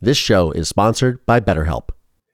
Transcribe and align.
This 0.00 0.16
show 0.16 0.52
is 0.52 0.68
sponsored 0.68 1.26
by 1.26 1.40
BetterHelp. 1.40 1.88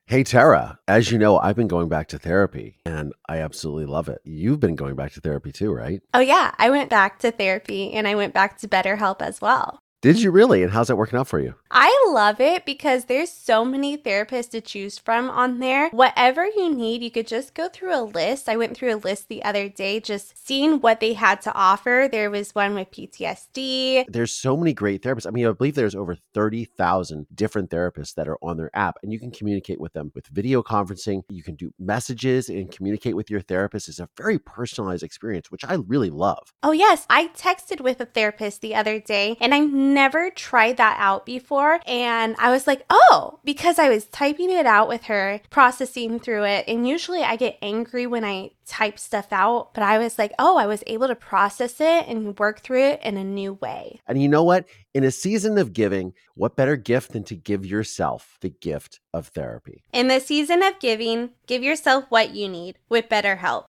Hey, 0.04 0.22
Tara, 0.22 0.78
as 0.86 1.10
you 1.10 1.16
know, 1.16 1.38
I've 1.38 1.56
been 1.56 1.66
going 1.66 1.88
back 1.88 2.08
to 2.08 2.18
therapy 2.18 2.76
and 2.84 3.14
I 3.26 3.38
absolutely 3.38 3.86
love 3.86 4.10
it. 4.10 4.20
You've 4.22 4.60
been 4.60 4.74
going 4.74 4.96
back 4.96 5.12
to 5.14 5.22
therapy 5.22 5.50
too, 5.50 5.72
right? 5.72 6.02
Oh, 6.12 6.20
yeah. 6.20 6.54
I 6.58 6.68
went 6.68 6.90
back 6.90 7.20
to 7.20 7.30
therapy 7.30 7.94
and 7.94 8.06
I 8.06 8.16
went 8.16 8.34
back 8.34 8.58
to 8.58 8.68
BetterHelp 8.68 9.22
as 9.22 9.40
well. 9.40 9.78
Did 10.04 10.20
you 10.20 10.30
really? 10.30 10.62
And 10.62 10.70
how's 10.70 10.88
that 10.88 10.96
working 10.96 11.18
out 11.18 11.28
for 11.28 11.40
you? 11.40 11.54
I 11.70 11.90
love 12.10 12.38
it 12.38 12.66
because 12.66 13.06
there's 13.06 13.32
so 13.32 13.64
many 13.64 13.96
therapists 13.96 14.50
to 14.50 14.60
choose 14.60 14.98
from 14.98 15.30
on 15.30 15.60
there. 15.60 15.88
Whatever 15.92 16.44
you 16.44 16.74
need, 16.74 17.02
you 17.02 17.10
could 17.10 17.26
just 17.26 17.54
go 17.54 17.70
through 17.70 17.98
a 17.98 18.04
list. 18.04 18.46
I 18.46 18.58
went 18.58 18.76
through 18.76 18.94
a 18.94 18.96
list 18.96 19.28
the 19.28 19.42
other 19.42 19.66
day, 19.70 20.00
just 20.00 20.46
seeing 20.46 20.82
what 20.82 21.00
they 21.00 21.14
had 21.14 21.40
to 21.40 21.54
offer. 21.54 22.06
There 22.12 22.30
was 22.30 22.54
one 22.54 22.74
with 22.74 22.90
PTSD. 22.90 24.04
There's 24.06 24.30
so 24.30 24.58
many 24.58 24.74
great 24.74 25.00
therapists. 25.00 25.26
I 25.26 25.30
mean, 25.30 25.46
I 25.46 25.52
believe 25.52 25.74
there's 25.74 25.94
over 25.94 26.18
30,000 26.34 27.26
different 27.34 27.70
therapists 27.70 28.14
that 28.16 28.28
are 28.28 28.36
on 28.42 28.58
their 28.58 28.70
app, 28.74 28.98
and 29.02 29.10
you 29.10 29.18
can 29.18 29.30
communicate 29.30 29.80
with 29.80 29.94
them 29.94 30.12
with 30.14 30.26
video 30.26 30.62
conferencing. 30.62 31.22
You 31.30 31.42
can 31.42 31.54
do 31.54 31.72
messages 31.78 32.50
and 32.50 32.70
communicate 32.70 33.16
with 33.16 33.30
your 33.30 33.40
therapist. 33.40 33.88
It's 33.88 34.00
a 34.00 34.08
very 34.18 34.38
personalized 34.38 35.02
experience, 35.02 35.50
which 35.50 35.64
I 35.64 35.76
really 35.76 36.10
love. 36.10 36.52
Oh, 36.62 36.72
yes. 36.72 37.06
I 37.08 37.28
texted 37.28 37.80
with 37.80 38.02
a 38.02 38.04
therapist 38.04 38.60
the 38.60 38.74
other 38.74 39.00
day, 39.00 39.38
and 39.40 39.54
I've 39.54 39.93
never 39.94 40.30
tried 40.30 40.76
that 40.76 40.96
out 40.98 41.24
before. 41.24 41.80
And 41.86 42.36
I 42.38 42.50
was 42.50 42.66
like, 42.66 42.84
oh, 42.90 43.38
because 43.44 43.78
I 43.78 43.88
was 43.88 44.06
typing 44.06 44.50
it 44.50 44.66
out 44.66 44.88
with 44.88 45.04
her, 45.04 45.40
processing 45.50 46.20
through 46.20 46.44
it. 46.44 46.64
And 46.68 46.86
usually 46.86 47.22
I 47.22 47.36
get 47.36 47.58
angry 47.62 48.06
when 48.06 48.24
I 48.24 48.50
type 48.66 48.98
stuff 48.98 49.28
out, 49.32 49.72
but 49.74 49.82
I 49.82 49.98
was 49.98 50.18
like, 50.18 50.32
oh, 50.38 50.56
I 50.56 50.66
was 50.66 50.82
able 50.86 51.08
to 51.08 51.14
process 51.14 51.80
it 51.80 52.06
and 52.08 52.38
work 52.38 52.60
through 52.60 52.82
it 52.82 53.00
in 53.02 53.16
a 53.16 53.24
new 53.24 53.54
way. 53.54 54.00
And 54.06 54.20
you 54.20 54.28
know 54.28 54.42
what? 54.42 54.66
In 54.92 55.04
a 55.04 55.10
season 55.10 55.58
of 55.58 55.72
giving, 55.72 56.12
what 56.34 56.56
better 56.56 56.76
gift 56.76 57.12
than 57.12 57.24
to 57.24 57.36
give 57.36 57.64
yourself 57.64 58.38
the 58.40 58.50
gift 58.50 59.00
of 59.12 59.28
therapy? 59.28 59.84
In 59.92 60.08
the 60.08 60.20
season 60.20 60.62
of 60.62 60.78
giving, 60.80 61.30
give 61.46 61.62
yourself 61.62 62.04
what 62.08 62.34
you 62.34 62.48
need 62.48 62.78
with 62.88 63.08
BetterHelp. 63.08 63.64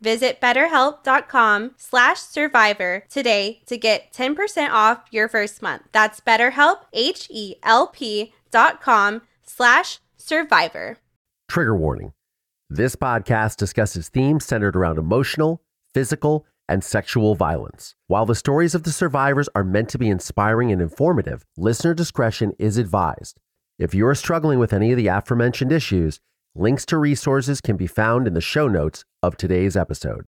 Visit 0.00 0.40
betterhelp.com 0.40 1.72
slash 1.76 2.18
survivor 2.18 3.04
today 3.10 3.62
to 3.66 3.76
get 3.76 4.12
10% 4.12 4.70
off 4.70 5.04
your 5.10 5.28
first 5.28 5.60
month. 5.60 5.82
That's 5.92 6.20
betterhelp, 6.20 6.80
H-E-L-P 6.92 8.32
dot 8.50 8.80
com 8.80 9.22
slash 9.44 9.98
survivor. 10.16 10.96
Trigger 11.48 11.76
warning. 11.76 12.12
This 12.68 12.96
podcast 12.96 13.56
discusses 13.56 14.08
themes 14.08 14.44
centered 14.44 14.76
around 14.76 14.98
emotional, 14.98 15.62
physical, 15.92 16.46
and 16.68 16.84
sexual 16.84 17.34
violence. 17.34 17.96
While 18.06 18.26
the 18.26 18.36
stories 18.36 18.76
of 18.76 18.84
the 18.84 18.92
survivors 18.92 19.48
are 19.56 19.64
meant 19.64 19.88
to 19.90 19.98
be 19.98 20.08
inspiring 20.08 20.70
and 20.70 20.80
informative, 20.80 21.44
listener 21.56 21.94
discretion 21.94 22.52
is 22.60 22.78
advised. 22.78 23.38
If 23.76 23.92
you 23.92 24.06
are 24.06 24.14
struggling 24.14 24.60
with 24.60 24.72
any 24.72 24.92
of 24.92 24.96
the 24.96 25.08
aforementioned 25.08 25.72
issues, 25.72 26.20
links 26.54 26.84
to 26.86 26.98
resources 26.98 27.60
can 27.60 27.76
be 27.76 27.86
found 27.86 28.26
in 28.26 28.34
the 28.34 28.40
show 28.40 28.68
notes 28.68 29.04
of 29.22 29.36
today's 29.36 29.76
episode. 29.76 30.24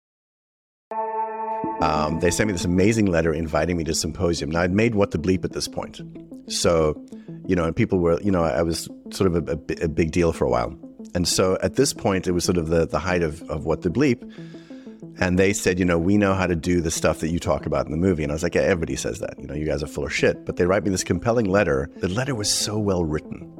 Um, 1.82 2.20
they 2.20 2.32
sent 2.32 2.48
me 2.48 2.54
this 2.54 2.66
amazing 2.66 3.06
letter 3.06 3.34
inviting 3.34 3.78
me 3.78 3.84
to 3.86 3.94
symposium. 3.94 4.52
Now 4.52 4.62
I'd 4.62 4.74
made 4.74 4.96
what 4.96 5.12
the 5.12 5.18
bleep 5.18 5.46
at 5.46 5.54
this 5.54 5.68
point, 5.68 6.02
so 6.48 7.02
you 7.50 7.56
know, 7.56 7.64
and 7.64 7.76
people 7.76 7.98
were, 7.98 8.22
you 8.22 8.32
know, 8.32 8.44
I 8.44 8.62
was 8.62 8.88
sort 9.10 9.34
of 9.34 9.48
a, 9.48 9.54
a, 9.54 9.86
a 9.86 9.88
big 9.88 10.12
deal 10.12 10.32
for 10.32 10.46
a 10.46 10.50
while. 10.50 10.78
And 11.16 11.28
so 11.28 11.58
at 11.64 11.76
this 11.76 11.94
point, 11.94 12.28
it 12.28 12.32
was 12.32 12.44
sort 12.44 12.58
of 12.58 12.68
the, 12.68 12.86
the 12.86 13.00
height 13.00 13.24
of, 13.24 13.42
of 13.50 13.66
what 13.66 13.82
the 13.82 13.90
bleep. 13.90 14.22
And 15.20 15.40
they 15.40 15.54
said, 15.54 15.80
you 15.80 15.86
know, 15.86 15.98
we 15.98 16.16
know 16.16 16.36
how 16.36 16.46
to 16.46 16.56
do 16.56 16.80
the 16.80 16.92
stuff 16.92 17.22
that 17.22 17.30
you 17.30 17.40
talk 17.40 17.66
about 17.66 17.88
in 17.88 17.92
the 17.92 17.98
movie. 17.98 18.22
And 18.22 18.32
I 18.32 18.36
was 18.36 18.44
like, 18.44 18.54
yeah, 18.54 18.62
everybody 18.62 18.96
says 18.96 19.18
that. 19.20 19.34
You 19.40 19.48
know, 19.48 19.56
you 19.56 19.66
guys 19.66 19.82
are 19.82 19.88
full 19.88 20.06
of 20.06 20.14
shit. 20.14 20.46
But 20.46 20.58
they 20.58 20.66
write 20.66 20.84
me 20.84 20.92
this 20.92 21.04
compelling 21.04 21.46
letter. 21.46 21.90
The 21.98 22.08
letter 22.08 22.36
was 22.36 22.54
so 22.54 22.78
well 22.78 23.04
written. 23.04 23.52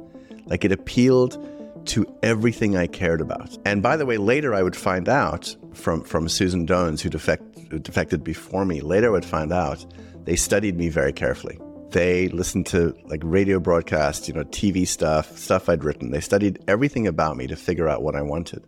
Like 0.46 0.64
it 0.64 0.70
appealed 0.70 1.44
to 1.86 2.06
everything 2.22 2.76
I 2.76 2.86
cared 2.86 3.20
about. 3.20 3.56
And 3.64 3.82
by 3.82 3.96
the 3.96 4.06
way, 4.06 4.16
later 4.16 4.54
I 4.54 4.62
would 4.62 4.76
find 4.76 5.08
out 5.08 5.54
from, 5.74 6.02
from 6.04 6.28
Susan 6.28 6.66
Dones, 6.66 7.02
who, 7.02 7.08
defect, 7.08 7.58
who 7.70 7.78
defected 7.78 8.22
before 8.22 8.64
me, 8.64 8.80
later 8.80 9.08
I 9.08 9.10
would 9.10 9.24
find 9.24 9.52
out 9.52 9.84
they 10.24 10.36
studied 10.36 10.76
me 10.76 10.88
very 10.88 11.12
carefully. 11.12 11.58
They 11.90 12.28
listened 12.28 12.66
to 12.66 12.94
like 13.06 13.20
radio 13.24 13.58
broadcasts, 13.58 14.28
you 14.28 14.34
know, 14.34 14.44
TV 14.44 14.86
stuff, 14.86 15.36
stuff 15.36 15.68
I'd 15.68 15.82
written. 15.82 16.10
They 16.10 16.20
studied 16.20 16.62
everything 16.68 17.06
about 17.06 17.36
me 17.36 17.46
to 17.48 17.56
figure 17.56 17.88
out 17.88 18.02
what 18.02 18.14
I 18.14 18.22
wanted. 18.22 18.64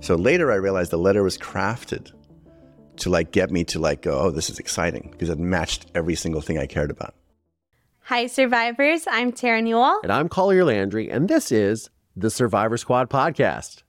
So 0.00 0.14
later 0.16 0.52
I 0.52 0.56
realized 0.56 0.90
the 0.90 0.98
letter 0.98 1.22
was 1.22 1.38
crafted 1.38 2.12
to 2.96 3.10
like 3.10 3.32
get 3.32 3.50
me 3.50 3.64
to 3.64 3.78
like 3.78 4.02
go, 4.02 4.18
oh, 4.18 4.30
this 4.30 4.50
is 4.50 4.58
exciting 4.58 5.08
because 5.10 5.30
it 5.30 5.38
matched 5.38 5.86
every 5.94 6.14
single 6.14 6.40
thing 6.40 6.58
I 6.58 6.66
cared 6.66 6.90
about. 6.90 7.14
Hi, 8.08 8.26
survivors. 8.26 9.06
I'm 9.10 9.32
Tara 9.32 9.62
Newell. 9.62 10.00
And 10.02 10.12
I'm 10.12 10.28
Collier 10.28 10.64
Landry, 10.64 11.10
and 11.10 11.26
this 11.26 11.50
is 11.50 11.88
the 12.16 12.30
Survivor 12.30 12.76
Squad 12.76 13.10
podcast. 13.10 13.82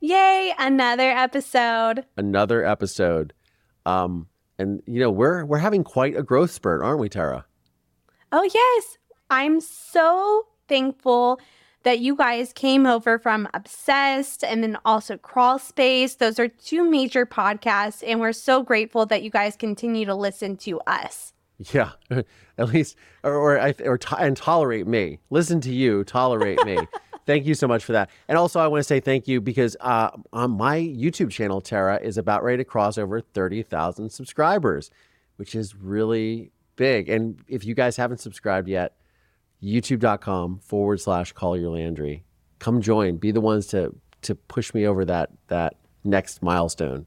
Yay, 0.00 0.52
another 0.58 1.10
episode. 1.10 2.04
Another 2.16 2.64
episode. 2.64 3.32
Um, 3.86 4.26
and 4.58 4.82
you 4.86 5.00
know, 5.00 5.10
we're 5.10 5.44
we're 5.44 5.58
having 5.58 5.84
quite 5.84 6.16
a 6.16 6.22
growth 6.22 6.50
spurt, 6.50 6.82
aren't 6.82 7.00
we, 7.00 7.08
Tara? 7.08 7.46
Oh, 8.30 8.42
yes. 8.42 8.98
I'm 9.30 9.60
so 9.60 10.46
thankful 10.68 11.40
that 11.82 11.98
you 12.00 12.14
guys 12.16 12.52
came 12.52 12.86
over 12.86 13.18
from 13.18 13.48
Obsessed 13.54 14.44
and 14.44 14.62
then 14.62 14.78
also 14.84 15.16
Crawl 15.16 15.58
Space. 15.58 16.16
Those 16.16 16.38
are 16.38 16.48
two 16.48 16.88
major 16.88 17.26
podcasts, 17.26 18.02
and 18.06 18.20
we're 18.20 18.32
so 18.32 18.62
grateful 18.62 19.06
that 19.06 19.22
you 19.22 19.30
guys 19.30 19.56
continue 19.56 20.06
to 20.06 20.14
listen 20.14 20.56
to 20.58 20.80
us. 20.80 21.32
Yeah, 21.72 21.92
at 22.58 22.68
least, 22.68 22.96
or 23.22 23.34
or, 23.34 23.74
or 23.84 23.98
and 24.18 24.36
tolerate 24.36 24.86
me. 24.86 25.18
Listen 25.30 25.60
to 25.62 25.72
you, 25.72 26.04
tolerate 26.04 26.64
me. 26.64 26.78
thank 27.32 27.46
you 27.46 27.54
so 27.54 27.66
much 27.66 27.82
for 27.82 27.92
that. 27.92 28.10
And 28.28 28.36
also, 28.36 28.60
I 28.60 28.66
want 28.66 28.80
to 28.80 28.84
say 28.84 29.00
thank 29.00 29.26
you 29.26 29.40
because 29.40 29.74
uh, 29.80 30.10
on 30.34 30.50
my 30.50 30.78
YouTube 30.78 31.30
channel, 31.30 31.62
Tara 31.62 31.98
is 32.02 32.18
about 32.18 32.44
ready 32.44 32.58
to 32.58 32.64
cross 32.64 32.98
over 32.98 33.20
thirty 33.22 33.62
thousand 33.62 34.10
subscribers, 34.10 34.90
which 35.36 35.54
is 35.54 35.74
really 35.74 36.52
big. 36.76 37.08
And 37.08 37.40
if 37.48 37.64
you 37.64 37.74
guys 37.74 37.96
haven't 37.96 38.18
subscribed 38.18 38.68
yet, 38.68 38.96
youtube.com 39.62 40.58
forward 40.58 41.00
slash 41.00 41.32
Collier 41.32 41.70
Landry. 41.70 42.24
Come 42.58 42.82
join. 42.82 43.16
Be 43.16 43.30
the 43.30 43.40
ones 43.40 43.66
to 43.68 43.94
to 44.22 44.34
push 44.34 44.74
me 44.74 44.86
over 44.86 45.04
that 45.06 45.30
that 45.48 45.76
next 46.04 46.42
milestone. 46.42 47.06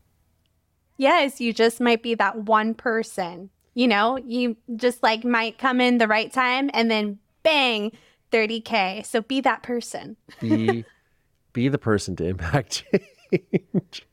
Yes, 0.98 1.40
you 1.40 1.54
just 1.54 1.80
might 1.80 2.02
be 2.02 2.16
that 2.16 2.36
one 2.46 2.74
person. 2.74 3.52
You 3.76 3.88
know, 3.90 4.18
you 4.18 4.58
just 4.76 5.04
like 5.04 5.24
might 5.24 5.58
come 5.58 5.82
in 5.82 5.98
the 5.98 6.08
right 6.08 6.32
time 6.32 6.72
and 6.74 6.90
then 6.90 7.20
bang, 7.44 7.92
30k. 8.32 9.06
So 9.06 9.22
be 9.22 9.42
that 9.42 9.64
person. 9.64 10.18
Be 10.40 10.86
be 11.54 11.70
the 11.70 11.78
person 11.78 12.16
to 12.18 12.26
impact 12.26 12.84
change. 13.32 14.06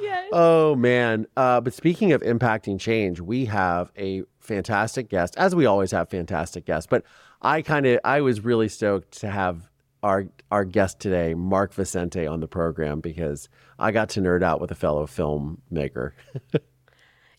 yes. 0.00 0.28
Oh 0.32 0.74
man! 0.74 1.26
Uh, 1.36 1.60
but 1.60 1.72
speaking 1.74 2.12
of 2.12 2.22
impacting 2.22 2.80
change, 2.80 3.20
we 3.20 3.44
have 3.46 3.92
a 3.96 4.22
fantastic 4.40 5.08
guest, 5.08 5.36
as 5.36 5.54
we 5.54 5.66
always 5.66 5.90
have 5.90 6.08
fantastic 6.08 6.64
guests. 6.64 6.86
But 6.88 7.04
I 7.42 7.62
kind 7.62 7.86
of, 7.86 8.00
I 8.04 8.22
was 8.22 8.40
really 8.40 8.68
stoked 8.68 9.20
to 9.20 9.30
have 9.30 9.68
our 10.02 10.26
our 10.50 10.64
guest 10.64 11.00
today, 11.00 11.34
Mark 11.34 11.74
Vicente, 11.74 12.26
on 12.26 12.40
the 12.40 12.48
program 12.48 13.00
because 13.00 13.48
I 13.78 13.92
got 13.92 14.08
to 14.10 14.20
nerd 14.20 14.42
out 14.42 14.60
with 14.60 14.70
a 14.70 14.74
fellow 14.74 15.06
filmmaker. 15.06 16.12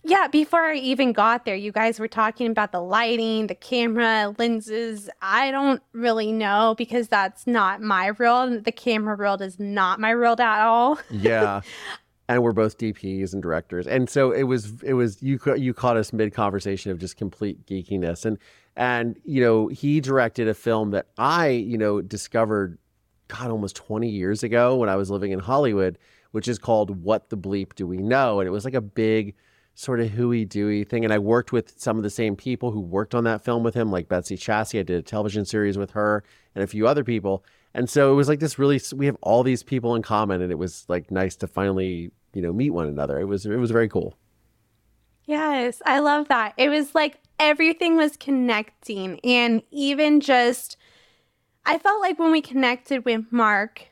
yeah, 0.04 0.28
before 0.28 0.62
I 0.62 0.76
even 0.76 1.14
got 1.14 1.46
there, 1.46 1.56
you 1.56 1.72
guys 1.72 2.00
were 2.00 2.08
talking 2.08 2.52
about 2.52 2.72
the 2.72 2.82
lighting, 2.82 3.48
the 3.48 3.56
camera, 3.56 4.34
lenses. 4.38 5.10
I 5.22 5.52
don't 5.52 5.82
really 5.94 6.32
know 6.32 6.76
because 6.78 7.08
that's 7.08 7.46
not 7.46 7.82
my 7.82 8.12
world. 8.12 8.64
The 8.64 8.72
camera 8.72 9.16
world 9.16 9.42
is 9.42 9.60
not 9.60 10.00
my 10.00 10.16
world 10.16 10.40
at 10.40 10.62
all. 10.62 11.00
yeah 11.10 11.62
and 12.30 12.44
we're 12.44 12.54
both 12.54 12.78
DPs 12.78 13.34
and 13.34 13.42
directors. 13.42 13.88
And 13.88 14.08
so 14.08 14.32
it 14.32 14.44
was 14.44 14.82
it 14.84 14.94
was 14.94 15.22
you 15.22 15.40
you 15.58 15.74
caught 15.74 15.98
us 15.98 16.14
mid 16.14 16.32
conversation 16.32 16.92
of 16.92 17.00
just 17.00 17.18
complete 17.18 17.66
geekiness 17.66 18.24
and 18.24 18.38
and 18.76 19.20
you 19.26 19.42
know 19.42 19.68
he 19.68 20.00
directed 20.00 20.48
a 20.48 20.54
film 20.54 20.92
that 20.92 21.08
I 21.18 21.48
you 21.50 21.78
know 21.78 22.02
discovered 22.02 22.78
God 23.28 23.50
almost 23.50 23.76
20 23.76 24.08
years 24.08 24.44
ago 24.44 24.76
when 24.76 24.90
I 24.90 24.96
was 24.96 25.10
living 25.10 25.32
in 25.32 25.40
Hollywood, 25.40 25.98
which 26.32 26.48
is 26.48 26.60
called 26.60 27.04
What 27.04 27.30
the 27.30 27.38
Bleep 27.38 27.74
Do 27.76 27.88
We 27.88 27.98
Know? 27.98 28.40
And 28.40 28.48
it 28.48 28.52
was 28.52 28.64
like 28.64 28.76
a 28.76 28.82
big 28.82 29.36
sort 29.80 30.00
of 30.00 30.10
hooey 30.10 30.46
dooey 30.46 30.88
thing. 30.88 31.04
And 31.04 31.14
I 31.14 31.20
worked 31.20 31.52
with 31.52 31.80
some 31.80 31.98
of 31.98 32.04
the 32.04 32.10
same 32.10 32.36
people 32.36 32.72
who 32.72 32.82
worked 32.82 33.16
on 33.16 33.24
that 33.24 33.44
film 33.44 33.64
with 33.64 33.76
him, 33.76 33.92
like 33.92 34.10
Betsy 34.10 34.38
Chasse. 34.38 34.76
I 34.76 34.84
did 34.84 34.92
a 34.92 35.02
television 35.02 35.46
series 35.46 35.78
with 35.78 35.92
her 35.92 36.24
and 36.54 36.64
a 36.64 36.68
few 36.68 36.88
other 36.88 37.04
people. 37.04 37.44
And 37.74 37.90
so 37.90 38.12
it 38.12 38.16
was 38.16 38.28
like 38.28 38.40
this 38.40 38.60
really, 38.60 38.82
we 38.94 39.06
have 39.06 39.18
all 39.22 39.44
these 39.44 39.64
people 39.64 39.96
in 39.96 40.02
common. 40.02 40.42
And 40.42 40.52
it 40.52 40.58
was 40.58 40.86
like 40.90 41.12
nice 41.12 41.36
to 41.38 41.48
finally 41.48 42.12
you 42.34 42.42
know 42.42 42.54
meet 42.54 42.72
one 42.72 42.88
another. 42.88 43.20
It 43.20 43.26
was 43.26 43.46
it 43.46 43.56
was 43.56 43.72
very 43.72 43.90
cool. 43.90 44.18
Yes, 45.26 45.82
I 45.86 46.00
love 46.00 46.28
that. 46.30 46.54
It 46.58 46.70
was 46.70 46.96
like 46.96 47.20
everything 47.40 47.96
was 47.96 48.18
connecting 48.18 49.20
and 49.24 49.62
even 49.72 50.20
just 50.20 50.78
I 51.66 51.78
felt 51.78 52.02
like 52.02 52.20
when 52.20 52.32
we 52.32 52.42
connected 52.42 53.06
with 53.06 53.26
Mark, 53.32 53.88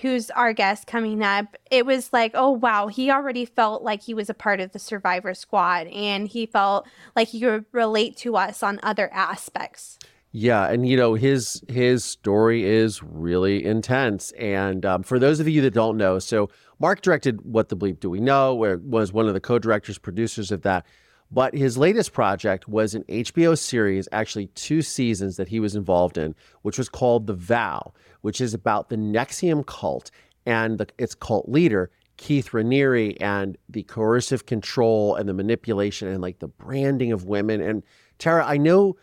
who's 0.00 0.30
our 0.30 0.52
guest 0.52 0.86
coming 0.86 1.22
up, 1.22 1.56
it 1.70 1.84
was 1.84 2.12
like, 2.12 2.32
oh 2.34 2.50
wow, 2.50 2.86
he 2.88 3.10
already 3.10 3.44
felt 3.44 3.82
like 3.82 4.02
he 4.02 4.14
was 4.14 4.30
a 4.30 4.34
part 4.34 4.60
of 4.60 4.72
the 4.72 4.78
survivor 4.78 5.34
squad 5.34 5.86
and 5.88 6.28
he 6.28 6.46
felt 6.46 6.86
like 7.16 7.28
he 7.28 7.40
could 7.40 7.64
relate 7.72 8.16
to 8.18 8.36
us 8.36 8.62
on 8.62 8.80
other 8.82 9.12
aspects. 9.12 9.98
Yeah, 10.30 10.68
and 10.68 10.86
you 10.86 10.96
know 10.96 11.14
his 11.14 11.62
his 11.68 12.04
story 12.04 12.62
is 12.64 13.02
really 13.02 13.64
intense. 13.64 14.30
And 14.32 14.84
um, 14.84 15.02
for 15.02 15.18
those 15.18 15.40
of 15.40 15.48
you 15.48 15.62
that 15.62 15.72
don't 15.72 15.96
know, 15.96 16.18
so 16.18 16.50
Mark 16.78 17.00
directed 17.00 17.40
"What 17.42 17.70
the 17.70 17.76
Bleep 17.76 17.98
Do 17.98 18.10
We 18.10 18.20
Know," 18.20 18.54
where 18.54 18.76
was 18.76 19.10
one 19.10 19.26
of 19.26 19.32
the 19.32 19.40
co-directors, 19.40 19.98
producers 19.98 20.52
of 20.52 20.62
that. 20.62 20.84
But 21.30 21.54
his 21.54 21.76
latest 21.76 22.12
project 22.12 22.68
was 22.68 22.94
an 22.94 23.04
HBO 23.04 23.56
series, 23.58 24.08
actually 24.12 24.46
two 24.48 24.80
seasons 24.80 25.36
that 25.36 25.48
he 25.48 25.60
was 25.60 25.76
involved 25.76 26.16
in, 26.16 26.34
which 26.62 26.78
was 26.78 26.88
called 26.88 27.26
The 27.26 27.34
Vow, 27.34 27.92
which 28.22 28.40
is 28.40 28.54
about 28.54 28.88
the 28.88 28.96
NXIVM 28.96 29.66
cult 29.66 30.10
and 30.46 30.78
the, 30.78 30.86
its 30.96 31.14
cult 31.14 31.48
leader, 31.48 31.90
Keith 32.16 32.50
Raniere, 32.50 33.16
and 33.20 33.58
the 33.68 33.82
coercive 33.82 34.46
control 34.46 35.14
and 35.16 35.28
the 35.28 35.34
manipulation 35.34 36.08
and 36.08 36.22
like 36.22 36.38
the 36.38 36.48
branding 36.48 37.12
of 37.12 37.24
women. 37.24 37.60
And 37.60 37.82
Tara, 38.18 38.44
I 38.46 38.56
know, 38.56 38.96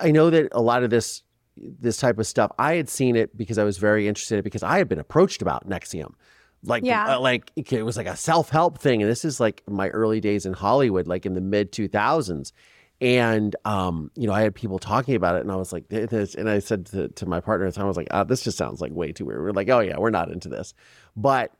I 0.00 0.10
know 0.10 0.30
that 0.30 0.48
a 0.52 0.60
lot 0.60 0.82
of 0.82 0.90
this 0.90 1.22
this 1.58 1.96
type 1.96 2.18
of 2.18 2.26
stuff, 2.26 2.52
I 2.58 2.74
had 2.74 2.86
seen 2.86 3.16
it 3.16 3.34
because 3.34 3.56
I 3.56 3.64
was 3.64 3.78
very 3.78 4.08
interested 4.08 4.34
in 4.34 4.40
it 4.40 4.42
because 4.42 4.62
I 4.62 4.76
had 4.76 4.88
been 4.88 4.98
approached 4.98 5.40
about 5.40 5.66
NXIVM 5.66 6.12
like 6.66 6.84
Yeah. 6.84 7.16
uh, 7.16 7.20
like 7.20 7.50
it 7.56 7.84
was 7.84 7.96
like 7.96 8.06
a 8.06 8.16
self-help 8.16 8.78
thing 8.78 9.02
and 9.02 9.10
this 9.10 9.24
is 9.24 9.40
like 9.40 9.62
my 9.68 9.88
early 9.88 10.20
days 10.20 10.46
in 10.46 10.52
hollywood 10.52 11.06
like 11.06 11.24
in 11.26 11.34
the 11.34 11.40
mid 11.40 11.72
2000s 11.72 12.52
and 13.00 13.54
um 13.64 14.10
you 14.16 14.26
know 14.26 14.32
i 14.32 14.40
had 14.42 14.54
people 14.54 14.78
talking 14.78 15.14
about 15.14 15.36
it 15.36 15.42
and 15.42 15.52
i 15.52 15.56
was 15.56 15.72
like 15.72 15.88
this 15.88 16.34
and 16.34 16.48
i 16.48 16.58
said 16.58 16.86
to, 16.86 17.08
to 17.08 17.26
my 17.26 17.40
partner 17.40 17.66
at 17.66 17.72
the 17.74 17.76
time 17.76 17.84
i 17.84 17.88
was 17.88 17.96
like 17.96 18.08
oh, 18.10 18.24
this 18.24 18.42
just 18.42 18.58
sounds 18.58 18.80
like 18.80 18.92
way 18.92 19.12
too 19.12 19.24
weird 19.24 19.40
we're 19.40 19.50
like 19.52 19.68
oh 19.68 19.80
yeah 19.80 19.96
we're 19.98 20.10
not 20.10 20.30
into 20.30 20.48
this 20.48 20.74
but 21.16 21.52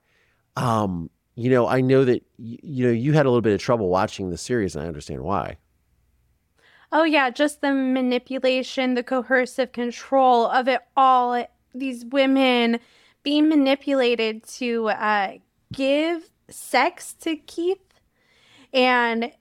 um 0.57 1.11
you 1.35 1.51
know 1.51 1.67
i 1.67 1.81
know 1.81 2.05
that 2.05 2.23
y- 2.39 2.59
you 2.63 2.87
know 2.87 2.93
you 2.93 3.13
had 3.13 3.27
a 3.27 3.29
little 3.29 3.43
bit 3.43 3.53
of 3.53 3.61
trouble 3.61 3.89
watching 3.89 4.31
the 4.31 4.39
series 4.39 4.75
and 4.75 4.85
i 4.85 4.89
understand 4.89 5.23
why 5.23 5.57
Oh, 6.93 7.03
yeah, 7.03 7.31
just 7.31 7.63
the 7.63 7.73
manipulation, 7.73 8.95
the 8.95 9.03
coercive 9.03 9.73
control 9.73 10.47
of 10.47 10.69
it 10.69 10.81
all. 10.97 11.45
These 11.75 12.05
women 12.07 12.79
being 13.27 13.49
manipulated 13.49 14.45
to 14.45 14.87
uh, 14.87 15.33
give 15.73 16.31
sex 16.49 17.13
to 17.13 17.35
Keith. 17.35 17.81
And 18.73 19.33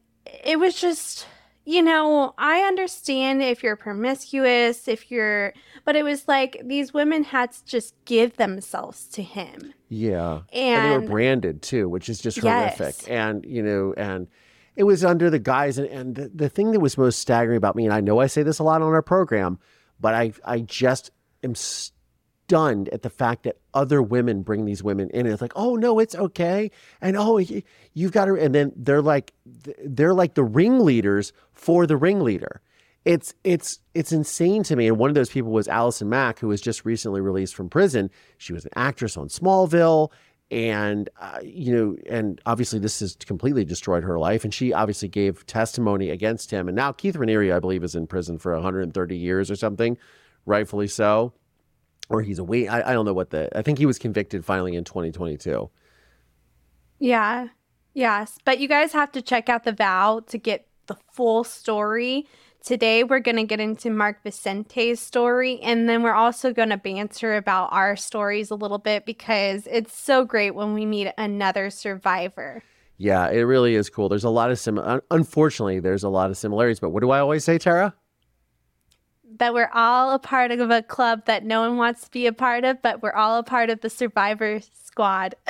it 0.43 0.57
was 0.57 0.81
just, 0.81 1.27
you 1.65 1.83
know, 1.83 2.33
I 2.35 2.61
understand 2.61 3.43
if 3.43 3.61
you're 3.61 3.75
promiscuous, 3.75 4.87
if 4.87 5.11
you're, 5.11 5.53
but 5.83 5.95
it 5.95 6.01
was 6.01 6.27
like 6.27 6.59
these 6.65 6.95
women 6.95 7.23
had 7.25 7.51
to 7.51 7.63
just 7.65 7.93
give 8.05 8.37
themselves 8.37 9.05
to 9.09 9.21
him. 9.21 9.71
yeah 9.89 10.39
and, 10.51 10.83
And, 10.83 10.85
they 10.85 10.97
were 10.97 11.01
branded 11.01 11.61
too, 11.61 11.87
which 11.87 12.09
is 12.09 12.19
just 12.19 12.37
Yes. 12.37 12.79
horrific. 12.79 13.07
And 13.07 13.45
you 13.45 13.61
know, 13.61 13.93
and 13.95 14.27
it 14.75 14.85
was 14.85 15.05
under 15.05 15.29
the 15.29 15.37
guise, 15.37 15.77
and, 15.77 15.87
and 15.89 16.15
the, 16.15 16.31
the 16.33 16.49
thing 16.49 16.71
that 16.71 16.79
was 16.79 16.97
most 16.97 17.19
staggering 17.19 17.57
about 17.57 17.75
me, 17.75 17.85
and 17.85 17.93
I 17.93 18.01
know 18.01 18.17
I 18.19 18.25
say 18.25 18.41
this 18.41 18.57
a 18.57 18.63
lot 18.63 18.81
on 18.81 18.93
our 18.93 19.03
program, 19.03 19.59
but 19.99 20.15
I 20.15 20.33
I 20.43 20.61
just 20.61 21.11
am 21.43 21.53
stunned 22.45 22.89
at 22.89 23.01
the 23.01 23.09
fact 23.09 23.43
that 23.43 23.57
other 23.73 24.01
women 24.01 24.43
bring 24.43 24.65
these 24.65 24.83
women 24.83 25.09
in, 25.09 25.21
and 25.21 25.29
it's 25.29 25.41
like, 25.41 25.53
oh 25.55 25.75
no, 25.75 25.99
it's 25.99 26.15
okay, 26.15 26.69
and 27.01 27.17
oh 27.17 27.39
you've 27.93 28.11
got 28.11 28.25
to, 28.25 28.35
and 28.35 28.53
then 28.53 28.71
they're 28.75 29.01
like 29.01 29.33
they're 29.83 30.13
like 30.13 30.35
the 30.35 30.43
ringleaders 30.43 31.33
for 31.53 31.87
the 31.87 31.97
ringleader. 31.97 32.61
It's 33.03 33.33
it's 33.43 33.79
it's 33.93 34.11
insane 34.11 34.63
to 34.63 34.75
me. 34.75 34.87
And 34.87 34.97
one 34.97 35.09
of 35.09 35.15
those 35.15 35.29
people 35.29 35.51
was 35.51 35.67
Allison 35.67 36.09
Mack, 36.09 36.39
who 36.39 36.47
was 36.47 36.61
just 36.61 36.85
recently 36.85 37.21
released 37.21 37.55
from 37.55 37.69
prison. 37.69 38.09
She 38.37 38.53
was 38.53 38.65
an 38.65 38.71
actress 38.75 39.17
on 39.17 39.27
Smallville, 39.27 40.11
and 40.51 41.09
uh, 41.19 41.39
you 41.43 41.75
know, 41.75 41.95
and 42.07 42.39
obviously 42.45 42.79
this 42.79 42.99
has 42.99 43.15
completely 43.15 43.65
destroyed 43.65 44.03
her 44.03 44.19
life. 44.19 44.43
And 44.43 44.53
she 44.53 44.71
obviously 44.71 45.07
gave 45.07 45.45
testimony 45.47 46.09
against 46.11 46.51
him. 46.51 46.67
And 46.67 46.75
now 46.75 46.91
Keith 46.91 47.15
Raniere, 47.15 47.55
I 47.55 47.59
believe, 47.59 47.83
is 47.83 47.95
in 47.95 48.07
prison 48.07 48.37
for 48.37 48.53
130 48.53 49.17
years 49.17 49.49
or 49.49 49.55
something, 49.55 49.97
rightfully 50.45 50.87
so, 50.87 51.33
or 52.09 52.21
he's 52.21 52.39
away. 52.39 52.67
I, 52.67 52.91
I 52.91 52.93
don't 52.93 53.05
know 53.05 53.13
what 53.13 53.31
the. 53.31 53.55
I 53.57 53.61
think 53.61 53.77
he 53.77 53.85
was 53.85 53.97
convicted 53.99 54.45
finally 54.45 54.75
in 54.75 54.83
2022. 54.83 55.69
Yeah. 56.99 57.47
Yes. 57.93 58.37
But 58.45 58.59
you 58.59 58.67
guys 58.67 58.93
have 58.93 59.11
to 59.13 59.21
check 59.21 59.49
out 59.49 59.63
The 59.63 59.71
Vow 59.71 60.21
to 60.27 60.37
get 60.37 60.67
the 60.87 60.95
full 61.11 61.43
story. 61.43 62.27
Today, 62.63 63.03
we're 63.03 63.19
going 63.19 63.35
to 63.35 63.43
get 63.43 63.59
into 63.59 63.91
Mark 63.91 64.23
Vicente's 64.23 64.99
story, 64.99 65.59
and 65.61 65.87
then 65.87 66.01
we're 66.01 66.15
also 66.15 66.51
going 66.51 66.69
to 66.69 66.77
banter 66.77 67.35
about 67.35 67.71
our 67.71 67.95
stories 67.95 68.49
a 68.49 68.55
little 68.55 68.79
bit 68.79 69.05
because 69.05 69.67
it's 69.69 69.95
so 69.95 70.25
great 70.25 70.55
when 70.55 70.73
we 70.73 70.83
meet 70.83 71.11
another 71.15 71.69
survivor. 71.69 72.63
Yeah, 72.97 73.29
it 73.29 73.41
really 73.41 73.75
is 73.75 73.89
cool. 73.91 74.09
There's 74.09 74.23
a 74.23 74.31
lot 74.31 74.49
of 74.49 74.57
sim. 74.57 74.79
un- 74.79 75.01
Unfortunately, 75.11 75.79
there's 75.79 76.03
a 76.03 76.09
lot 76.09 76.31
of 76.31 76.37
similarities. 76.37 76.79
But 76.79 76.89
what 76.89 77.01
do 77.01 77.11
I 77.11 77.19
always 77.19 77.43
say, 77.43 77.59
Tara? 77.59 77.93
That 79.37 79.53
we're 79.53 79.69
all 79.73 80.11
a 80.11 80.19
part 80.19 80.51
of 80.51 80.69
a 80.71 80.81
club 80.81 81.25
that 81.25 81.43
no 81.43 81.61
one 81.61 81.77
wants 81.77 82.03
to 82.05 82.11
be 82.11 82.27
a 82.27 82.33
part 82.33 82.63
of, 82.63 82.81
but 82.81 83.01
we're 83.03 83.13
all 83.13 83.37
a 83.37 83.43
part 83.43 83.69
of 83.69 83.81
the 83.81 83.89
survivor 83.89 84.59
squad. 84.83 85.35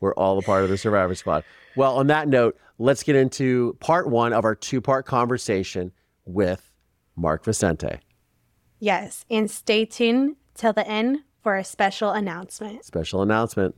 We're 0.00 0.14
all 0.14 0.38
a 0.38 0.42
part 0.42 0.64
of 0.64 0.70
the 0.70 0.78
Survivor 0.78 1.14
Squad. 1.14 1.44
Well, 1.76 1.96
on 1.98 2.06
that 2.06 2.26
note, 2.26 2.58
let's 2.78 3.02
get 3.02 3.16
into 3.16 3.76
part 3.80 4.08
one 4.08 4.32
of 4.32 4.46
our 4.46 4.54
two 4.54 4.80
part 4.80 5.04
conversation 5.04 5.92
with 6.24 6.72
Mark 7.16 7.44
Vicente. 7.44 8.00
yes. 8.78 9.26
And 9.30 9.50
stay 9.50 9.84
tuned 9.84 10.36
till 10.54 10.72
the 10.72 10.88
end 10.88 11.18
for 11.42 11.56
a 11.56 11.64
special 11.64 12.12
announcement. 12.12 12.84
Special 12.84 13.20
announcement. 13.20 13.74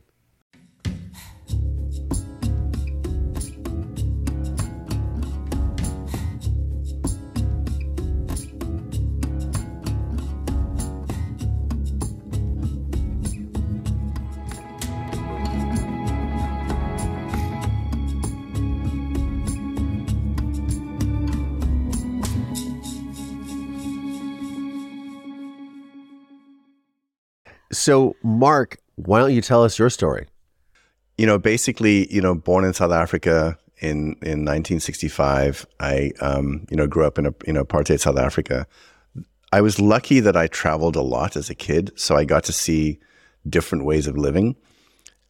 So, 27.83 28.15
Mark, 28.23 28.77
why 28.95 29.19
don't 29.19 29.33
you 29.33 29.41
tell 29.41 29.63
us 29.63 29.77
your 29.77 29.89
story? 29.89 30.27
you 31.17 31.25
know, 31.25 31.37
basically, 31.37 32.11
you 32.13 32.21
know, 32.21 32.35
born 32.35 32.65
in 32.65 32.73
South 32.73 32.91
Africa 32.91 33.57
in 33.79 34.15
in 34.21 34.45
1965. 34.45 35.65
I, 35.79 36.11
um, 36.21 36.65
you 36.69 36.77
know, 36.77 36.87
grew 36.87 37.05
up 37.05 37.17
in 37.19 37.25
a 37.25 37.33
you 37.45 37.53
know 37.53 37.63
apartheid 37.63 37.99
South 37.99 38.17
Africa. 38.17 38.67
I 39.51 39.61
was 39.61 39.79
lucky 39.79 40.19
that 40.19 40.35
I 40.35 40.47
traveled 40.47 40.95
a 40.95 41.01
lot 41.01 41.35
as 41.35 41.49
a 41.49 41.55
kid, 41.55 41.91
so 41.95 42.15
I 42.15 42.25
got 42.25 42.43
to 42.45 42.53
see 42.53 42.99
different 43.47 43.85
ways 43.85 44.07
of 44.07 44.17
living. 44.17 44.55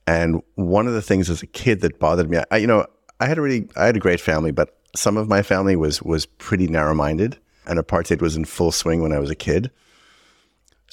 And 0.08 0.42
one 0.56 0.88
of 0.88 0.94
the 0.94 1.02
things 1.02 1.30
as 1.30 1.42
a 1.42 1.48
kid 1.48 1.82
that 1.82 2.00
bothered 2.00 2.30
me, 2.30 2.40
I, 2.52 2.58
you 2.58 2.68
know, 2.68 2.86
I 3.20 3.28
had 3.28 3.38
a 3.38 3.42
really, 3.42 3.68
I 3.76 3.86
had 3.86 3.96
a 3.96 4.00
great 4.00 4.22
family, 4.22 4.52
but 4.52 4.78
some 4.96 5.18
of 5.18 5.28
my 5.28 5.42
family 5.42 5.76
was 5.76 6.02
was 6.02 6.26
pretty 6.26 6.68
narrow 6.68 6.94
minded, 6.94 7.38
and 7.66 7.78
apartheid 7.80 8.22
was 8.22 8.38
in 8.38 8.46
full 8.46 8.72
swing 8.72 9.02
when 9.02 9.12
I 9.12 9.20
was 9.20 9.30
a 9.30 9.36
kid. 9.36 9.70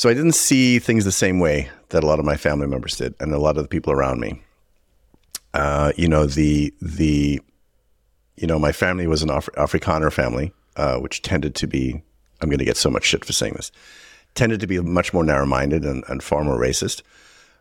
So 0.00 0.08
I 0.08 0.14
didn't 0.14 0.32
see 0.32 0.78
things 0.78 1.04
the 1.04 1.12
same 1.12 1.40
way 1.40 1.68
that 1.90 2.02
a 2.02 2.06
lot 2.06 2.18
of 2.18 2.24
my 2.24 2.38
family 2.38 2.66
members 2.66 2.96
did, 2.96 3.14
and 3.20 3.34
a 3.34 3.38
lot 3.38 3.58
of 3.58 3.64
the 3.64 3.68
people 3.68 3.92
around 3.92 4.18
me 4.18 4.40
uh, 5.54 5.92
you 5.96 6.08
know 6.08 6.26
the 6.26 6.72
the 6.80 7.40
you 8.36 8.46
know 8.46 8.58
my 8.58 8.72
family 8.72 9.06
was 9.06 9.22
an 9.22 9.30
Af- 9.30 9.48
Afrikaner 9.56 10.12
family, 10.12 10.52
uh, 10.76 10.98
which 10.98 11.22
tended 11.22 11.54
to 11.56 11.66
be 11.66 12.02
I'm 12.40 12.48
going 12.48 12.58
to 12.58 12.64
get 12.64 12.76
so 12.76 12.90
much 12.90 13.04
shit 13.04 13.24
for 13.24 13.32
saying 13.32 13.54
this 13.56 13.70
tended 14.34 14.60
to 14.60 14.66
be 14.66 14.80
much 14.80 15.12
more 15.12 15.24
narrow 15.24 15.44
minded 15.44 15.84
and, 15.84 16.04
and 16.08 16.22
far 16.22 16.44
more 16.44 16.56
racist. 16.56 17.02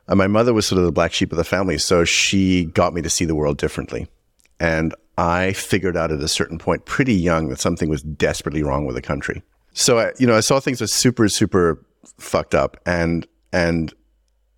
And 0.08 0.20
my 0.20 0.28
mother 0.28 0.54
was 0.54 0.68
sort 0.68 0.78
of 0.78 0.86
the 0.86 0.92
black 0.92 1.12
sheep 1.12 1.32
of 1.32 1.38
the 1.38 1.44
family, 1.44 1.80
so 1.80 2.06
she 2.06 2.66
got 2.66 2.94
me 2.94 3.02
to 3.02 3.10
see 3.10 3.26
the 3.26 3.36
world 3.36 3.58
differently. 3.58 4.08
And 4.60 4.94
I 5.18 5.54
figured 5.54 5.98
out 5.98 6.12
at 6.12 6.22
a 6.22 6.28
certain 6.28 6.60
point, 6.60 6.86
pretty 6.86 7.16
young, 7.16 7.50
that 7.50 7.60
something 7.60 7.90
was 7.90 8.04
desperately 8.04 8.62
wrong 8.62 8.86
with 8.86 8.96
the 8.96 9.02
country. 9.02 9.42
So 9.74 9.98
I, 9.98 10.12
you 10.20 10.28
know, 10.28 10.38
I 10.38 10.42
saw 10.42 10.60
things 10.60 10.80
as 10.82 10.94
super, 10.94 11.28
super 11.28 11.84
fucked 12.18 12.56
up, 12.56 12.78
and 12.86 13.28
and 13.52 13.94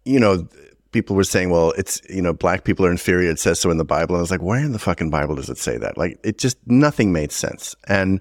you 0.03 0.19
know, 0.19 0.47
people 0.91 1.15
were 1.15 1.23
saying, 1.23 1.49
well, 1.49 1.71
it's, 1.77 2.01
you 2.09 2.21
know, 2.21 2.33
black 2.33 2.63
people 2.63 2.85
are 2.85 2.91
inferior. 2.91 3.29
It 3.29 3.39
says 3.39 3.59
so 3.59 3.69
in 3.69 3.77
the 3.77 3.85
Bible. 3.85 4.15
And 4.15 4.19
I 4.19 4.21
was 4.21 4.31
like, 4.31 4.41
where 4.41 4.59
in 4.59 4.71
the 4.71 4.79
fucking 4.79 5.09
Bible 5.09 5.35
does 5.35 5.49
it 5.49 5.59
say 5.59 5.77
that? 5.77 5.97
Like, 5.97 6.19
it 6.23 6.39
just, 6.39 6.57
nothing 6.65 7.13
made 7.13 7.31
sense. 7.31 7.75
And 7.87 8.19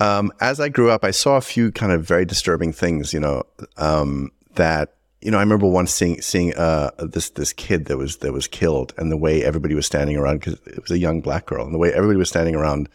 um, 0.00 0.32
as 0.40 0.58
I 0.58 0.68
grew 0.68 0.90
up, 0.90 1.04
I 1.04 1.12
saw 1.12 1.36
a 1.36 1.40
few 1.40 1.70
kind 1.70 1.92
of 1.92 2.04
very 2.04 2.24
disturbing 2.24 2.72
things, 2.72 3.12
you 3.12 3.20
know, 3.20 3.44
um, 3.76 4.32
that, 4.56 4.96
you 5.20 5.30
know, 5.30 5.38
I 5.38 5.42
remember 5.42 5.66
once 5.66 5.92
seeing, 5.92 6.20
seeing, 6.20 6.52
uh, 6.56 6.90
this, 6.98 7.30
this 7.30 7.52
kid 7.52 7.84
that 7.86 7.96
was, 7.96 8.16
that 8.16 8.32
was 8.32 8.48
killed 8.48 8.92
and 8.98 9.12
the 9.12 9.16
way 9.16 9.44
everybody 9.44 9.76
was 9.76 9.86
standing 9.86 10.16
around, 10.16 10.40
because 10.40 10.54
it 10.66 10.82
was 10.82 10.90
a 10.90 10.98
young 10.98 11.20
black 11.20 11.46
girl, 11.46 11.64
and 11.64 11.72
the 11.72 11.78
way 11.78 11.92
everybody 11.92 12.18
was 12.18 12.28
standing 12.28 12.56
around 12.56 12.88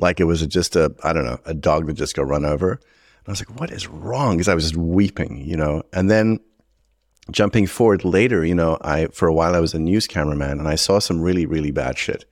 like 0.00 0.18
it 0.18 0.24
was 0.24 0.44
just 0.46 0.74
a, 0.74 0.94
I 1.04 1.12
don't 1.12 1.26
know, 1.26 1.38
a 1.44 1.54
dog 1.54 1.86
that 1.86 1.92
just 1.92 2.16
got 2.16 2.26
run 2.26 2.44
over. 2.44 2.80
I 3.30 3.32
was 3.32 3.40
like, 3.40 3.60
what 3.60 3.70
is 3.70 3.86
wrong? 3.86 4.36
Because 4.36 4.48
I 4.48 4.54
was 4.54 4.64
just 4.64 4.76
weeping, 4.76 5.44
you 5.46 5.56
know, 5.56 5.82
and 5.92 6.10
then, 6.10 6.40
jumping 7.30 7.66
forward 7.66 8.04
later, 8.04 8.44
you 8.44 8.54
know, 8.54 8.76
I 8.80 9.06
for 9.06 9.28
a 9.28 9.32
while 9.32 9.54
I 9.54 9.60
was 9.60 9.72
a 9.72 9.78
news 9.78 10.06
cameraman 10.06 10.58
and 10.58 10.66
I 10.66 10.74
saw 10.74 10.98
some 10.98 11.20
really 11.20 11.46
really 11.46 11.70
bad 11.70 11.96
shit. 11.96 12.24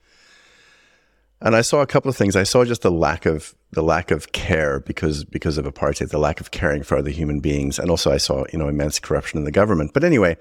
And 1.41 1.55
I 1.55 1.61
saw 1.61 1.81
a 1.81 1.87
couple 1.87 2.09
of 2.09 2.17
things. 2.17 2.35
I 2.35 2.43
saw 2.43 2.65
just 2.65 2.81
the 2.81 2.91
lack 2.91 3.25
of 3.25 3.55
the 3.71 3.81
lack 3.81 4.11
of 4.11 4.33
care 4.33 4.81
because 4.81 5.23
because 5.23 5.57
of 5.57 5.65
apartheid, 5.65 6.09
the 6.09 6.19
lack 6.19 6.41
of 6.41 6.51
caring 6.51 6.83
for 6.83 6.97
other 6.97 7.11
human 7.11 7.39
beings, 7.39 7.79
and 7.79 7.89
also 7.89 8.11
I 8.11 8.17
saw 8.17 8.43
you 8.51 8.59
know 8.59 8.67
immense 8.67 8.99
corruption 8.99 9.39
in 9.39 9.45
the 9.45 9.51
government. 9.51 9.91
But 9.93 10.03
anyway, 10.03 10.35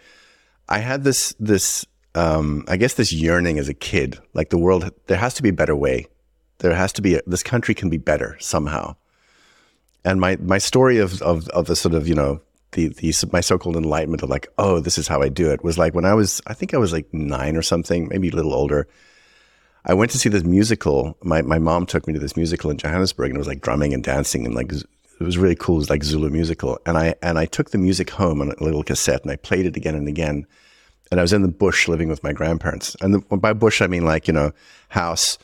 I 0.68 0.78
had 0.78 1.04
this 1.04 1.34
this 1.38 1.86
um, 2.16 2.64
I 2.66 2.76
guess 2.76 2.94
this 2.94 3.12
yearning 3.12 3.60
as 3.60 3.68
a 3.68 3.74
kid, 3.74 4.18
like 4.34 4.50
the 4.50 4.58
world, 4.58 4.90
there 5.06 5.18
has 5.18 5.34
to 5.34 5.42
be 5.42 5.50
a 5.50 5.52
better 5.52 5.76
way. 5.76 6.06
There 6.58 6.74
has 6.74 6.92
to 6.94 7.02
be 7.02 7.14
a, 7.14 7.20
this 7.28 7.44
country 7.44 7.74
can 7.76 7.90
be 7.90 7.98
better 7.98 8.36
somehow. 8.40 8.96
And 10.08 10.20
my 10.20 10.36
my 10.36 10.58
story 10.58 10.98
of 10.98 11.20
of 11.22 11.48
of 11.50 11.66
the 11.66 11.76
sort 11.76 11.94
of 11.94 12.08
you 12.08 12.14
know 12.14 12.40
the 12.72 12.88
the 12.88 13.12
my 13.32 13.40
so-called 13.40 13.76
enlightenment 13.76 14.22
of 14.22 14.30
like 14.30 14.48
oh 14.58 14.80
this 14.80 14.98
is 14.98 15.08
how 15.08 15.22
I 15.22 15.28
do 15.28 15.50
it 15.50 15.64
was 15.64 15.78
like 15.78 15.94
when 15.94 16.04
I 16.04 16.14
was 16.14 16.40
I 16.46 16.54
think 16.54 16.74
I 16.74 16.78
was 16.78 16.92
like 16.92 17.12
nine 17.12 17.56
or 17.56 17.62
something 17.62 18.08
maybe 18.08 18.28
a 18.28 18.36
little 18.36 18.54
older 18.54 18.88
I 19.84 19.94
went 19.94 20.10
to 20.12 20.18
see 20.18 20.28
this 20.28 20.44
musical. 20.44 21.16
My 21.22 21.42
my 21.42 21.58
mom 21.58 21.86
took 21.86 22.06
me 22.06 22.12
to 22.12 22.20
this 22.20 22.36
musical 22.36 22.70
in 22.70 22.76
Johannesburg, 22.76 23.30
and 23.30 23.36
it 23.36 23.38
was 23.38 23.48
like 23.48 23.62
drumming 23.62 23.94
and 23.94 24.04
dancing, 24.04 24.44
and 24.44 24.54
like 24.54 24.70
it 24.70 24.84
was 25.24 25.38
really 25.38 25.56
cool. 25.56 25.76
It 25.76 25.78
was 25.78 25.90
like 25.90 26.04
Zulu 26.04 26.28
musical, 26.28 26.78
and 26.84 26.98
I 26.98 27.14
and 27.22 27.38
I 27.38 27.46
took 27.46 27.70
the 27.70 27.78
music 27.78 28.10
home 28.10 28.42
on 28.42 28.50
a 28.50 28.62
little 28.62 28.82
cassette, 28.82 29.22
and 29.22 29.30
I 29.30 29.36
played 29.36 29.66
it 29.66 29.76
again 29.76 29.94
and 29.94 30.06
again. 30.06 30.46
And 31.10 31.18
I 31.18 31.22
was 31.22 31.32
in 31.32 31.40
the 31.40 31.48
bush 31.48 31.88
living 31.88 32.08
with 32.08 32.22
my 32.22 32.34
grandparents, 32.34 32.96
and 33.00 33.14
the, 33.14 33.36
by 33.36 33.54
bush 33.54 33.80
I 33.80 33.86
mean 33.86 34.04
like 34.04 34.28
you 34.28 34.34
know 34.34 34.52
house, 34.90 35.38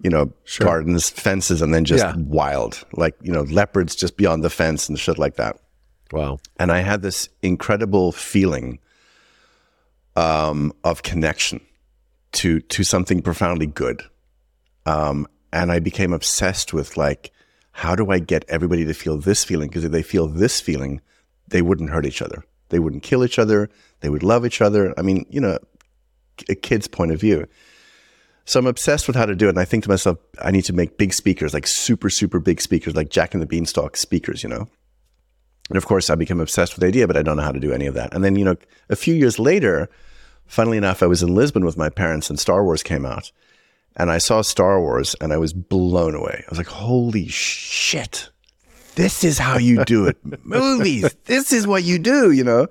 you 0.00 0.10
know 0.10 0.32
sure. 0.44 0.66
gardens, 0.66 1.10
fences, 1.10 1.62
and 1.62 1.74
then 1.74 1.84
just 1.84 2.04
yeah. 2.04 2.14
wild, 2.16 2.84
like 2.92 3.14
you 3.22 3.32
know 3.32 3.42
leopards 3.42 3.96
just 3.96 4.16
beyond 4.16 4.44
the 4.44 4.50
fence 4.50 4.88
and 4.88 4.98
shit 4.98 5.18
like 5.18 5.36
that. 5.36 5.58
Wow! 6.12 6.38
And 6.58 6.72
I 6.72 6.80
had 6.80 7.02
this 7.02 7.28
incredible 7.42 8.12
feeling 8.12 8.78
um, 10.16 10.72
of 10.84 11.02
connection 11.02 11.60
to 12.32 12.60
to 12.60 12.84
something 12.84 13.22
profoundly 13.22 13.66
good. 13.66 14.02
Um, 14.86 15.26
and 15.52 15.72
I 15.72 15.80
became 15.80 16.12
obsessed 16.12 16.72
with 16.72 16.96
like, 16.96 17.32
how 17.72 17.94
do 17.94 18.10
I 18.10 18.18
get 18.18 18.44
everybody 18.48 18.84
to 18.84 18.94
feel 18.94 19.18
this 19.18 19.44
feeling? 19.44 19.68
Because 19.68 19.84
if 19.84 19.92
they 19.92 20.02
feel 20.02 20.28
this 20.28 20.60
feeling, 20.60 21.00
they 21.48 21.62
wouldn't 21.62 21.90
hurt 21.90 22.06
each 22.06 22.22
other. 22.22 22.44
They 22.68 22.78
wouldn't 22.78 23.02
kill 23.02 23.24
each 23.24 23.38
other. 23.38 23.70
They 24.00 24.10
would 24.10 24.22
love 24.22 24.44
each 24.44 24.60
other. 24.60 24.94
I 24.98 25.02
mean, 25.02 25.24
you 25.30 25.40
know, 25.40 25.58
a 26.48 26.54
kid's 26.54 26.86
point 26.86 27.12
of 27.12 27.20
view. 27.20 27.46
So 28.48 28.58
I'm 28.58 28.66
obsessed 28.66 29.06
with 29.06 29.14
how 29.14 29.26
to 29.26 29.34
do 29.34 29.48
it. 29.48 29.50
And 29.50 29.58
I 29.58 29.66
think 29.66 29.84
to 29.84 29.90
myself, 29.90 30.16
I 30.40 30.50
need 30.50 30.64
to 30.64 30.72
make 30.72 30.96
big 30.96 31.12
speakers, 31.12 31.52
like 31.52 31.66
super, 31.66 32.08
super 32.08 32.40
big 32.40 32.62
speakers, 32.62 32.96
like 32.96 33.10
Jack 33.10 33.34
and 33.34 33.42
the 33.42 33.46
Beanstalk 33.46 33.94
speakers, 33.94 34.42
you 34.42 34.48
know? 34.48 34.66
And 35.68 35.76
of 35.76 35.84
course, 35.84 36.08
I 36.08 36.14
became 36.14 36.40
obsessed 36.40 36.74
with 36.74 36.80
the 36.80 36.86
idea, 36.86 37.06
but 37.06 37.18
I 37.18 37.22
don't 37.22 37.36
know 37.36 37.42
how 37.42 37.52
to 37.52 37.60
do 37.60 37.74
any 37.74 37.84
of 37.84 37.92
that. 37.92 38.14
And 38.14 38.24
then, 38.24 38.36
you 38.36 38.46
know, 38.46 38.56
a 38.88 38.96
few 38.96 39.14
years 39.14 39.38
later, 39.38 39.90
funnily 40.46 40.78
enough, 40.78 41.02
I 41.02 41.06
was 41.06 41.22
in 41.22 41.34
Lisbon 41.34 41.62
with 41.62 41.76
my 41.76 41.90
parents 41.90 42.30
and 42.30 42.40
Star 42.40 42.64
Wars 42.64 42.82
came 42.82 43.04
out. 43.04 43.30
And 43.96 44.10
I 44.10 44.16
saw 44.16 44.40
Star 44.40 44.80
Wars 44.80 45.14
and 45.20 45.30
I 45.34 45.36
was 45.36 45.52
blown 45.52 46.14
away. 46.14 46.42
I 46.42 46.48
was 46.48 46.56
like, 46.56 46.68
holy 46.68 47.28
shit. 47.28 48.30
This 48.94 49.24
is 49.24 49.38
how 49.38 49.58
you 49.58 49.84
do 49.84 50.06
it. 50.06 50.16
Movies. 50.46 51.14
This 51.26 51.52
is 51.52 51.66
what 51.66 51.84
you 51.84 51.98
do, 51.98 52.30
you 52.30 52.44
know? 52.44 52.68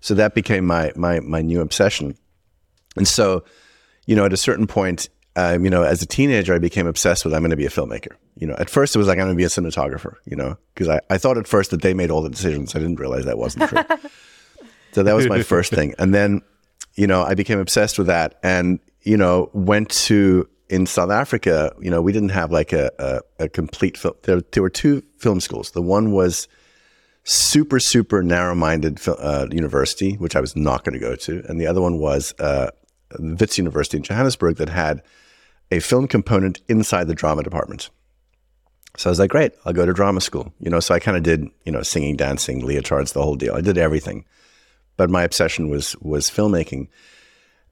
So 0.00 0.14
that 0.14 0.34
became 0.34 0.66
my 0.66 0.90
my 0.96 1.20
my 1.20 1.40
new 1.40 1.60
obsession. 1.60 2.16
And 2.96 3.06
so, 3.06 3.44
you 4.06 4.16
know, 4.16 4.24
at 4.24 4.32
a 4.32 4.36
certain 4.36 4.66
point, 4.66 5.08
um, 5.36 5.64
you 5.64 5.70
know, 5.70 5.82
as 5.82 6.02
a 6.02 6.06
teenager, 6.06 6.54
I 6.54 6.58
became 6.58 6.86
obsessed 6.86 7.24
with 7.24 7.34
I'm 7.34 7.40
going 7.40 7.50
to 7.50 7.56
be 7.56 7.66
a 7.66 7.70
filmmaker. 7.70 8.16
You 8.36 8.46
know, 8.46 8.54
at 8.58 8.70
first 8.70 8.94
it 8.94 8.98
was 8.98 9.06
like 9.08 9.18
I'm 9.18 9.26
going 9.26 9.36
to 9.36 9.40
be 9.40 9.44
a 9.44 9.48
cinematographer. 9.48 10.14
You 10.24 10.36
know, 10.36 10.56
because 10.74 10.88
I, 10.88 11.00
I 11.10 11.18
thought 11.18 11.38
at 11.38 11.46
first 11.46 11.70
that 11.70 11.82
they 11.82 11.94
made 11.94 12.10
all 12.10 12.22
the 12.22 12.30
decisions. 12.30 12.74
I 12.74 12.78
didn't 12.78 13.00
realize 13.00 13.24
that 13.24 13.38
wasn't 13.38 13.68
true. 13.68 13.82
so 14.92 15.02
that 15.02 15.14
was 15.14 15.28
my 15.28 15.42
first 15.42 15.72
thing, 15.72 15.94
and 15.98 16.14
then 16.14 16.42
you 16.94 17.06
know, 17.06 17.22
I 17.22 17.34
became 17.34 17.58
obsessed 17.58 17.98
with 17.98 18.06
that 18.08 18.38
and, 18.42 18.78
you 19.02 19.16
know, 19.16 19.50
went 19.52 19.90
to, 19.90 20.48
in 20.68 20.86
South 20.86 21.10
Africa, 21.10 21.74
you 21.80 21.90
know, 21.90 22.02
we 22.02 22.12
didn't 22.12 22.28
have 22.30 22.52
like 22.52 22.72
a, 22.72 22.90
a, 22.98 23.44
a 23.44 23.48
complete 23.48 23.96
film. 23.96 24.14
There, 24.22 24.40
there, 24.52 24.62
were 24.62 24.70
two 24.70 25.02
film 25.18 25.40
schools. 25.40 25.72
The 25.72 25.82
one 25.82 26.12
was 26.12 26.46
super, 27.24 27.80
super 27.80 28.22
narrow 28.22 28.54
minded 28.54 29.00
uh, 29.08 29.46
university, 29.50 30.14
which 30.14 30.36
I 30.36 30.40
was 30.40 30.54
not 30.54 30.84
going 30.84 30.92
to 30.92 31.00
go 31.00 31.16
to. 31.16 31.42
And 31.48 31.60
the 31.60 31.66
other 31.66 31.80
one 31.80 31.98
was 31.98 32.34
uh, 32.38 32.70
Wits 33.18 33.58
University 33.58 33.96
in 33.96 34.02
Johannesburg 34.02 34.56
that 34.56 34.68
had 34.68 35.02
a 35.70 35.80
film 35.80 36.08
component 36.08 36.60
inside 36.68 37.06
the 37.06 37.14
drama 37.14 37.42
department. 37.42 37.90
So 38.96 39.08
I 39.08 39.12
was 39.12 39.18
like, 39.18 39.30
great, 39.30 39.52
I'll 39.64 39.72
go 39.72 39.86
to 39.86 39.92
drama 39.92 40.20
school. 40.20 40.52
You 40.58 40.70
know, 40.70 40.80
so 40.80 40.94
I 40.94 40.98
kind 40.98 41.16
of 41.16 41.22
did, 41.22 41.48
you 41.64 41.72
know, 41.72 41.82
singing, 41.82 42.16
dancing, 42.16 42.62
leotards, 42.62 43.12
the 43.12 43.22
whole 43.22 43.36
deal. 43.36 43.54
I 43.54 43.60
did 43.60 43.78
everything 43.78 44.24
but 45.00 45.08
my 45.08 45.22
obsession 45.22 45.70
was 45.70 45.96
was 46.02 46.28
filmmaking. 46.28 46.88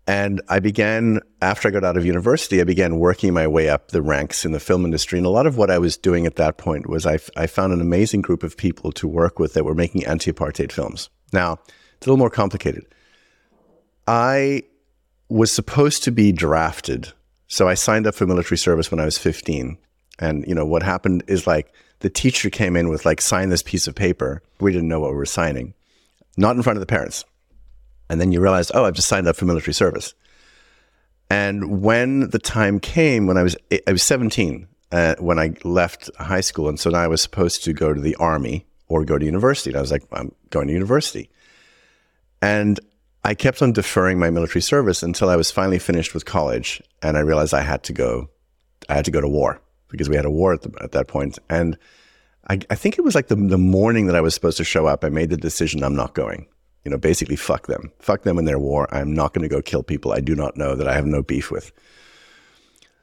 And 0.07 0.41
I 0.49 0.61
began 0.61 1.21
after 1.43 1.69
I 1.69 1.71
got 1.71 1.85
out 1.85 1.99
of 1.99 2.07
university, 2.07 2.59
I 2.59 2.65
began 2.65 2.99
working 2.99 3.35
my 3.35 3.47
way 3.47 3.69
up 3.69 3.89
the 3.89 4.01
ranks 4.01 4.47
in 4.47 4.53
the 4.53 4.61
film 4.61 4.87
industry. 4.87 5.19
And 5.19 5.27
a 5.27 5.29
lot 5.29 5.47
of 5.47 5.59
what 5.59 5.71
I 5.71 5.77
was 5.77 5.99
doing 5.99 6.25
at 6.25 6.37
that 6.37 6.57
point 6.57 6.89
was 6.89 7.05
I, 7.05 7.19
I 7.37 7.47
found 7.47 7.75
an 7.75 7.83
amazing 7.83 8.23
group 8.23 8.43
of 8.43 8.57
people 8.57 8.93
to 8.93 9.07
work 9.07 9.39
with 9.39 9.53
that 9.53 9.65
were 9.67 9.75
making 9.75 10.07
anti-apartheid 10.07 10.73
films. 10.73 11.11
Now, 11.31 11.59
it's 11.99 12.07
a 12.07 12.09
little 12.09 12.17
more 12.17 12.31
complicated. 12.31 12.87
I 14.07 14.63
was 15.29 15.53
supposed 15.53 16.05
to 16.05 16.11
be 16.11 16.33
drafted. 16.33 17.13
So 17.47 17.69
I 17.69 17.75
signed 17.75 18.07
up 18.07 18.15
for 18.15 18.27
military 18.27 18.59
service 18.59 18.91
when 18.91 19.01
I 19.01 19.05
was 19.05 19.19
15. 19.19 19.79
And, 20.19 20.47
you 20.47 20.55
know, 20.55 20.67
what 20.67 20.83
happened 20.83 21.23
is 21.29 21.47
like 21.47 21.73
the 22.01 22.11
teacher 22.11 22.51
came 22.51 22.77
in 22.77 22.89
with 22.89 23.07
like, 23.07 23.21
sign 23.21 23.49
this 23.49 23.63
piece 23.63 23.87
of 23.87 23.95
paper. 23.95 24.43
We 24.61 24.73
didn't 24.73 24.89
know 24.89 25.01
what 25.01 25.11
we 25.11 25.17
were 25.17 25.27
signing 25.27 25.75
not 26.39 26.57
in 26.57 26.63
front 26.63 26.77
of 26.77 26.81
the 26.81 26.87
parents. 26.87 27.25
And 28.09 28.19
then 28.19 28.33
you 28.33 28.41
realize, 28.41 28.71
oh, 28.73 28.85
I've 28.85 28.95
just 28.95 29.09
signed 29.09 29.29
up 29.29 29.37
for 29.37 29.45
military 29.45 29.75
service. 29.75 30.15
And 31.29 31.83
when 31.83 32.31
the 32.31 32.39
time 32.39 32.81
came, 32.81 33.27
when 33.27 33.37
I 33.37 33.43
was 33.43 33.55
I 33.87 33.93
was 33.93 34.03
17 34.03 34.67
uh, 34.91 35.17
when 35.19 35.39
I 35.39 35.53
left 35.65 36.09
high 36.19 36.41
school, 36.41 36.71
and 36.71 36.81
so 36.81 36.89
now 36.89 37.01
I 37.01 37.09
was 37.09 37.21
supposed 37.21 37.65
to 37.65 37.75
go 37.75 37.93
to 37.93 38.01
the 38.01 38.17
army 38.17 38.65
or 38.87 39.05
go 39.05 39.19
to 39.19 39.27
university. 39.27 39.71
And 39.71 39.77
I 39.77 39.83
was 39.83 39.93
like, 39.93 40.05
I'm 40.13 40.33
going 40.49 40.69
to 40.69 40.73
university. 40.73 41.29
And 42.41 42.81
I 43.25 43.35
kept 43.35 43.63
on 43.63 43.73
deferring 43.73 44.19
my 44.19 44.31
military 44.31 44.63
service 44.63 45.03
until 45.03 45.29
I 45.29 45.37
was 45.37 45.51
finally 45.51 45.79
finished 45.79 46.15
with 46.15 46.25
college, 46.25 46.81
and 47.03 47.17
I 47.17 47.21
realized 47.21 47.53
I 47.53 47.63
had 47.63 47.83
to 47.85 47.93
go. 47.93 48.31
I 48.89 48.95
had 48.95 49.05
to 49.05 49.11
go 49.11 49.21
to 49.21 49.29
war 49.29 49.61
because 49.89 50.09
we 50.09 50.17
had 50.17 50.25
a 50.25 50.31
war 50.31 50.55
at, 50.55 50.63
the, 50.63 50.73
at 50.83 50.93
that 50.93 51.09
point, 51.09 51.39
and 51.51 51.77
I, 52.49 52.61
I 52.71 52.75
think 52.75 52.99
it 52.99 53.03
was 53.03 53.15
like 53.15 53.29
the, 53.29 53.37
the 53.37 53.59
morning 53.59 54.07
that 54.07 54.17
I 54.17 54.21
was 54.21 54.35
supposed 54.35 54.57
to 54.59 54.65
show 54.65 54.87
up, 54.87 55.05
I 55.05 55.09
made 55.09 55.31
the 55.31 55.37
decision 55.37 55.83
I'm 55.83 55.97
not 55.97 56.15
going. 56.15 56.47
You 56.85 56.91
know, 56.91 56.97
basically, 56.97 57.37
fuck 57.37 57.67
them. 57.67 57.93
Fuck 57.99 58.23
them 58.23 58.39
and 58.39 58.49
their 58.49 58.59
war. 58.59 58.89
I'm 58.95 59.13
not 59.13 59.35
going 59.35 59.43
to 59.43 59.55
go 59.55 59.61
kill 59.61 59.83
people 59.83 60.13
I 60.13 60.21
do 60.21 60.35
not 60.35 60.57
know 60.57 60.75
that 60.75 60.89
I 60.89 60.95
have 60.95 61.07
no 61.07 61.23
beef 61.23 61.51
with. 61.51 61.73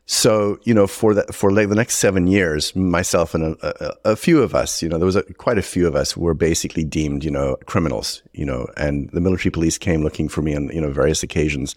So, 0.08 0.60
you 0.64 0.74
know, 0.74 0.86
for 0.86 1.16
the, 1.16 1.24
for 1.34 1.52
like 1.52 1.70
the 1.70 1.76
next 1.76 1.98
seven 1.98 2.28
years, 2.28 2.76
myself 2.76 3.34
and 3.34 3.56
a, 3.56 3.86
a, 4.08 4.12
a 4.12 4.16
few 4.16 4.42
of 4.44 4.54
us, 4.54 4.84
you 4.84 4.90
know, 4.90 5.00
there 5.00 5.06
was 5.06 5.16
a, 5.16 5.24
quite 5.34 5.58
a 5.58 5.64
few 5.64 5.88
of 5.88 5.96
us 5.96 6.16
were 6.16 6.36
basically 6.36 6.84
deemed, 6.84 7.24
you 7.24 7.32
know, 7.32 7.58
criminals, 7.66 8.22
you 8.34 8.46
know, 8.46 8.68
and 8.78 9.10
the 9.14 9.22
military 9.22 9.52
police 9.52 9.80
came 9.80 10.04
looking 10.04 10.30
for 10.30 10.44
me 10.44 10.56
on, 10.56 10.68
you 10.68 10.80
know, 10.80 10.92
various 10.92 11.24
occasions. 11.24 11.76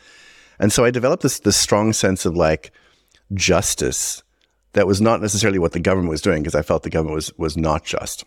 And 0.59 0.73
so 0.73 0.85
I 0.85 0.91
developed 0.91 1.23
this, 1.23 1.41
this 1.41 1.57
strong 1.57 1.95
sense 1.95 2.27
of 2.27 2.37
like 2.37 2.71
justice 3.33 4.23
that 4.73 4.87
was 4.87 5.01
not 5.01 5.21
necessarily 5.21 5.59
what 5.59 5.73
the 5.73 5.81
government 5.81 6.11
was 6.11 6.21
doing 6.21 6.43
because 6.43 6.55
I 6.55 6.63
felt 6.63 6.83
the 6.83 6.91
government 6.91 7.15
was 7.15 7.33
was 7.39 7.57
not 7.57 7.85
just. 7.85 8.25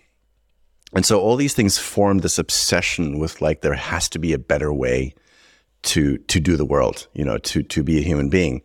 And 0.93 1.05
so 1.05 1.21
all 1.21 1.35
these 1.35 1.53
things 1.53 1.77
formed 1.77 2.21
this 2.21 2.39
obsession 2.39 3.19
with 3.19 3.41
like 3.41 3.61
there 3.61 3.73
has 3.73 4.09
to 4.09 4.19
be 4.19 4.33
a 4.33 4.39
better 4.39 4.73
way 4.73 5.13
to 5.83 6.17
to 6.17 6.39
do 6.39 6.57
the 6.57 6.65
world, 6.65 7.07
you 7.13 7.23
know, 7.23 7.37
to 7.37 7.63
to 7.63 7.83
be 7.83 7.99
a 7.99 8.03
human 8.03 8.29
being. 8.29 8.61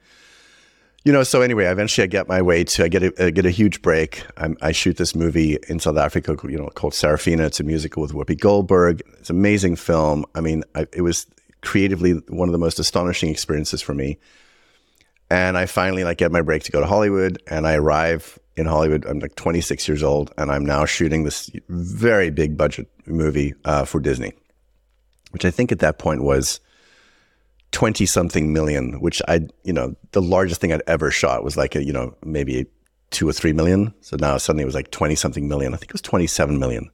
You 1.07 1.13
know, 1.13 1.23
so 1.23 1.41
anyway, 1.41 1.67
eventually 1.67 2.03
I 2.03 2.09
get 2.09 2.27
my 2.27 2.43
way 2.43 2.65
to 2.65 2.83
I 2.83 2.89
get 2.89 3.05
a, 3.05 3.27
I 3.27 3.31
get 3.31 3.47
a 3.47 3.51
huge 3.51 3.81
break. 3.81 4.27
I'm, 4.39 4.57
i 4.61 4.73
shoot 4.73 4.97
this 4.97 5.15
movie 5.15 5.57
in 5.69 5.79
South 5.79 5.97
Africa, 5.97 6.37
you 6.49 6.59
know, 6.59 6.67
called 6.71 6.95
Sarafina. 6.95 7.47
It's 7.47 7.61
a 7.61 7.63
musical 7.63 8.03
with 8.03 8.11
Whoopi 8.11 8.37
Goldberg. 8.37 9.03
It's 9.21 9.31
an 9.31 9.37
amazing 9.37 9.77
film. 9.77 10.27
I 10.35 10.41
mean, 10.41 10.65
I, 10.75 10.89
it 10.93 11.03
was 11.03 11.29
creatively 11.63 12.15
one 12.27 12.49
of 12.49 12.53
the 12.53 12.59
most 12.59 12.81
astonishing 12.81 13.31
experiences 13.31 13.81
for 13.81 13.95
me. 13.95 14.19
And 15.31 15.57
I 15.57 15.67
finally 15.67 16.03
like 16.03 16.19
get 16.19 16.33
my 16.33 16.43
break 16.43 16.65
to 16.65 16.73
go 16.73 16.81
to 16.81 16.87
Hollywood 16.89 17.41
and 17.47 17.69
I 17.69 17.75
arrive 17.75 18.37
in 18.57 18.67
Hollywood. 18.67 19.07
I'm 19.07 19.21
like 19.21 19.37
26 19.37 19.87
years 19.87 20.03
old 20.03 20.35
and 20.37 20.51
I'm 20.51 20.67
now 20.67 20.87
shooting 20.87 21.23
this 21.23 21.53
very 21.69 22.31
big 22.31 22.57
budget 22.57 22.89
movie 23.07 23.55
uh, 23.65 23.85
for 23.85 24.01
Disney, 24.01 24.33
which 25.31 25.45
I 25.45 25.53
think 25.53 25.71
at 25.71 25.79
that 25.79 26.01
point 26.01 26.25
was 26.25 26.59
20 27.73 28.07
something 28.07 28.53
million, 28.53 29.01
which 29.01 29.21
I, 29.29 29.47
you 29.65 29.73
know, 29.73 29.95
the 30.13 30.23
largest 30.23 30.61
thing 30.61 30.73
I'd 30.73 30.83
ever 30.87 31.11
shot 31.11 31.45
was 31.45 31.57
like 31.57 31.75
a, 31.75 31.85
you 31.85 31.93
know, 31.93 32.15
maybe 32.25 32.67
two 33.11 33.29
or 33.29 33.33
three 33.33 33.53
million. 33.53 33.95
So 34.01 34.17
now 34.19 34.39
suddenly 34.39 34.63
it 34.63 34.67
was 34.67 34.75
like 34.75 34.91
20 34.91 35.15
something 35.15 35.49
million. 35.49 35.75
I 35.75 35.77
think 35.77 35.91
it 35.91 35.95
was 35.95 36.03
27 36.03 36.59
million. 36.59 36.91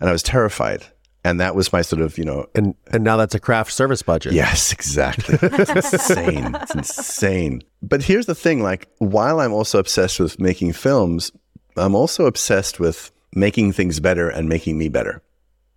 And 0.00 0.08
I 0.08 0.12
was 0.12 0.22
terrified 0.22 0.84
and 1.26 1.40
that 1.40 1.56
was 1.56 1.72
my 1.72 1.82
sort 1.82 2.00
of 2.00 2.16
you 2.18 2.24
know 2.24 2.46
and 2.54 2.74
and 2.92 3.02
now 3.02 3.16
that's 3.16 3.34
a 3.34 3.40
craft 3.40 3.72
service 3.72 4.00
budget 4.00 4.32
yes 4.32 4.72
exactly 4.72 5.36
it's 5.42 5.92
insane 5.92 6.54
it's 6.54 6.74
insane 6.74 7.62
but 7.82 8.02
here's 8.02 8.26
the 8.26 8.34
thing 8.34 8.62
like 8.62 8.88
while 8.98 9.40
i'm 9.40 9.52
also 9.52 9.78
obsessed 9.78 10.20
with 10.20 10.38
making 10.38 10.72
films 10.72 11.32
i'm 11.76 11.94
also 11.94 12.26
obsessed 12.26 12.78
with 12.78 13.10
making 13.34 13.72
things 13.72 13.98
better 13.98 14.28
and 14.28 14.48
making 14.48 14.78
me 14.78 14.88
better 14.88 15.20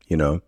you 0.08 0.16
know 0.16 0.40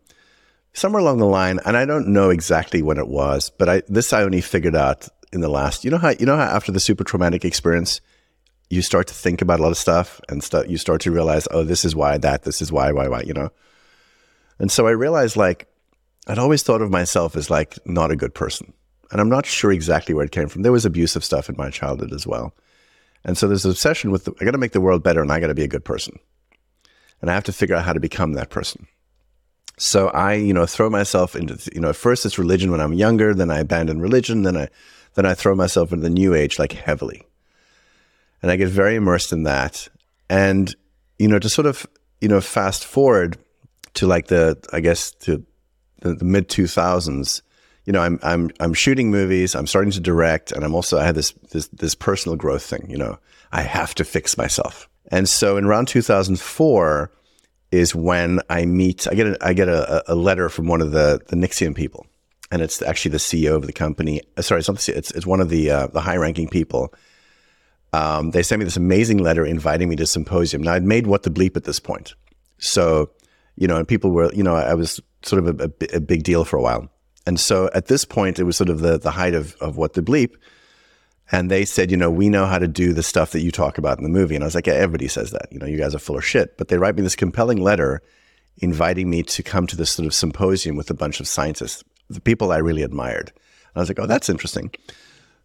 somewhere 0.73 1.01
along 1.01 1.17
the 1.17 1.25
line 1.25 1.59
and 1.65 1.75
i 1.75 1.85
don't 1.85 2.07
know 2.07 2.29
exactly 2.29 2.81
when 2.81 2.97
it 2.97 3.07
was 3.07 3.49
but 3.49 3.67
i 3.69 3.81
this 3.87 4.13
i 4.13 4.23
only 4.23 4.41
figured 4.41 4.75
out 4.75 5.07
in 5.33 5.41
the 5.41 5.49
last 5.49 5.83
you 5.83 5.91
know 5.91 5.97
how 5.97 6.09
you 6.19 6.25
know 6.25 6.37
how 6.37 6.43
after 6.43 6.71
the 6.71 6.79
super 6.79 7.03
traumatic 7.03 7.43
experience 7.43 8.01
you 8.71 8.81
start 8.81 9.05
to 9.07 9.13
think 9.13 9.41
about 9.41 9.59
a 9.59 9.63
lot 9.63 9.71
of 9.71 9.77
stuff 9.77 10.21
and 10.29 10.41
st- 10.41 10.69
you 10.69 10.77
start 10.77 11.01
to 11.01 11.11
realize, 11.11 11.47
oh, 11.51 11.63
this 11.63 11.83
is 11.83 11.93
why 11.93 12.17
that, 12.17 12.43
this 12.43 12.61
is 12.61 12.71
why, 12.71 12.91
why, 12.93 13.09
why, 13.09 13.21
you 13.21 13.33
know? 13.33 13.51
And 14.59 14.71
so 14.71 14.87
I 14.87 14.91
realized 14.91 15.35
like, 15.35 15.67
I'd 16.25 16.39
always 16.39 16.63
thought 16.63 16.81
of 16.81 16.89
myself 16.89 17.35
as 17.35 17.49
like 17.49 17.77
not 17.85 18.11
a 18.11 18.15
good 18.15 18.33
person. 18.33 18.73
And 19.11 19.19
I'm 19.19 19.27
not 19.27 19.45
sure 19.45 19.73
exactly 19.73 20.15
where 20.15 20.23
it 20.23 20.31
came 20.31 20.47
from. 20.47 20.61
There 20.61 20.71
was 20.71 20.85
abusive 20.85 21.23
stuff 21.23 21.49
in 21.49 21.55
my 21.57 21.69
childhood 21.69 22.13
as 22.13 22.25
well. 22.25 22.55
And 23.25 23.37
so 23.37 23.47
there's 23.47 23.65
an 23.65 23.71
obsession 23.71 24.09
with, 24.09 24.23
the, 24.23 24.33
I 24.39 24.45
got 24.45 24.51
to 24.51 24.57
make 24.57 24.71
the 24.71 24.79
world 24.79 25.03
better 25.03 25.21
and 25.21 25.31
I 25.31 25.41
got 25.41 25.47
to 25.47 25.53
be 25.53 25.65
a 25.65 25.67
good 25.67 25.83
person. 25.83 26.17
And 27.19 27.29
I 27.29 27.33
have 27.33 27.43
to 27.43 27.53
figure 27.53 27.75
out 27.75 27.83
how 27.83 27.93
to 27.93 27.99
become 27.99 28.33
that 28.33 28.49
person. 28.49 28.87
So 29.81 30.09
I, 30.09 30.33
you 30.33 30.53
know, 30.53 30.65
throw 30.65 30.89
myself 30.89 31.35
into, 31.35 31.57
you 31.73 31.81
know, 31.81 31.91
first 31.91 32.25
it's 32.25 32.37
religion 32.37 32.69
when 32.69 32.81
I'm 32.81 32.93
younger, 32.93 33.33
then 33.33 33.49
I 33.49 33.59
abandon 33.59 33.99
religion, 33.99 34.43
then 34.43 34.55
I, 34.55 34.67
then 35.15 35.25
I 35.25 35.33
throw 35.33 35.55
myself 35.55 35.91
into 35.91 36.03
the 36.03 36.09
new 36.09 36.35
age 36.35 36.59
like 36.59 36.73
heavily 36.73 37.25
and 38.41 38.51
I 38.51 38.55
get 38.55 38.69
very 38.69 38.95
immersed 38.95 39.31
in 39.31 39.43
that. 39.43 39.87
And 40.29 40.73
you 41.19 41.27
know, 41.27 41.39
to 41.39 41.49
sort 41.49 41.67
of 41.67 41.85
you 42.19 42.27
know 42.27 42.41
fast 42.41 42.85
forward 42.85 43.37
to 43.95 44.07
like 44.07 44.27
the 44.27 44.57
I 44.73 44.79
guess 44.79 45.11
to 45.11 45.43
the, 46.01 46.15
the 46.15 46.25
mid 46.25 46.49
two 46.49 46.67
thousands. 46.67 47.41
You 47.85 47.93
know, 47.93 48.01
I'm 48.01 48.19
I'm 48.21 48.51
I'm 48.59 48.73
shooting 48.73 49.09
movies. 49.09 49.55
I'm 49.55 49.67
starting 49.67 49.91
to 49.91 49.99
direct, 49.99 50.51
and 50.51 50.63
I'm 50.63 50.75
also 50.75 50.99
I 50.99 51.05
had 51.05 51.15
this 51.15 51.31
this 51.51 51.67
this 51.69 51.95
personal 51.95 52.35
growth 52.35 52.63
thing. 52.63 52.87
You 52.89 52.97
know, 52.97 53.19
I 53.51 53.61
have 53.61 53.95
to 53.95 54.03
fix 54.03 54.37
myself. 54.37 54.87
And 55.11 55.27
so 55.27 55.57
in 55.57 55.65
around 55.65 55.87
2004 55.87 57.11
is 57.71 57.95
when 57.95 58.39
I 58.49 58.65
meet. 58.65 59.07
I 59.07 59.15
get 59.15 59.27
a, 59.27 59.37
I 59.41 59.53
get 59.53 59.69
a, 59.69 60.03
a 60.11 60.15
letter 60.15 60.49
from 60.49 60.67
one 60.67 60.81
of 60.81 60.91
the 60.91 61.21
the 61.27 61.73
people, 61.73 62.05
and 62.51 62.61
it's 62.61 62.81
actually 62.81 63.11
the 63.11 63.17
CEO 63.17 63.55
of 63.55 63.65
the 63.65 63.73
company. 63.73 64.21
Uh, 64.37 64.41
sorry, 64.41 64.59
it's 64.59 64.67
not 64.67 64.79
the, 64.79 64.97
it's 64.97 65.11
it's 65.11 65.25
one 65.25 65.39
of 65.39 65.49
the 65.49 65.71
uh, 65.71 65.87
the 65.87 66.01
high 66.01 66.17
ranking 66.17 66.47
people 66.47 66.93
um, 67.93 68.31
they 68.31 68.43
sent 68.43 68.59
me 68.59 68.65
this 68.65 68.77
amazing 68.77 69.17
letter 69.17 69.45
inviting 69.45 69.89
me 69.89 69.95
to 69.97 70.05
symposium. 70.05 70.63
Now 70.63 70.73
I'd 70.73 70.83
made 70.83 71.07
what 71.07 71.23
the 71.23 71.29
bleep 71.29 71.57
at 71.57 71.65
this 71.65 71.79
point, 71.79 72.15
so 72.57 73.09
you 73.57 73.67
know, 73.67 73.75
and 73.75 73.87
people 73.87 74.11
were, 74.11 74.31
you 74.33 74.43
know, 74.43 74.55
I 74.55 74.73
was 74.73 75.01
sort 75.23 75.45
of 75.45 75.59
a, 75.59 75.65
a, 75.65 75.97
a, 75.97 75.99
big 75.99 76.23
deal 76.23 76.45
for 76.45 76.57
a 76.57 76.61
while, 76.61 76.89
and 77.27 77.39
so 77.39 77.69
at 77.75 77.87
this 77.87 78.05
point 78.05 78.39
it 78.39 78.43
was 78.43 78.55
sort 78.55 78.69
of 78.69 78.79
the 78.79 78.97
the 78.97 79.11
height 79.11 79.33
of 79.33 79.55
of 79.59 79.75
what 79.75 79.93
the 79.93 80.01
bleep, 80.01 80.35
and 81.31 81.49
they 81.49 81.65
said, 81.65 81.91
you 81.91 81.97
know, 81.97 82.11
we 82.11 82.29
know 82.29 82.45
how 82.45 82.59
to 82.59 82.67
do 82.67 82.93
the 82.93 83.03
stuff 83.03 83.31
that 83.31 83.41
you 83.41 83.51
talk 83.51 83.77
about 83.77 83.97
in 83.97 84.03
the 84.03 84.09
movie, 84.09 84.35
and 84.35 84.43
I 84.43 84.47
was 84.47 84.55
like, 84.55 84.67
yeah, 84.67 84.73
everybody 84.73 85.07
says 85.07 85.31
that, 85.31 85.47
you 85.51 85.59
know, 85.59 85.65
you 85.65 85.77
guys 85.77 85.95
are 85.95 85.99
full 85.99 86.17
of 86.17 86.25
shit, 86.25 86.57
but 86.57 86.67
they 86.67 86.77
write 86.77 86.95
me 86.95 87.01
this 87.01 87.15
compelling 87.15 87.61
letter 87.61 88.01
inviting 88.57 89.09
me 89.09 89.23
to 89.23 89.43
come 89.43 89.65
to 89.67 89.75
this 89.75 89.91
sort 89.91 90.05
of 90.05 90.13
symposium 90.13 90.75
with 90.75 90.89
a 90.89 90.93
bunch 90.93 91.19
of 91.19 91.27
scientists, 91.27 91.83
the 92.09 92.21
people 92.21 92.51
I 92.51 92.57
really 92.57 92.83
admired. 92.83 93.31
And 93.35 93.77
I 93.77 93.79
was 93.79 93.89
like, 93.89 93.99
oh, 93.99 94.05
that's 94.05 94.29
interesting. 94.29 94.71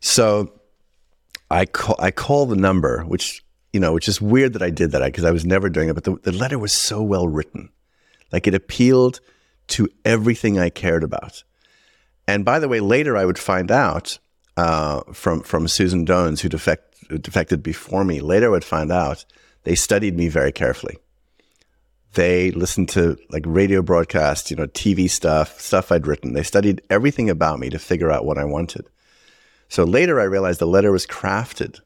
So 0.00 0.52
I 1.50 1.64
call 1.66 1.97
I 1.99 2.11
call 2.11 2.47
the 2.47 2.57
number, 2.57 3.02
which 3.05 3.45
you 3.73 3.81
know, 3.81 3.93
which 3.93 4.09
is 4.09 4.21
weird 4.21 4.55
that 4.55 4.62
I 4.62 4.71
did 4.71 4.93
that 4.93 5.05
because 5.05 5.25
I, 5.25 5.31
was 5.31 5.45
never 5.45 5.69
doing 5.69 5.88
it. 5.88 5.95
But 5.95 6.05
the, 6.05 6.16
the 6.23 6.33
letter 6.33 6.59
was 6.59 6.73
so 6.73 7.02
well 7.02 7.28
written, 7.28 7.71
like 8.33 8.47
it 8.47 8.55
appealed 8.55 9.21
to 9.69 9.88
everything 10.05 10.59
I 10.59 10.71
cared 10.71 11.05
about. 11.05 11.45
And 12.26 12.45
by 12.45 12.59
the 12.59 12.69
way, 12.69 12.81
later 12.81 13.16
I 13.16 13.25
would 13.25 13.38
find 13.38 13.71
out 13.71 14.19
uh, 14.56 15.02
from 15.12 15.42
from 15.42 15.68
Susan 15.68 16.04
Dones, 16.04 16.40
who, 16.40 16.48
defect, 16.48 16.96
who 17.08 17.18
defected 17.18 17.62
before 17.62 18.04
me. 18.04 18.20
Later, 18.20 18.50
would 18.50 18.64
find 18.64 18.90
out 18.90 19.25
they 19.64 19.75
studied 19.75 20.16
me 20.16 20.28
very 20.28 20.52
carefully. 20.52 20.96
They 22.14 22.50
listened 22.52 22.88
to 22.90 23.18
like 23.30 23.42
radio 23.46 23.82
broadcasts, 23.82 24.50
you 24.50 24.56
know, 24.56 24.66
TV 24.68 25.10
stuff, 25.10 25.60
stuff 25.60 25.92
I'd 25.92 26.06
written. 26.06 26.32
They 26.32 26.42
studied 26.42 26.80
everything 26.88 27.28
about 27.28 27.58
me 27.58 27.68
to 27.68 27.78
figure 27.78 28.10
out 28.10 28.25
what 28.25 28.38
I 28.38 28.44
wanted. 28.44 28.86
So 29.68 29.84
later 29.84 30.20
I 30.20 30.25
realized 30.25 30.60
the 30.60 30.66
letter 30.66 30.92
was 30.92 31.06
crafted 31.06 31.80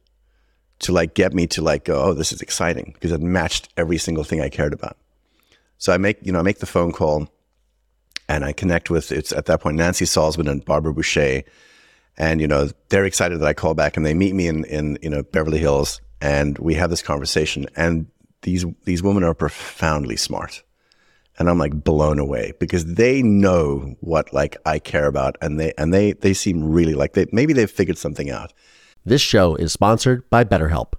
to 0.81 0.93
like 0.93 1.15
get 1.15 1.33
me 1.33 1.47
to 1.49 1.63
like 1.63 1.85
go, 1.85 2.01
oh, 2.01 2.15
this 2.15 2.33
is 2.33 2.41
exciting 2.41 2.93
because 2.95 3.13
it 3.13 3.21
matched 3.21 3.71
every 3.77 3.99
single 3.99 4.23
thing 4.25 4.41
I 4.41 4.49
cared 4.49 4.73
about. 4.73 4.97
So 5.79 5.93
I 5.93 5.99
make, 5.99 6.19
you 6.23 6.33
know, 6.33 6.39
I 6.39 6.43
make 6.43 6.59
the 6.59 6.67
phone 6.67 6.93
call 6.93 7.29
and 8.29 8.45
I 8.45 8.53
connect 8.53 8.91
with 8.91 9.11
it's 9.11 9.33
at 9.33 9.47
that 9.47 9.61
point 9.61 9.77
Nancy 9.77 10.05
Salzman 10.05 10.49
and 10.49 10.65
Barbara 10.65 10.93
Boucher. 10.93 11.43
And, 12.21 12.39
you 12.39 12.47
know, 12.47 12.69
they're 12.91 13.07
excited 13.07 13.41
that 13.41 13.47
I 13.47 13.55
call 13.55 13.73
back 13.73 13.97
and 13.97 14.05
they 14.05 14.13
meet 14.13 14.35
me 14.35 14.47
in, 14.47 14.65
in, 14.67 14.99
you 15.01 15.09
know, 15.09 15.23
Beverly 15.23 15.59
Hills 15.59 16.03
and 16.21 16.59
we 16.59 16.75
have 16.75 16.91
this 16.91 17.01
conversation. 17.01 17.65
And 17.77 18.09
these 18.43 18.67
these 18.85 19.03
women 19.03 19.25
are 19.25 19.35
profoundly 19.35 20.17
smart 20.17 20.63
and 21.39 21.49
I'm 21.49 21.59
like 21.59 21.83
blown 21.83 22.19
away 22.19 22.53
because 22.61 22.85
they 22.85 23.23
know 23.23 23.97
what 24.01 24.33
like 24.33 24.57
I 24.67 24.79
care 24.79 25.07
about 25.07 25.37
and 25.41 25.59
they 25.59 25.73
and 25.79 25.93
they 25.93 26.13
they 26.13 26.35
seem 26.35 26.63
really 26.63 26.95
like 26.95 27.15
they 27.15 27.27
maybe 27.33 27.53
they've 27.53 27.71
figured 27.71 27.99
something 27.99 28.31
out. 28.31 28.53
This 29.05 29.23
show 29.23 29.55
is 29.55 29.73
sponsored 29.73 30.29
by 30.29 30.45
BetterHelp. 30.45 30.93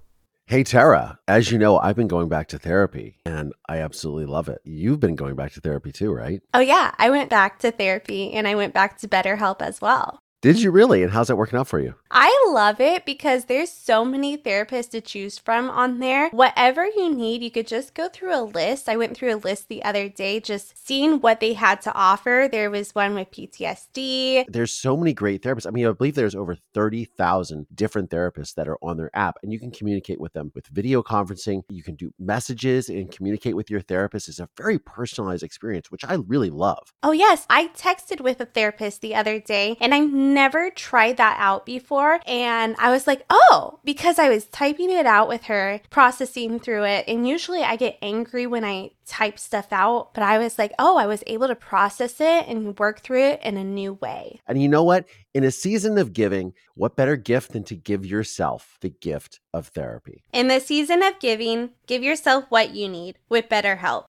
Hey 0.46 0.64
Tara, 0.64 1.20
as 1.28 1.52
you 1.52 1.58
know, 1.58 1.78
I've 1.78 1.96
been 1.96 2.08
going 2.08 2.28
back 2.28 2.48
to 2.48 2.58
therapy 2.58 3.18
and 3.24 3.52
I 3.68 3.78
absolutely 3.78 4.26
love 4.26 4.48
it. 4.48 4.60
You've 4.64 5.00
been 5.00 5.14
going 5.14 5.36
back 5.36 5.52
to 5.52 5.60
therapy 5.60 5.92
too, 5.92 6.12
right? 6.12 6.42
Oh 6.52 6.60
yeah, 6.60 6.92
I 6.98 7.10
went 7.10 7.30
back 7.30 7.60
to 7.60 7.70
therapy 7.70 8.32
and 8.32 8.48
I 8.48 8.56
went 8.56 8.74
back 8.74 8.98
to 8.98 9.08
BetterHelp 9.08 9.62
as 9.62 9.80
well. 9.80 10.21
Did 10.42 10.60
you 10.60 10.72
really? 10.72 11.04
And 11.04 11.12
how's 11.12 11.28
that 11.28 11.36
working 11.36 11.56
out 11.56 11.68
for 11.68 11.78
you? 11.78 11.94
I 12.10 12.46
love 12.48 12.80
it 12.80 13.06
because 13.06 13.44
there's 13.44 13.70
so 13.70 14.04
many 14.04 14.36
therapists 14.36 14.90
to 14.90 15.00
choose 15.00 15.38
from 15.38 15.70
on 15.70 16.00
there. 16.00 16.30
Whatever 16.30 16.84
you 16.84 17.14
need, 17.14 17.44
you 17.44 17.50
could 17.52 17.68
just 17.68 17.94
go 17.94 18.08
through 18.08 18.34
a 18.34 18.42
list. 18.42 18.88
I 18.88 18.96
went 18.96 19.16
through 19.16 19.36
a 19.36 19.36
list 19.36 19.68
the 19.68 19.84
other 19.84 20.08
day 20.08 20.40
just 20.40 20.84
seeing 20.84 21.20
what 21.20 21.38
they 21.38 21.52
had 21.52 21.80
to 21.82 21.94
offer. 21.94 22.48
There 22.50 22.72
was 22.72 22.92
one 22.92 23.14
with 23.14 23.30
PTSD. 23.30 24.46
There's 24.48 24.72
so 24.72 24.96
many 24.96 25.14
great 25.14 25.42
therapists. 25.42 25.68
I 25.68 25.70
mean, 25.70 25.86
I 25.86 25.92
believe 25.92 26.16
there's 26.16 26.34
over 26.34 26.56
30,000 26.74 27.68
different 27.72 28.10
therapists 28.10 28.54
that 28.56 28.66
are 28.66 28.78
on 28.82 28.96
their 28.96 29.10
app 29.14 29.38
and 29.44 29.52
you 29.52 29.60
can 29.60 29.70
communicate 29.70 30.20
with 30.20 30.32
them 30.32 30.50
with 30.56 30.66
video 30.66 31.04
conferencing. 31.04 31.62
You 31.68 31.84
can 31.84 31.94
do 31.94 32.12
messages 32.18 32.88
and 32.88 33.12
communicate 33.12 33.54
with 33.54 33.70
your 33.70 33.80
therapist. 33.80 34.28
It's 34.28 34.40
a 34.40 34.48
very 34.56 34.80
personalized 34.80 35.44
experience, 35.44 35.92
which 35.92 36.04
I 36.04 36.14
really 36.14 36.50
love. 36.50 36.92
Oh, 37.04 37.12
yes. 37.12 37.46
I 37.48 37.68
texted 37.68 38.20
with 38.20 38.40
a 38.40 38.46
therapist 38.46 39.02
the 39.02 39.14
other 39.14 39.38
day 39.38 39.76
and 39.80 39.94
I've 39.94 40.31
never 40.34 40.70
tried 40.70 41.16
that 41.18 41.36
out 41.38 41.66
before. 41.66 42.20
And 42.26 42.74
I 42.78 42.90
was 42.90 43.06
like, 43.06 43.24
oh, 43.30 43.78
because 43.84 44.18
I 44.18 44.28
was 44.28 44.46
typing 44.46 44.90
it 44.90 45.06
out 45.06 45.28
with 45.28 45.44
her, 45.44 45.80
processing 45.90 46.58
through 46.58 46.84
it. 46.84 47.04
And 47.08 47.26
usually 47.28 47.62
I 47.62 47.76
get 47.76 47.98
angry 48.02 48.46
when 48.46 48.64
I 48.64 48.90
type 49.06 49.38
stuff 49.38 49.68
out, 49.72 50.14
but 50.14 50.22
I 50.22 50.38
was 50.38 50.58
like, 50.58 50.72
oh, 50.78 50.96
I 50.96 51.06
was 51.06 51.22
able 51.26 51.48
to 51.48 51.54
process 51.54 52.20
it 52.20 52.46
and 52.48 52.78
work 52.78 53.00
through 53.00 53.24
it 53.24 53.40
in 53.42 53.56
a 53.56 53.64
new 53.64 53.94
way. 53.94 54.40
And 54.46 54.60
you 54.60 54.68
know 54.68 54.84
what? 54.84 55.06
In 55.34 55.44
a 55.44 55.50
season 55.50 55.98
of 55.98 56.12
giving, 56.12 56.54
what 56.74 56.96
better 56.96 57.16
gift 57.16 57.52
than 57.52 57.64
to 57.64 57.74
give 57.74 58.06
yourself 58.06 58.78
the 58.80 58.90
gift 58.90 59.40
of 59.52 59.68
therapy? 59.68 60.24
In 60.32 60.48
the 60.48 60.60
season 60.60 61.02
of 61.02 61.18
giving, 61.18 61.70
give 61.86 62.02
yourself 62.02 62.44
what 62.48 62.74
you 62.74 62.88
need 62.88 63.18
with 63.28 63.48
BetterHelp. 63.48 64.04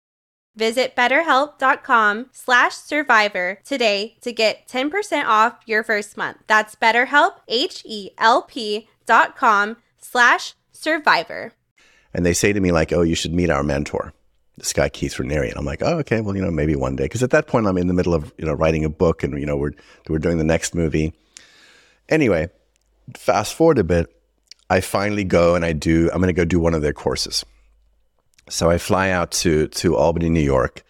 Visit 0.56 0.96
betterhelp.com 0.96 2.30
slash 2.32 2.76
survivor 2.76 3.60
today 3.66 4.18
to 4.22 4.32
get 4.32 4.68
10% 4.68 5.26
off 5.26 5.60
your 5.66 5.84
first 5.84 6.16
month. 6.16 6.38
That's 6.46 6.76
betterhelp, 6.76 7.38
H-E-L-P 7.48 8.88
dot 9.06 9.36
com 9.36 9.78
slash 10.00 10.54
survivor. 10.72 11.54
And 12.14 12.26
they 12.26 12.34
say 12.34 12.54
to 12.54 12.60
me 12.60 12.72
like, 12.72 12.94
oh, 12.94 13.02
you 13.02 13.16
should 13.16 13.34
meet 13.34 13.50
our 13.50 13.64
mentor, 13.64 14.14
this 14.58 14.74
guy 14.74 14.90
Keith 14.90 15.16
Raniere. 15.16 15.50
And 15.50 15.58
I'm 15.58 15.66
like, 15.66 15.82
oh, 15.82 15.98
okay, 16.00 16.22
well, 16.22 16.36
you 16.36 16.44
know, 16.44 16.52
maybe 16.52 16.76
one 16.76 16.96
day. 16.96 17.06
Because 17.06 17.24
at 17.24 17.32
that 17.32 17.48
point, 17.48 17.66
I'm 17.66 17.78
in 17.78 17.88
the 17.88 17.94
middle 17.94 18.14
of, 18.14 18.32
you 18.38 18.46
know, 18.46 18.54
writing 18.54 18.86
a 18.86 18.90
book 18.90 19.24
and, 19.24 19.40
you 19.40 19.48
know, 19.48 19.58
we're, 19.58 19.72
we're 20.08 20.20
doing 20.20 20.38
the 20.38 20.44
next 20.44 20.76
movie. 20.76 21.14
Anyway, 22.10 22.50
fast 23.16 23.56
forward 23.56 23.80
a 23.80 23.84
bit. 23.84 24.16
I 24.70 24.82
finally 24.82 25.24
go 25.24 25.56
and 25.56 25.66
I 25.66 25.74
do, 25.74 26.10
I'm 26.14 26.20
going 26.20 26.28
to 26.28 26.34
go 26.34 26.46
do 26.46 26.60
one 26.60 26.76
of 26.76 26.84
their 26.84 26.94
courses. 26.94 27.44
So 28.50 28.70
I 28.70 28.78
fly 28.78 29.10
out 29.10 29.32
to 29.44 29.68
to 29.68 29.96
Albany, 29.96 30.30
New 30.30 30.40
York, 30.40 30.84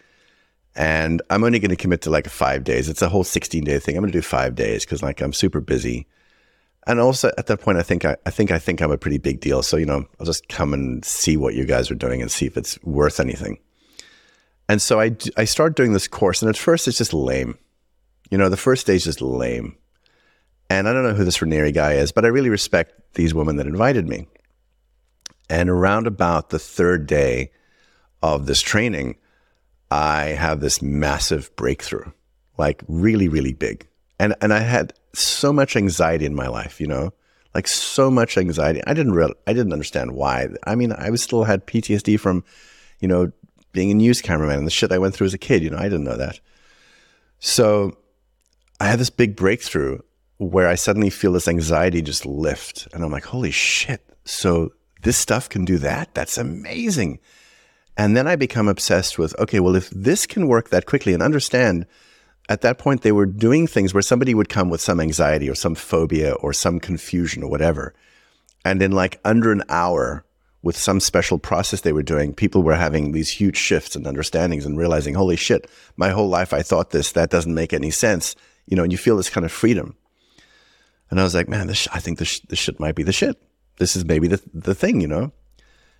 and 0.74 1.22
I'm 1.30 1.44
only 1.44 1.58
going 1.58 1.70
to 1.70 1.76
commit 1.76 2.02
to 2.02 2.10
like 2.10 2.28
five 2.28 2.64
days. 2.64 2.88
It's 2.88 3.02
a 3.02 3.08
whole 3.08 3.24
16 3.24 3.64
day 3.64 3.78
thing. 3.78 3.96
I'm 3.96 4.02
going 4.02 4.12
to 4.12 4.18
do 4.18 4.22
five 4.22 4.54
days 4.54 4.84
because 4.84 5.02
like 5.02 5.20
I'm 5.20 5.32
super 5.32 5.60
busy. 5.60 6.06
And 6.86 7.00
also 7.00 7.30
at 7.38 7.46
that 7.46 7.60
point, 7.60 7.78
I 7.78 7.82
think 7.82 8.04
I, 8.04 8.16
I 8.26 8.30
think 8.30 8.50
I 8.50 8.58
think 8.58 8.82
I'm 8.82 8.90
a 8.90 8.98
pretty 8.98 9.18
big 9.18 9.40
deal. 9.40 9.62
So 9.62 9.76
you 9.76 9.86
know, 9.86 10.06
I'll 10.18 10.26
just 10.26 10.48
come 10.48 10.74
and 10.74 11.04
see 11.04 11.36
what 11.36 11.54
you 11.54 11.64
guys 11.64 11.90
are 11.90 11.96
doing 11.96 12.20
and 12.20 12.30
see 12.30 12.46
if 12.46 12.56
it's 12.56 12.82
worth 12.82 13.20
anything. 13.20 13.58
And 14.68 14.82
so 14.82 15.00
I 15.00 15.16
I 15.36 15.44
start 15.44 15.76
doing 15.76 15.92
this 15.92 16.08
course, 16.08 16.42
and 16.42 16.48
at 16.48 16.56
first 16.56 16.88
it's 16.88 16.98
just 16.98 17.14
lame. 17.14 17.58
You 18.30 18.38
know, 18.38 18.48
the 18.48 18.56
first 18.56 18.86
day 18.86 18.96
is 18.96 19.20
lame. 19.20 19.76
And 20.70 20.88
I 20.88 20.92
don't 20.92 21.04
know 21.04 21.14
who 21.14 21.24
this 21.24 21.38
Raniere 21.38 21.72
guy 21.72 21.92
is, 21.94 22.10
but 22.10 22.24
I 22.24 22.28
really 22.28 22.48
respect 22.48 23.14
these 23.14 23.34
women 23.34 23.56
that 23.56 23.66
invited 23.66 24.08
me. 24.08 24.26
And 25.50 25.68
around 25.68 26.06
about 26.06 26.50
the 26.50 26.58
third 26.58 27.06
day 27.06 27.50
of 28.22 28.46
this 28.46 28.60
training, 28.60 29.16
I 29.90 30.24
have 30.24 30.60
this 30.60 30.80
massive 30.80 31.54
breakthrough, 31.56 32.10
like 32.58 32.82
really, 32.88 33.28
really 33.28 33.52
big. 33.52 33.86
And 34.18 34.34
and 34.40 34.52
I 34.52 34.60
had 34.60 34.94
so 35.12 35.52
much 35.52 35.76
anxiety 35.76 36.24
in 36.24 36.34
my 36.34 36.48
life, 36.48 36.80
you 36.80 36.86
know, 36.86 37.12
like 37.54 37.68
so 37.68 38.10
much 38.10 38.38
anxiety. 38.38 38.80
I 38.86 38.94
didn't 38.94 39.12
real 39.12 39.32
I 39.46 39.52
didn't 39.52 39.72
understand 39.72 40.12
why. 40.12 40.48
I 40.66 40.74
mean, 40.74 40.92
I 40.92 41.10
was 41.10 41.22
still 41.22 41.44
had 41.44 41.66
PTSD 41.66 42.18
from, 42.18 42.44
you 43.00 43.08
know, 43.08 43.30
being 43.72 43.90
a 43.90 43.94
news 43.94 44.22
cameraman 44.22 44.58
and 44.58 44.66
the 44.66 44.70
shit 44.70 44.92
I 44.92 44.98
went 44.98 45.14
through 45.14 45.26
as 45.26 45.34
a 45.34 45.38
kid. 45.38 45.62
You 45.62 45.70
know, 45.70 45.78
I 45.78 45.84
didn't 45.84 46.04
know 46.04 46.16
that. 46.16 46.40
So 47.38 47.96
I 48.80 48.86
had 48.86 48.98
this 48.98 49.10
big 49.10 49.36
breakthrough 49.36 49.98
where 50.38 50.68
I 50.68 50.74
suddenly 50.74 51.10
feel 51.10 51.32
this 51.32 51.48
anxiety 51.48 52.02
just 52.02 52.26
lift, 52.26 52.88
and 52.92 53.04
I'm 53.04 53.12
like, 53.12 53.24
holy 53.24 53.50
shit! 53.50 54.04
So 54.24 54.72
this 55.04 55.16
stuff 55.16 55.48
can 55.48 55.64
do 55.64 55.78
that? 55.78 56.14
That's 56.14 56.36
amazing. 56.36 57.20
And 57.96 58.16
then 58.16 58.26
I 58.26 58.36
become 58.36 58.68
obsessed 58.68 59.18
with, 59.18 59.38
okay, 59.38 59.60
well, 59.60 59.76
if 59.76 59.88
this 59.90 60.26
can 60.26 60.48
work 60.48 60.70
that 60.70 60.86
quickly 60.86 61.14
and 61.14 61.22
understand 61.22 61.86
at 62.48 62.60
that 62.60 62.78
point 62.78 63.02
they 63.02 63.12
were 63.12 63.26
doing 63.26 63.66
things 63.66 63.94
where 63.94 64.02
somebody 64.02 64.34
would 64.34 64.48
come 64.48 64.68
with 64.68 64.80
some 64.80 65.00
anxiety 65.00 65.48
or 65.48 65.54
some 65.54 65.74
phobia 65.74 66.34
or 66.34 66.52
some 66.52 66.80
confusion 66.80 67.42
or 67.42 67.50
whatever. 67.50 67.94
And 68.64 68.82
in 68.82 68.92
like 68.92 69.20
under 69.24 69.52
an 69.52 69.62
hour, 69.68 70.24
with 70.64 70.76
some 70.78 70.98
special 70.98 71.38
process 71.38 71.82
they 71.82 71.92
were 71.92 72.02
doing, 72.02 72.32
people 72.32 72.62
were 72.62 72.74
having 72.74 73.12
these 73.12 73.28
huge 73.28 73.56
shifts 73.56 73.94
and 73.94 74.06
understandings 74.06 74.64
and 74.64 74.78
realizing, 74.78 75.14
holy 75.14 75.36
shit, 75.36 75.70
my 75.96 76.08
whole 76.08 76.30
life 76.30 76.54
I 76.54 76.62
thought 76.62 76.90
this, 76.90 77.12
that 77.12 77.28
doesn't 77.28 77.54
make 77.54 77.74
any 77.74 77.90
sense. 77.90 78.34
You 78.66 78.76
know, 78.76 78.82
and 78.82 78.90
you 78.90 78.96
feel 78.96 79.18
this 79.18 79.28
kind 79.28 79.44
of 79.44 79.52
freedom. 79.52 79.94
And 81.10 81.20
I 81.20 81.22
was 81.22 81.34
like, 81.34 81.50
man, 81.50 81.66
this, 81.66 81.86
I 81.92 82.00
think 82.00 82.18
this, 82.18 82.40
this 82.40 82.58
shit 82.58 82.80
might 82.80 82.94
be 82.94 83.02
the 83.02 83.12
shit. 83.12 83.40
This 83.78 83.96
is 83.96 84.04
maybe 84.04 84.28
the, 84.28 84.40
the 84.52 84.74
thing, 84.74 85.00
you 85.00 85.08
know? 85.08 85.32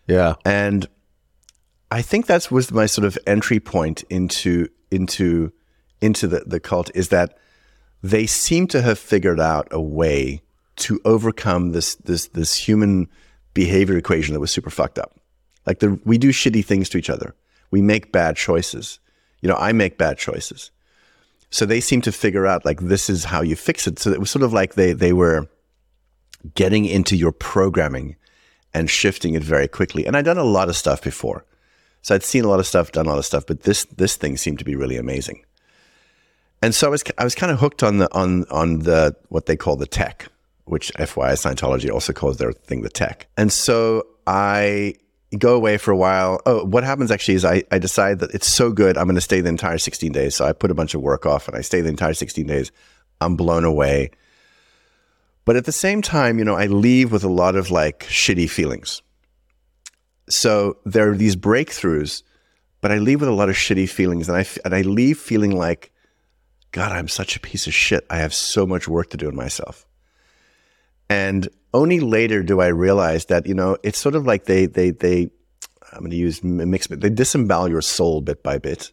Yeah. 0.07 0.35
And 0.45 0.87
I 1.91 2.03
think 2.03 2.27
that 2.27 2.51
was 2.51 2.71
my 2.71 2.87
sort 2.87 3.05
of 3.05 3.19
entry 3.27 3.61
point 3.61 4.05
into, 4.11 4.69
into, 4.91 5.53
into 6.01 6.27
the, 6.27 6.45
the 6.47 6.61
cult 6.61 6.91
is 6.95 7.09
that 7.09 7.39
they 8.03 8.27
seem 8.27 8.67
to 8.69 8.83
have 8.83 8.99
figured 8.99 9.41
out 9.41 9.69
a 9.71 9.81
way 9.81 10.43
to 10.77 11.01
overcome 11.05 11.73
this, 11.73 11.95
this, 11.97 12.29
this 12.29 12.57
human 12.57 13.09
behavior 13.55 13.97
equation 13.97 14.35
that 14.35 14.41
was 14.41 14.51
super 14.51 14.71
fucked 14.71 14.99
up. 14.99 15.19
Like 15.67 15.79
the, 15.79 15.99
we 16.05 16.19
do 16.19 16.31
shitty 16.31 16.65
things 16.65 16.89
to 16.91 16.99
each 16.99 17.11
other. 17.11 17.35
We 17.71 17.81
make 17.81 18.13
bad 18.13 18.37
choices. 18.37 18.99
You 19.41 19.49
know, 19.49 19.57
I 19.57 19.73
make 19.73 19.99
bad 19.99 20.19
choices. 20.19 20.71
So 21.51 21.65
they 21.65 21.81
seem 21.81 22.01
to 22.03 22.13
figure 22.13 22.47
out 22.47 22.65
like 22.65 22.81
this 22.81 23.09
is 23.09 23.25
how 23.25 23.43
you 23.43 23.57
fix 23.57 23.87
it. 23.87 23.99
So 23.99 24.11
it 24.11 24.19
was 24.19 24.31
sort 24.31 24.43
of 24.43 24.53
like 24.53 24.75
they 24.75 24.93
they 24.93 25.13
were 25.13 25.49
getting 26.55 26.85
into 26.85 27.17
your 27.17 27.33
programming 27.33 28.17
and 28.73 28.91
shifting 28.91 29.35
it 29.35 29.43
very 29.43 29.69
quickly. 29.69 30.05
And 30.05 30.17
I'd 30.17 30.25
done 30.25 30.39
a 30.39 30.45
lot 30.45 30.69
of 30.69 30.77
stuff 30.77 31.03
before. 31.03 31.45
So 32.03 32.15
I'd 32.15 32.23
seen 32.23 32.45
a 32.45 32.49
lot 32.49 32.61
of 32.61 32.67
stuff, 32.67 32.93
done 32.93 33.07
a 33.07 33.11
lot 33.11 33.19
of 33.19 33.25
stuff, 33.25 33.47
but 33.47 33.63
this 33.63 33.85
this 33.97 34.17
thing 34.17 34.37
seemed 34.37 34.59
to 34.59 34.65
be 34.65 34.77
really 34.77 34.97
amazing. 34.97 35.45
And 36.61 36.75
so 36.75 36.87
I 36.87 36.91
was 36.91 37.03
I 37.19 37.25
was 37.25 37.35
kind 37.35 37.51
of 37.51 37.61
hooked 37.61 37.83
on 37.83 37.99
the 37.99 38.13
on 38.15 38.45
on 38.51 38.81
the 38.81 39.17
what 39.29 39.47
they 39.47 39.57
call 39.57 39.77
the 39.77 39.87
tech 39.87 40.29
which 40.65 40.93
FYI 40.95 41.33
Scientology 41.33 41.91
also 41.91 42.13
calls 42.13 42.39
their 42.39 42.53
thing 42.53 42.83
the 42.83 42.89
tech. 42.89 43.27
And 43.37 43.53
so 43.53 44.07
I 44.27 44.95
go 45.39 45.55
away 45.55 45.77
for 45.77 45.91
a 45.91 45.97
while. 45.97 46.41
Oh, 46.47 46.65
what 46.65 46.85
happens 46.85 47.11
actually 47.11 47.35
is 47.35 47.45
I, 47.45 47.65
I 47.71 47.79
decide 47.79 48.21
that 48.21 48.33
it's 48.33 48.47
so 48.47 48.73
good, 48.73 48.97
I'm 48.97 49.05
going 49.05 49.17
to 49.17 49.21
stay 49.21 49.41
the 49.41 49.49
entire 49.49 49.79
16 49.79 50.13
days. 50.13 50.35
So 50.35 50.45
I 50.45 50.53
put 50.53 50.71
a 50.71 50.75
bunch 50.75 50.95
of 50.95 51.03
work 51.03 51.27
off 51.27 51.49
and 51.49 51.57
I 51.57 51.61
stay 51.61 51.81
the 51.81 51.89
entire 51.89 52.15
16 52.15 52.47
days. 52.47 52.73
I'm 53.21 53.37
blown 53.37 53.65
away. 53.65 54.11
But 55.45 55.57
at 55.57 55.65
the 55.65 55.73
same 55.73 56.03
time, 56.03 56.39
you 56.39 56.45
know, 56.45 56.57
I 56.57 56.67
leave 56.67 57.13
with 57.13 57.25
a 57.25 57.29
lot 57.29 57.57
of 57.57 57.71
like 57.71 58.01
shitty 58.01 58.49
feelings. 58.49 59.03
So 60.29 60.79
there 60.85 61.11
are 61.11 61.17
these 61.17 61.37
breakthroughs, 61.37 62.23
but 62.81 62.91
I 62.91 62.99
leave 62.99 63.21
with 63.21 63.29
a 63.29 63.33
lot 63.33 63.51
of 63.51 63.57
shitty 63.57 63.89
feelings. 63.89 64.29
And 64.29 64.39
I, 64.39 64.47
and 64.65 64.75
I 64.75 64.83
leave 64.83 65.19
feeling 65.19 65.51
like, 65.51 65.93
God, 66.73 66.93
I'm 66.93 67.09
such 67.09 67.37
a 67.37 67.41
piece 67.41 67.67
of 67.67 67.75
shit. 67.75 68.07
I 68.09 68.19
have 68.19 68.33
so 68.35 68.67
much 68.67 68.89
work 68.89 69.11
to 69.11 69.17
do 69.17 69.29
in 69.29 69.37
myself. 69.37 69.87
And 71.11 71.49
only 71.75 72.01
later 72.01 72.43
do 72.43 72.61
I 72.61 72.69
realize 72.69 73.27
that, 73.27 73.47
you 73.47 73.55
know, 73.55 73.77
it's 73.83 73.99
sort 73.99 74.15
of 74.15 74.27
like 74.27 74.45
they, 74.45 74.67
they, 74.67 74.91
they, 74.91 75.31
I'm 75.93 76.01
going 76.01 76.11
to 76.11 76.17
use 76.17 76.43
mix, 76.43 76.87
but 76.87 77.01
they 77.01 77.11
disembowel 77.11 77.69
your 77.69 77.83
soul 77.83 78.21
bit 78.23 78.43
by 78.43 78.59
bit. 78.59 78.93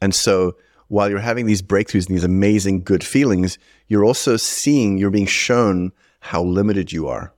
And 0.00 0.14
so 0.14 0.56
while 0.94 1.10
you're 1.10 1.18
having 1.18 1.46
these 1.46 1.60
breakthroughs 1.60 2.06
and 2.06 2.14
these 2.14 2.22
amazing 2.22 2.80
good 2.80 3.02
feelings, 3.02 3.58
you're 3.88 4.04
also 4.04 4.36
seeing, 4.36 4.96
you're 4.96 5.10
being 5.10 5.26
shown 5.26 5.90
how 6.20 6.40
limited 6.40 6.92
you 6.92 7.08
are, 7.08 7.34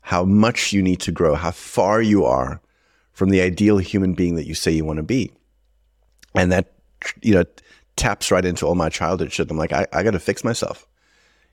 how 0.00 0.24
much 0.24 0.72
you 0.72 0.82
need 0.82 0.98
to 0.98 1.12
grow, 1.12 1.34
how 1.34 1.50
far 1.50 2.00
you 2.00 2.24
are 2.24 2.62
from 3.12 3.28
the 3.28 3.42
ideal 3.42 3.76
human 3.76 4.14
being 4.14 4.36
that 4.36 4.46
you 4.46 4.54
say 4.54 4.70
you 4.70 4.82
want 4.82 4.96
to 4.96 5.02
be. 5.02 5.30
And 6.34 6.50
that, 6.52 6.72
you 7.20 7.34
know, 7.34 7.44
taps 7.96 8.30
right 8.30 8.46
into 8.46 8.66
all 8.66 8.74
my 8.74 8.88
childhood 8.88 9.30
shit. 9.30 9.50
I'm 9.50 9.58
like, 9.58 9.74
I, 9.74 9.86
I 9.92 10.02
got 10.02 10.12
to 10.12 10.18
fix 10.18 10.42
myself. 10.42 10.86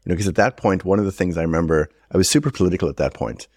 You 0.06 0.12
know, 0.12 0.16
because 0.16 0.30
at 0.30 0.36
that 0.36 0.56
point, 0.56 0.86
one 0.86 0.98
of 0.98 1.04
the 1.04 1.12
things 1.12 1.38
I 1.38 1.42
remember, 1.42 1.90
I 2.14 2.18
was 2.18 2.30
super 2.30 2.52
political 2.52 2.88
at 2.88 2.96
that 2.98 3.14
point. 3.14 3.50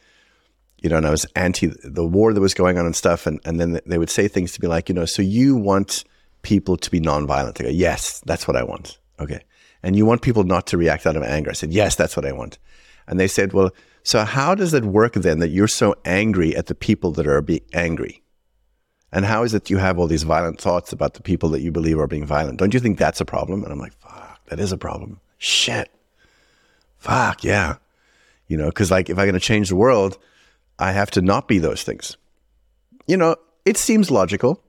You 0.83 0.91
know, 0.91 0.97
and 0.97 1.07
I 1.07 1.11
was 1.11 1.25
anti 1.37 1.69
the 1.85 2.05
war 2.05 2.35
that 2.35 2.41
was 2.41 2.53
going 2.53 2.79
on 2.79 2.85
and 2.85 2.97
stuff. 2.97 3.29
And, 3.29 3.39
and 3.45 3.61
then 3.61 3.79
they 3.87 3.97
would 3.97 4.11
say 4.11 4.27
things 4.27 4.53
to 4.53 4.61
me 4.61 4.67
like, 4.67 4.89
you 4.89 4.95
know, 4.95 5.05
so 5.05 5.23
you 5.23 5.55
want 5.55 6.03
people 6.45 6.77
to 6.77 6.91
be 6.91 7.01
nonviolent. 7.01 7.61
I 7.61 7.65
go, 7.65 7.71
yes, 7.71 8.21
that's 8.25 8.47
what 8.47 8.57
I 8.57 8.63
want. 8.63 8.99
Okay. 9.19 9.41
And 9.83 9.97
you 9.97 10.07
want 10.07 10.23
people 10.23 10.45
not 10.45 10.69
to 10.69 10.79
react 10.79 11.07
out 11.07 11.17
of 11.17 11.25
anger. 11.25 11.51
I 11.51 11.55
said, 11.55 11.73
yes, 11.73 11.97
that's 11.97 12.17
what 12.17 12.25
I 12.25 12.33
want. 12.33 12.59
And 13.09 13.19
they 13.19 13.29
said, 13.29 13.53
well, 13.53 13.71
so 14.05 14.25
how 14.25 14.55
does 14.55 14.73
it 14.73 14.85
work 14.85 15.15
then 15.15 15.41
that 15.41 15.49
you're 15.49 15.69
so 15.69 15.97
angry 16.05 16.55
at 16.55 16.67
the 16.67 16.75
people 16.75 17.11
that 17.13 17.27
are 17.27 17.43
being 17.43 17.65
angry? 17.73 18.23
And 19.13 19.25
how 19.25 19.43
is 19.43 19.55
it 19.55 19.71
you 19.71 19.79
have 19.79 19.99
all 19.99 20.07
these 20.07 20.23
violent 20.23 20.61
thoughts 20.61 20.93
about 20.93 21.15
the 21.15 21.23
people 21.23 21.49
that 21.51 21.61
you 21.61 21.73
believe 21.73 21.99
are 21.99 22.07
being 22.07 22.27
violent? 22.27 22.59
Don't 22.59 22.75
you 22.75 22.81
think 22.81 22.99
that's 22.99 23.21
a 23.21 23.25
problem? 23.25 23.65
And 23.65 23.73
I'm 23.73 23.79
like, 23.79 23.95
fuck, 23.95 24.47
that 24.47 24.61
is 24.61 24.73
a 24.73 24.79
problem. 24.79 25.21
Shit 25.39 25.91
fuck 27.05 27.45
yeah. 27.45 27.77
You 28.49 28.57
know, 28.57 28.67
because 28.67 28.91
like 28.91 29.11
if 29.11 29.19
I'm 29.19 29.27
going 29.27 29.35
to 29.35 29.41
change 29.41 29.69
the 29.69 29.77
world, 29.77 30.19
I 30.79 30.93
have 30.93 31.11
to 31.13 31.23
not 31.23 31.47
be 31.47 31.59
those 31.59 31.83
things. 31.83 32.17
You 33.07 33.17
know, 33.17 33.37
it 33.65 33.77
seems 33.77 34.11
logical. 34.11 34.63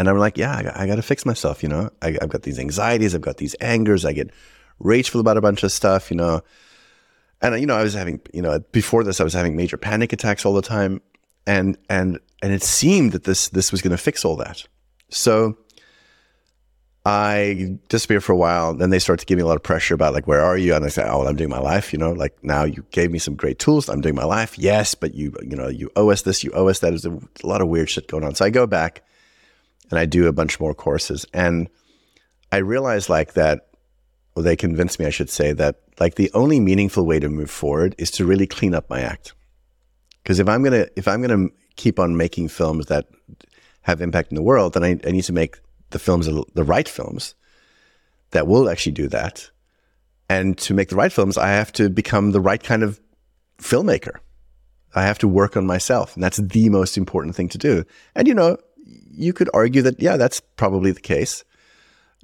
And 0.00 0.08
I'm 0.08 0.16
like, 0.16 0.38
yeah, 0.38 0.56
I 0.56 0.62
got, 0.62 0.76
I 0.78 0.86
got 0.86 0.96
to 0.96 1.02
fix 1.02 1.26
myself. 1.26 1.62
You 1.62 1.68
know, 1.68 1.90
I, 2.00 2.16
I've 2.22 2.30
got 2.30 2.42
these 2.42 2.58
anxieties, 2.58 3.14
I've 3.14 3.20
got 3.20 3.36
these 3.36 3.52
angers, 3.56 4.06
I 4.06 4.14
get 4.14 4.30
rageful 4.78 5.20
about 5.20 5.36
a 5.36 5.42
bunch 5.42 5.62
of 5.62 5.70
stuff, 5.70 6.10
you 6.10 6.16
know. 6.16 6.40
And 7.42 7.54
uh, 7.54 7.58
you 7.58 7.66
know, 7.66 7.76
I 7.76 7.82
was 7.82 7.92
having, 7.92 8.20
you 8.32 8.40
know, 8.40 8.60
before 8.72 9.04
this, 9.04 9.20
I 9.20 9.24
was 9.24 9.34
having 9.34 9.56
major 9.56 9.76
panic 9.76 10.14
attacks 10.14 10.46
all 10.46 10.54
the 10.54 10.62
time, 10.62 11.02
and 11.46 11.76
and 11.90 12.18
and 12.42 12.52
it 12.52 12.62
seemed 12.62 13.12
that 13.12 13.24
this 13.24 13.50
this 13.50 13.72
was 13.72 13.82
going 13.82 13.90
to 13.90 13.98
fix 13.98 14.24
all 14.24 14.36
that. 14.36 14.66
So 15.10 15.58
I 17.04 17.78
disappeared 17.88 18.24
for 18.24 18.32
a 18.32 18.36
while. 18.36 18.74
Then 18.74 18.88
they 18.88 19.00
start 19.00 19.20
to 19.20 19.26
give 19.26 19.36
me 19.36 19.42
a 19.42 19.46
lot 19.46 19.56
of 19.56 19.62
pressure 19.62 19.94
about 19.94 20.14
like, 20.14 20.26
where 20.26 20.40
are 20.40 20.56
you? 20.56 20.74
And 20.74 20.84
I 20.84 20.88
said, 20.88 21.08
oh, 21.10 21.18
well, 21.18 21.28
I'm 21.28 21.36
doing 21.36 21.50
my 21.50 21.58
life. 21.58 21.92
You 21.92 21.98
know, 21.98 22.12
like 22.12 22.42
now 22.42 22.64
you 22.64 22.86
gave 22.90 23.10
me 23.10 23.18
some 23.18 23.34
great 23.34 23.58
tools. 23.58 23.88
I'm 23.90 24.00
doing 24.00 24.14
my 24.14 24.24
life. 24.24 24.58
Yes, 24.58 24.94
but 24.94 25.14
you, 25.14 25.34
you 25.42 25.56
know, 25.56 25.68
you 25.68 25.90
owe 25.96 26.10
us 26.10 26.22
this, 26.22 26.42
you 26.42 26.52
owe 26.52 26.68
us 26.68 26.78
that. 26.80 26.90
There's 26.90 27.06
a 27.06 27.20
lot 27.42 27.60
of 27.60 27.68
weird 27.68 27.90
shit 27.90 28.08
going 28.08 28.24
on. 28.24 28.34
So 28.34 28.46
I 28.46 28.50
go 28.50 28.66
back 28.66 29.02
and 29.90 29.98
I 29.98 30.06
do 30.06 30.26
a 30.26 30.32
bunch 30.32 30.60
more 30.60 30.74
courses. 30.74 31.26
And 31.32 31.68
I 32.52 32.58
realized 32.58 33.08
like 33.08 33.34
that, 33.34 33.68
well, 34.34 34.44
they 34.44 34.56
convinced 34.56 34.98
me, 34.98 35.06
I 35.06 35.10
should 35.10 35.30
say, 35.30 35.52
that 35.52 35.80
like 35.98 36.14
the 36.14 36.30
only 36.32 36.60
meaningful 36.60 37.04
way 37.04 37.18
to 37.18 37.28
move 37.28 37.50
forward 37.50 37.94
is 37.98 38.10
to 38.12 38.24
really 38.24 38.46
clean 38.46 38.74
up 38.74 38.88
my 38.88 39.00
act. 39.00 39.34
Because 40.22 40.38
if 40.38 40.48
I'm 40.48 40.62
gonna 40.62 40.86
if 40.96 41.08
I'm 41.08 41.22
gonna 41.22 41.48
keep 41.76 41.98
on 41.98 42.16
making 42.16 42.48
films 42.48 42.86
that 42.86 43.08
have 43.82 44.00
impact 44.00 44.30
in 44.30 44.36
the 44.36 44.42
world, 44.42 44.74
then 44.74 44.84
I, 44.84 44.98
I 45.06 45.10
need 45.10 45.24
to 45.24 45.32
make 45.32 45.58
the 45.90 45.98
films 45.98 46.26
the 46.26 46.64
right 46.64 46.88
films 46.88 47.34
that 48.30 48.46
will 48.46 48.68
actually 48.68 48.92
do 48.92 49.08
that. 49.08 49.50
And 50.28 50.56
to 50.58 50.74
make 50.74 50.90
the 50.90 50.96
right 50.96 51.12
films, 51.12 51.36
I 51.36 51.48
have 51.48 51.72
to 51.72 51.90
become 51.90 52.30
the 52.30 52.40
right 52.40 52.62
kind 52.62 52.84
of 52.84 53.00
filmmaker. 53.58 54.18
I 54.94 55.02
have 55.02 55.18
to 55.18 55.28
work 55.28 55.56
on 55.56 55.66
myself. 55.66 56.14
And 56.14 56.22
that's 56.22 56.36
the 56.38 56.68
most 56.68 56.96
important 56.96 57.34
thing 57.34 57.48
to 57.48 57.58
do. 57.58 57.84
And, 58.14 58.28
you 58.28 58.34
know, 58.34 58.56
you 59.20 59.32
could 59.32 59.50
argue 59.54 59.82
that, 59.82 60.00
yeah, 60.00 60.16
that's 60.16 60.40
probably 60.56 60.92
the 60.92 61.00
case. 61.00 61.44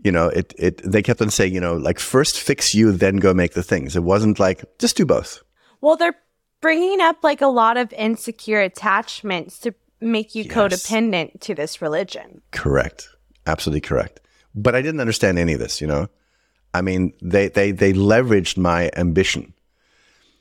You 0.02 0.12
know, 0.12 0.28
it, 0.28 0.54
it, 0.58 0.82
they 0.84 1.02
kept 1.02 1.22
on 1.22 1.30
saying, 1.30 1.54
you 1.54 1.60
know, 1.60 1.74
like 1.74 1.98
first 1.98 2.38
fix 2.40 2.74
you, 2.74 2.92
then 2.92 3.16
go 3.16 3.32
make 3.32 3.54
the 3.54 3.62
things. 3.62 3.96
It 3.96 4.02
wasn't 4.02 4.38
like, 4.38 4.64
just 4.78 4.96
do 4.96 5.06
both. 5.06 5.42
Well, 5.80 5.96
they're 5.96 6.16
bringing 6.60 7.00
up 7.00 7.22
like 7.22 7.40
a 7.40 7.46
lot 7.46 7.76
of 7.76 7.92
insecure 7.94 8.60
attachments 8.60 9.58
to 9.60 9.74
make 10.00 10.34
you 10.34 10.44
yes. 10.44 10.52
codependent 10.52 11.40
to 11.40 11.54
this 11.54 11.80
religion. 11.80 12.42
Correct 12.50 13.08
absolutely 13.46 13.80
correct. 13.80 14.20
But 14.54 14.74
I 14.74 14.82
didn't 14.82 15.00
understand 15.00 15.38
any 15.38 15.54
of 15.54 15.60
this, 15.60 15.80
you 15.80 15.86
know. 15.86 16.08
I 16.74 16.82
mean, 16.82 17.12
they 17.22 17.48
they 17.48 17.70
they 17.70 17.92
leveraged 17.92 18.58
my 18.58 18.90
ambition 18.96 19.54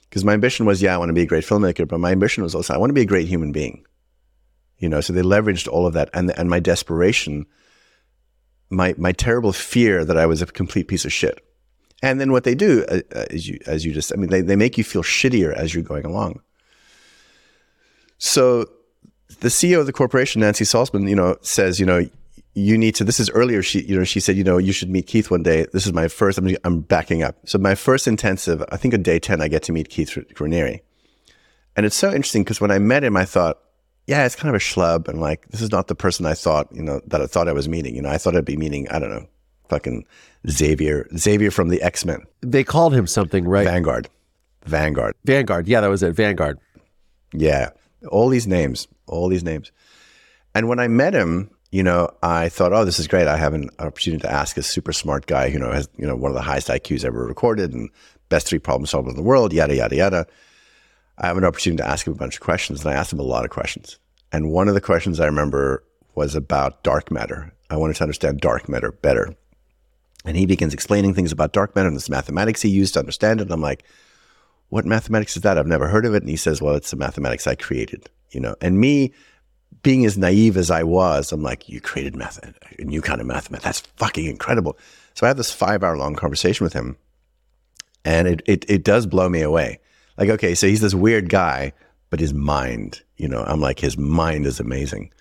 because 0.09 0.25
my 0.25 0.33
ambition 0.33 0.65
was, 0.65 0.81
yeah, 0.81 0.93
I 0.93 0.97
want 0.97 1.09
to 1.09 1.13
be 1.13 1.21
a 1.21 1.27
great 1.27 1.45
filmmaker, 1.45 1.87
but 1.87 1.99
my 1.99 2.11
ambition 2.11 2.43
was 2.43 2.55
also 2.55 2.73
I 2.73 2.77
want 2.77 2.89
to 2.89 2.93
be 2.93 3.01
a 3.01 3.05
great 3.05 3.27
human 3.27 3.51
being. 3.51 3.85
You 4.77 4.89
know, 4.89 5.01
so 5.01 5.13
they 5.13 5.21
leveraged 5.21 5.67
all 5.67 5.87
of 5.87 5.93
that 5.93 6.09
and 6.13 6.31
and 6.37 6.49
my 6.49 6.59
desperation, 6.59 7.45
my 8.69 8.93
my 8.97 9.11
terrible 9.11 9.53
fear 9.53 10.03
that 10.05 10.17
I 10.17 10.25
was 10.25 10.41
a 10.41 10.45
complete 10.45 10.87
piece 10.87 11.05
of 11.05 11.13
shit. 11.13 11.41
And 12.03 12.19
then 12.19 12.31
what 12.31 12.43
they 12.43 12.55
do, 12.55 12.85
uh, 12.89 12.99
uh 13.15 13.25
as 13.29 13.47
you 13.47 13.59
as 13.65 13.85
you 13.85 13.93
just, 13.93 14.11
I 14.13 14.17
mean, 14.17 14.29
they 14.29 14.41
they 14.41 14.55
make 14.55 14.77
you 14.77 14.83
feel 14.83 15.03
shittier 15.03 15.53
as 15.53 15.73
you're 15.73 15.83
going 15.83 16.05
along. 16.05 16.41
So 18.17 18.69
the 19.39 19.49
CEO 19.49 19.79
of 19.79 19.85
the 19.85 19.93
corporation, 19.93 20.41
Nancy 20.41 20.65
Salzman, 20.65 21.09
you 21.09 21.15
know, 21.15 21.37
says, 21.41 21.79
you 21.79 21.85
know, 21.85 22.07
you 22.55 22.77
need 22.77 22.95
to 22.95 23.03
this 23.03 23.19
is 23.19 23.29
earlier 23.31 23.61
she 23.61 23.81
you 23.81 23.97
know 23.97 24.05
she 24.05 24.21
said 24.21 24.37
you 24.37 24.43
know 24.43 24.57
you 24.57 24.71
should 24.71 24.89
meet 24.89 25.05
keith 25.05 25.29
one 25.29 25.43
day 25.43 25.67
this 25.73 25.85
is 25.85 25.91
my 25.91 26.07
first 26.07 26.37
i'm, 26.37 26.55
I'm 26.63 26.79
backing 26.79 27.21
up 27.21 27.35
so 27.45 27.57
my 27.57 27.75
first 27.75 28.07
intensive 28.07 28.63
i 28.71 28.77
think 28.77 28.93
on 28.93 29.03
day 29.03 29.19
10 29.19 29.41
i 29.41 29.49
get 29.49 29.61
to 29.63 29.73
meet 29.73 29.89
keith 29.89 30.11
Raniere 30.11 30.79
and 31.75 31.85
it's 31.85 31.97
so 31.97 32.07
interesting 32.07 32.43
because 32.43 32.61
when 32.61 32.71
i 32.71 32.79
met 32.79 33.03
him 33.03 33.17
i 33.17 33.25
thought 33.25 33.59
yeah 34.07 34.25
it's 34.25 34.35
kind 34.35 34.49
of 34.53 34.59
a 34.59 34.63
schlub 34.63 35.07
and 35.07 35.19
like 35.19 35.47
this 35.49 35.61
is 35.61 35.71
not 35.71 35.87
the 35.87 35.95
person 35.95 36.25
i 36.25 36.33
thought 36.33 36.67
you 36.71 36.83
know 36.83 37.01
that 37.07 37.21
i 37.21 37.27
thought 37.27 37.47
i 37.47 37.53
was 37.53 37.67
meeting. 37.67 37.95
You 37.95 38.01
know 38.01 38.09
i 38.09 38.17
thought 38.17 38.35
i'd 38.35 38.45
be 38.45 38.57
meeting 38.57 38.87
i 38.89 38.99
don't 38.99 39.09
know 39.09 39.27
fucking 39.69 40.05
xavier 40.49 41.07
xavier 41.17 41.51
from 41.51 41.69
the 41.69 41.81
x-men. 41.81 42.21
They 42.41 42.63
called 42.63 42.93
him 42.93 43.07
something 43.07 43.47
right? 43.47 43.65
Vanguard. 43.65 44.09
Vanguard. 44.65 45.15
Vanguard. 45.25 45.67
Yeah 45.67 45.81
that 45.81 45.87
was 45.87 46.03
it. 46.03 46.13
Vanguard. 46.15 46.59
Yeah, 47.33 47.71
all 48.09 48.29
these 48.29 48.47
names, 48.47 48.87
all 49.07 49.27
these 49.27 49.43
names. 49.43 49.71
And 50.53 50.69
when 50.69 50.79
I 50.79 50.87
met 50.87 51.13
him, 51.13 51.49
you 51.71 51.83
know, 51.83 52.09
I 52.23 52.47
thought, 52.47 52.71
oh, 52.71 52.85
this 52.85 52.99
is 52.99 53.07
great. 53.07 53.27
I 53.27 53.35
have 53.35 53.53
an 53.53 53.69
opportunity 53.79 54.21
to 54.21 54.31
ask 54.31 54.55
a 54.55 54.63
super 54.63 54.93
smart 54.93 55.25
guy, 55.25 55.47
you 55.47 55.59
know, 55.59 55.71
has 55.71 55.89
you 55.97 56.07
know 56.07 56.15
one 56.15 56.31
of 56.31 56.35
the 56.35 56.41
highest 56.41 56.69
IQs 56.69 57.03
ever 57.03 57.25
recorded 57.25 57.73
and 57.73 57.89
best 58.29 58.47
three 58.47 58.59
problem 58.59 58.85
solvers 58.85 59.09
in 59.09 59.15
the 59.15 59.21
world, 59.21 59.51
yada 59.51 59.75
yada 59.75 59.95
yada. 59.95 60.27
I 61.17 61.27
have 61.27 61.37
an 61.37 61.45
opportunity 61.45 61.81
to 61.81 61.87
ask 61.87 62.05
him 62.05 62.13
a 62.13 62.17
bunch 62.17 62.35
of 62.35 62.41
questions, 62.41 62.83
and 62.83 62.93
I 62.93 62.97
asked 62.97 63.13
him 63.13 63.19
a 63.19 63.23
lot 63.23 63.45
of 63.45 63.51
questions. 63.51 63.99
And 64.31 64.51
one 64.51 64.67
of 64.67 64.73
the 64.73 64.81
questions 64.81 65.19
I 65.19 65.25
remember 65.25 65.83
was 66.15 66.35
about 66.35 66.83
dark 66.83 67.11
matter. 67.11 67.53
I 67.69 67.77
wanted 67.77 67.95
to 67.97 68.03
understand 68.03 68.41
dark 68.41 68.67
matter 68.67 68.91
better. 68.91 69.35
And 70.25 70.35
he 70.35 70.45
begins 70.45 70.73
explaining 70.73 71.13
things 71.13 71.31
about 71.31 71.53
dark 71.53 71.75
matter 71.75 71.87
and 71.87 71.95
this 71.95 72.09
mathematics 72.09 72.61
he 72.61 72.69
used 72.69 72.93
to 72.93 72.99
understand 72.99 73.39
it. 73.39 73.43
And 73.43 73.51
I'm 73.51 73.61
like, 73.61 73.85
what 74.69 74.85
mathematics 74.85 75.35
is 75.35 75.43
that? 75.43 75.57
I've 75.57 75.67
never 75.67 75.87
heard 75.87 76.05
of 76.05 76.15
it. 76.15 76.23
And 76.23 76.29
he 76.29 76.35
says, 76.35 76.61
well, 76.61 76.75
it's 76.75 76.91
the 76.91 76.97
mathematics 76.97 77.47
I 77.47 77.55
created, 77.55 78.09
you 78.31 78.39
know. 78.39 78.55
And 78.59 78.79
me 78.79 79.13
being 79.83 80.05
as 80.05 80.17
naive 80.17 80.57
as 80.57 80.71
I 80.71 80.83
was, 80.83 81.31
I'm 81.31 81.43
like, 81.43 81.69
you 81.69 81.79
created 81.79 82.15
math, 82.15 82.39
a 82.79 82.83
new 82.83 83.01
kind 83.01 83.21
of 83.21 83.27
mathematics. 83.27 83.63
That's 83.63 83.79
fucking 83.97 84.25
incredible. 84.25 84.77
So 85.13 85.25
I 85.25 85.29
have 85.29 85.37
this 85.37 85.53
five 85.53 85.83
hour 85.83 85.95
long 85.95 86.15
conversation 86.15 86.63
with 86.63 86.73
him, 86.73 86.97
and 88.03 88.27
it, 88.27 88.41
it 88.47 88.65
it 88.67 88.83
does 88.83 89.05
blow 89.05 89.29
me 89.29 89.41
away. 89.41 89.79
Like, 90.17 90.29
okay, 90.29 90.55
so 90.55 90.67
he's 90.67 90.81
this 90.81 90.95
weird 90.95 91.29
guy, 91.29 91.73
but 92.09 92.19
his 92.19 92.33
mind, 92.33 93.01
you 93.17 93.27
know, 93.27 93.43
I'm 93.43 93.59
like, 93.59 93.79
his 93.79 93.97
mind 93.97 94.45
is 94.45 94.59
amazing. 94.59 95.11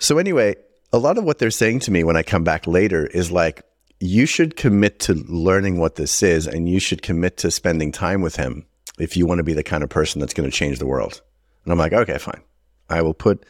So 0.00 0.18
anyway, 0.18 0.56
a 0.92 0.98
lot 0.98 1.18
of 1.18 1.24
what 1.24 1.38
they're 1.38 1.50
saying 1.50 1.80
to 1.80 1.90
me 1.90 2.04
when 2.04 2.16
I 2.16 2.22
come 2.22 2.44
back 2.44 2.66
later 2.66 3.06
is 3.06 3.30
like, 3.30 3.62
you 4.00 4.26
should 4.26 4.56
commit 4.56 4.98
to 5.00 5.14
learning 5.14 5.78
what 5.78 5.94
this 5.94 6.22
is, 6.22 6.46
and 6.46 6.68
you 6.68 6.78
should 6.78 7.02
commit 7.02 7.38
to 7.38 7.50
spending 7.50 7.90
time 7.90 8.20
with 8.20 8.36
him 8.36 8.66
if 8.98 9.16
you 9.16 9.26
want 9.26 9.38
to 9.38 9.44
be 9.44 9.54
the 9.54 9.62
kind 9.62 9.82
of 9.82 9.90
person 9.90 10.20
that's 10.20 10.34
going 10.34 10.50
to 10.50 10.56
change 10.56 10.78
the 10.78 10.86
world. 10.86 11.22
And 11.64 11.72
I'm 11.72 11.78
like, 11.78 11.92
okay, 11.92 12.18
fine. 12.18 12.42
I 12.90 13.02
will 13.02 13.14
put 13.14 13.44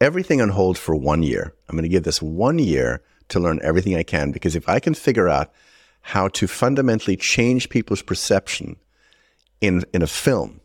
everything 0.00 0.40
on 0.40 0.50
hold 0.50 0.78
for 0.78 0.94
one 0.94 1.22
year. 1.22 1.54
I'm 1.68 1.74
going 1.74 1.82
to 1.82 1.88
give 1.88 2.04
this 2.04 2.22
one 2.22 2.58
year 2.58 3.02
to 3.28 3.40
learn 3.40 3.58
everything 3.62 3.96
I 3.96 4.04
can 4.04 4.30
because 4.30 4.54
if 4.54 4.68
I 4.68 4.78
can 4.78 4.94
figure 4.94 5.28
out 5.28 5.52
how 6.02 6.28
to 6.28 6.46
fundamentally 6.46 7.16
change 7.16 7.68
people's 7.68 8.02
perception 8.02 8.76
in 9.60 9.84
in 9.92 10.02
a 10.02 10.06
film, 10.06 10.60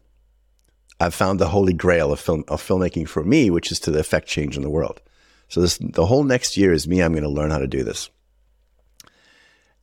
I've 0.99 1.13
found 1.13 1.39
the 1.39 1.49
holy 1.49 1.73
grail 1.73 2.11
of 2.11 2.19
film 2.19 2.43
of 2.47 2.61
filmmaking 2.61 3.07
for 3.07 3.23
me, 3.23 3.49
which 3.49 3.71
is 3.71 3.79
to 3.81 3.97
affect 3.97 4.27
change 4.27 4.55
in 4.55 4.63
the 4.63 4.69
world. 4.69 5.01
So 5.47 5.61
this 5.61 5.77
the 5.77 6.05
whole 6.05 6.23
next 6.23 6.57
year 6.57 6.71
is 6.71 6.87
me. 6.87 7.01
I'm 7.01 7.13
going 7.13 7.23
to 7.23 7.29
learn 7.29 7.51
how 7.51 7.57
to 7.57 7.67
do 7.67 7.83
this. 7.83 8.09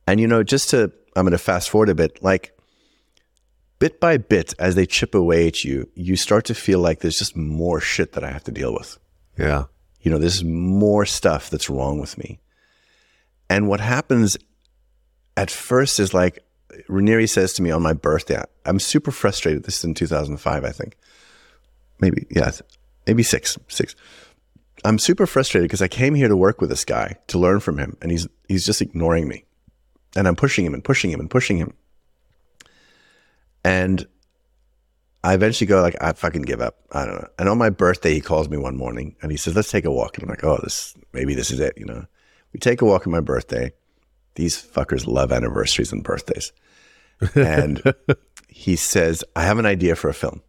And 0.07 0.19
you 0.19 0.27
know, 0.27 0.43
just 0.43 0.69
to 0.71 0.91
I'm 1.15 1.25
going 1.25 1.31
to 1.31 1.37
fast 1.37 1.69
forward 1.69 1.89
a 1.89 1.95
bit, 1.95 2.23
like 2.23 2.57
bit 3.79 3.99
by 3.99 4.17
bit, 4.17 4.53
as 4.59 4.75
they 4.75 4.85
chip 4.85 5.13
away 5.13 5.47
at 5.47 5.63
you, 5.63 5.89
you 5.95 6.15
start 6.15 6.45
to 6.45 6.55
feel 6.55 6.79
like 6.79 6.99
there's 6.99 7.19
just 7.19 7.35
more 7.35 7.79
shit 7.79 8.13
that 8.13 8.23
I 8.23 8.31
have 8.31 8.43
to 8.45 8.51
deal 8.51 8.73
with. 8.73 8.97
Yeah. 9.37 9.65
You 10.01 10.11
know, 10.11 10.17
there's 10.17 10.43
more 10.43 11.05
stuff 11.05 11.49
that's 11.49 11.69
wrong 11.69 11.99
with 11.99 12.17
me. 12.17 12.39
And 13.49 13.67
what 13.67 13.79
happens 13.79 14.37
at 15.35 15.49
first 15.49 15.99
is 15.99 16.13
like 16.13 16.43
Raniere 16.87 17.29
says 17.29 17.53
to 17.53 17.61
me 17.61 17.71
on 17.71 17.81
my 17.81 17.93
birthday, 17.93 18.41
I'm 18.65 18.79
super 18.79 19.11
frustrated. 19.11 19.63
This 19.63 19.79
is 19.79 19.83
in 19.83 19.93
2005, 19.93 20.63
I 20.63 20.71
think. 20.71 20.97
Maybe, 21.99 22.25
yeah, 22.29 22.51
maybe 23.07 23.23
six, 23.23 23.57
six. 23.67 23.95
I'm 24.85 24.99
super 24.99 25.25
frustrated 25.25 25.67
because 25.67 25.81
I 25.81 25.87
came 25.87 26.15
here 26.15 26.27
to 26.27 26.37
work 26.37 26.61
with 26.61 26.69
this 26.69 26.85
guy 26.85 27.17
to 27.27 27.37
learn 27.37 27.59
from 27.59 27.77
him, 27.77 27.97
and 28.01 28.11
he's 28.11 28.27
he's 28.47 28.65
just 28.65 28.81
ignoring 28.81 29.27
me, 29.27 29.43
and 30.15 30.27
I'm 30.27 30.35
pushing 30.35 30.65
him 30.65 30.73
and 30.73 30.83
pushing 30.83 31.11
him 31.11 31.19
and 31.19 31.29
pushing 31.29 31.57
him. 31.57 31.73
And 33.63 34.07
I 35.23 35.33
eventually 35.33 35.67
go 35.67 35.81
like, 35.81 35.97
I 36.01 36.13
fucking 36.13 36.43
give 36.43 36.61
up. 36.61 36.77
I 36.91 37.05
don't 37.05 37.15
know. 37.15 37.27
And 37.37 37.49
on 37.49 37.57
my 37.57 37.69
birthday, 37.69 38.13
he 38.13 38.21
calls 38.21 38.47
me 38.47 38.57
one 38.57 38.77
morning 38.77 39.15
and 39.21 39.31
he 39.31 39.37
says, 39.37 39.55
"Let's 39.55 39.71
take 39.71 39.85
a 39.85 39.91
walk." 39.91 40.17
And 40.17 40.23
I'm 40.23 40.29
like, 40.29 40.43
"Oh, 40.43 40.59
this 40.63 40.95
maybe 41.13 41.33
this 41.33 41.51
is 41.51 41.59
it." 41.59 41.73
You 41.77 41.85
know, 41.85 42.05
we 42.53 42.59
take 42.59 42.81
a 42.81 42.85
walk 42.85 43.05
on 43.05 43.11
my 43.11 43.19
birthday. 43.19 43.73
These 44.39 44.61
fuckers 44.61 45.05
love 45.05 45.31
anniversaries 45.31 45.91
and 45.91 46.03
birthdays. 46.03 46.51
And 47.35 47.83
he 48.47 48.77
says, 48.77 49.25
"I 49.35 49.43
have 49.43 49.59
an 49.59 49.65
idea 49.65 49.95
for 49.97 50.09
a 50.09 50.13
film," 50.13 50.41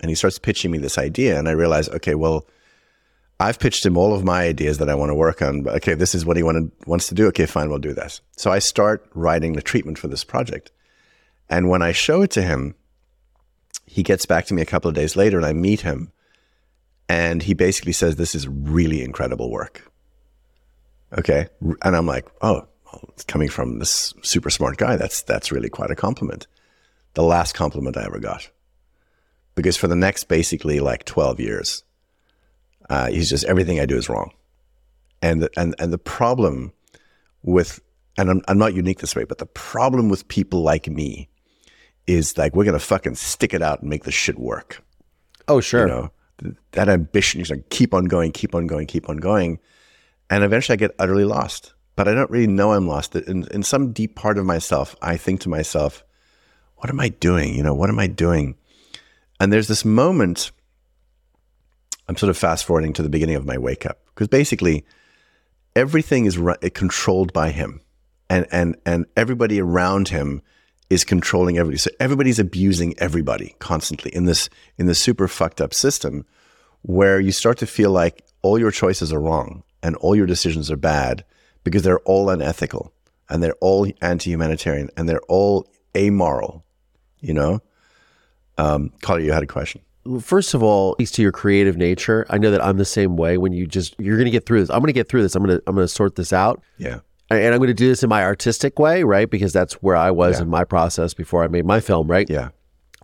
and 0.00 0.10
he 0.10 0.16
starts 0.16 0.40
pitching 0.40 0.72
me 0.72 0.78
this 0.78 0.98
idea. 0.98 1.38
And 1.38 1.48
I 1.48 1.52
realize, 1.52 1.88
okay, 1.88 2.16
well, 2.16 2.46
I've 3.38 3.58
pitched 3.58 3.84
him 3.84 3.96
all 3.96 4.14
of 4.14 4.24
my 4.24 4.42
ideas 4.42 4.78
that 4.78 4.88
I 4.88 4.94
want 4.94 5.10
to 5.10 5.14
work 5.14 5.42
on. 5.42 5.62
But 5.62 5.74
okay, 5.76 5.94
this 5.94 6.14
is 6.14 6.24
what 6.24 6.36
he 6.36 6.42
wanted, 6.42 6.72
wants 6.86 7.06
to 7.08 7.14
do. 7.14 7.26
Okay, 7.28 7.46
fine, 7.46 7.68
we'll 7.68 7.78
do 7.78 7.92
this. 7.92 8.20
So 8.36 8.50
I 8.50 8.58
start 8.58 9.08
writing 9.14 9.52
the 9.52 9.62
treatment 9.62 9.98
for 9.98 10.08
this 10.08 10.24
project. 10.24 10.72
And 11.48 11.68
when 11.68 11.82
I 11.82 11.92
show 11.92 12.22
it 12.22 12.30
to 12.32 12.42
him, 12.42 12.74
he 13.86 14.02
gets 14.02 14.26
back 14.26 14.46
to 14.46 14.54
me 14.54 14.62
a 14.62 14.66
couple 14.66 14.88
of 14.88 14.94
days 14.94 15.16
later 15.16 15.36
and 15.36 15.46
I 15.46 15.52
meet 15.52 15.82
him. 15.82 16.12
And 17.08 17.42
he 17.42 17.54
basically 17.54 17.92
says, 17.92 18.16
This 18.16 18.34
is 18.34 18.48
really 18.48 19.02
incredible 19.02 19.50
work. 19.50 19.92
Okay. 21.16 21.46
And 21.82 21.94
I'm 21.94 22.06
like, 22.06 22.26
Oh, 22.40 22.66
it's 23.08 23.24
coming 23.24 23.48
from 23.48 23.78
this 23.78 24.14
super 24.22 24.50
smart 24.50 24.76
guy. 24.76 24.96
That's, 24.96 25.22
that's 25.22 25.52
really 25.52 25.68
quite 25.68 25.90
a 25.90 25.96
compliment. 25.96 26.46
The 27.14 27.22
last 27.22 27.54
compliment 27.54 27.96
I 27.96 28.04
ever 28.04 28.18
got. 28.18 28.50
Because 29.54 29.76
for 29.76 29.88
the 29.88 29.96
next 29.96 30.24
basically 30.24 30.80
like 30.80 31.04
12 31.04 31.40
years, 31.40 31.82
uh, 32.90 33.08
he's 33.08 33.30
just 33.30 33.44
everything 33.44 33.80
I 33.80 33.86
do 33.86 33.96
is 33.96 34.08
wrong. 34.08 34.32
And, 35.22 35.42
the, 35.42 35.50
and, 35.56 35.74
and 35.78 35.92
the 35.92 35.98
problem 35.98 36.72
with, 37.42 37.80
and 38.18 38.30
I'm, 38.30 38.42
I'm 38.48 38.58
not 38.58 38.74
unique 38.74 38.98
this 38.98 39.16
way, 39.16 39.24
but 39.24 39.38
the 39.38 39.46
problem 39.46 40.08
with 40.08 40.28
people 40.28 40.62
like 40.62 40.88
me 40.88 41.28
is 42.06 42.36
like 42.38 42.54
we're 42.54 42.64
gonna 42.64 42.78
fucking 42.78 43.14
stick 43.14 43.54
it 43.54 43.62
out 43.62 43.80
and 43.80 43.90
make 43.90 44.04
this 44.04 44.14
shit 44.14 44.38
work. 44.38 44.82
Oh, 45.48 45.60
sure. 45.60 45.86
You 45.86 45.94
know, 45.94 46.10
that 46.72 46.88
ambition 46.88 47.40
is 47.40 47.50
like 47.50 47.68
keep 47.70 47.94
on 47.94 48.04
going, 48.04 48.32
keep 48.32 48.54
on 48.54 48.66
going, 48.66 48.86
keep 48.86 49.08
on 49.08 49.16
going, 49.16 49.58
and 50.30 50.44
eventually 50.44 50.74
I 50.74 50.76
get 50.76 50.94
utterly 50.98 51.24
lost. 51.24 51.72
But 51.96 52.08
I 52.08 52.14
don't 52.14 52.30
really 52.30 52.46
know 52.46 52.72
I'm 52.72 52.86
lost. 52.86 53.16
In 53.16 53.48
in 53.48 53.62
some 53.62 53.92
deep 53.92 54.14
part 54.14 54.38
of 54.38 54.44
myself, 54.44 54.94
I 55.00 55.16
think 55.16 55.40
to 55.40 55.48
myself, 55.48 56.04
"What 56.76 56.90
am 56.90 57.00
I 57.00 57.08
doing? 57.08 57.54
You 57.54 57.62
know, 57.62 57.74
what 57.74 57.88
am 57.88 57.98
I 57.98 58.06
doing?" 58.06 58.56
And 59.40 59.52
there's 59.52 59.68
this 59.68 59.84
moment. 59.84 60.52
I'm 62.08 62.16
sort 62.16 62.30
of 62.30 62.38
fast 62.38 62.64
forwarding 62.64 62.92
to 62.92 63.02
the 63.02 63.08
beginning 63.08 63.34
of 63.34 63.44
my 63.44 63.58
wake 63.58 63.84
up 63.84 63.98
because 64.14 64.28
basically 64.28 64.84
everything 65.74 66.26
is 66.26 66.38
eh, 66.62 66.68
controlled 66.68 67.32
by 67.32 67.50
him, 67.50 67.80
and 68.28 68.46
and 68.52 68.76
and 68.84 69.06
everybody 69.16 69.60
around 69.60 70.08
him 70.08 70.42
is 70.90 71.02
controlling 71.02 71.58
everybody. 71.58 71.78
So 71.78 71.90
everybody's 71.98 72.38
abusing 72.38 72.94
everybody 72.98 73.56
constantly 73.58 74.14
in 74.14 74.26
this 74.26 74.48
in 74.78 74.86
this 74.86 75.00
super 75.00 75.28
fucked 75.28 75.60
up 75.60 75.72
system 75.72 76.26
where 76.82 77.18
you 77.18 77.32
start 77.32 77.58
to 77.58 77.66
feel 77.66 77.90
like 77.90 78.22
all 78.42 78.58
your 78.58 78.70
choices 78.70 79.12
are 79.12 79.20
wrong 79.20 79.64
and 79.82 79.96
all 79.96 80.14
your 80.14 80.26
decisions 80.26 80.70
are 80.70 80.76
bad 80.76 81.24
because 81.66 81.82
they're 81.82 82.00
all 82.00 82.30
unethical 82.30 82.92
and 83.28 83.42
they're 83.42 83.56
all 83.60 83.86
anti-humanitarian 84.00 84.88
and 84.96 85.08
they're 85.08 85.20
all 85.28 85.68
amoral. 85.96 86.64
You 87.20 87.34
know, 87.34 87.60
um, 88.56 88.92
Collier, 89.02 89.26
you 89.26 89.32
had 89.32 89.42
a 89.42 89.46
question. 89.46 89.82
First 90.20 90.54
of 90.54 90.62
all, 90.62 90.94
speaks 90.94 91.10
to 91.12 91.22
your 91.22 91.32
creative 91.32 91.76
nature. 91.76 92.24
I 92.30 92.38
know 92.38 92.52
that 92.52 92.64
I'm 92.64 92.76
the 92.76 92.84
same 92.84 93.16
way. 93.16 93.36
When 93.36 93.52
you 93.52 93.66
just 93.66 93.96
you're 93.98 94.16
going 94.16 94.26
to 94.26 94.30
get 94.30 94.46
through 94.46 94.60
this. 94.60 94.70
I'm 94.70 94.78
going 94.78 94.86
to 94.86 94.92
get 94.92 95.08
through 95.08 95.22
this. 95.22 95.34
I'm 95.34 95.44
going 95.44 95.58
to 95.58 95.62
I'm 95.66 95.74
going 95.74 95.84
to 95.84 95.92
sort 95.92 96.14
this 96.14 96.32
out. 96.32 96.62
Yeah 96.78 97.00
and 97.30 97.54
I'm 97.54 97.58
going 97.58 97.68
to 97.68 97.74
do 97.74 97.88
this 97.88 98.02
in 98.02 98.08
my 98.08 98.22
artistic 98.22 98.78
way, 98.78 99.02
right? 99.02 99.28
Because 99.28 99.52
that's 99.52 99.74
where 99.74 99.96
I 99.96 100.10
was 100.10 100.36
yeah. 100.36 100.42
in 100.42 100.48
my 100.48 100.64
process 100.64 101.14
before 101.14 101.42
I 101.42 101.48
made 101.48 101.64
my 101.64 101.80
film, 101.80 102.08
right? 102.08 102.28
Yeah. 102.30 102.50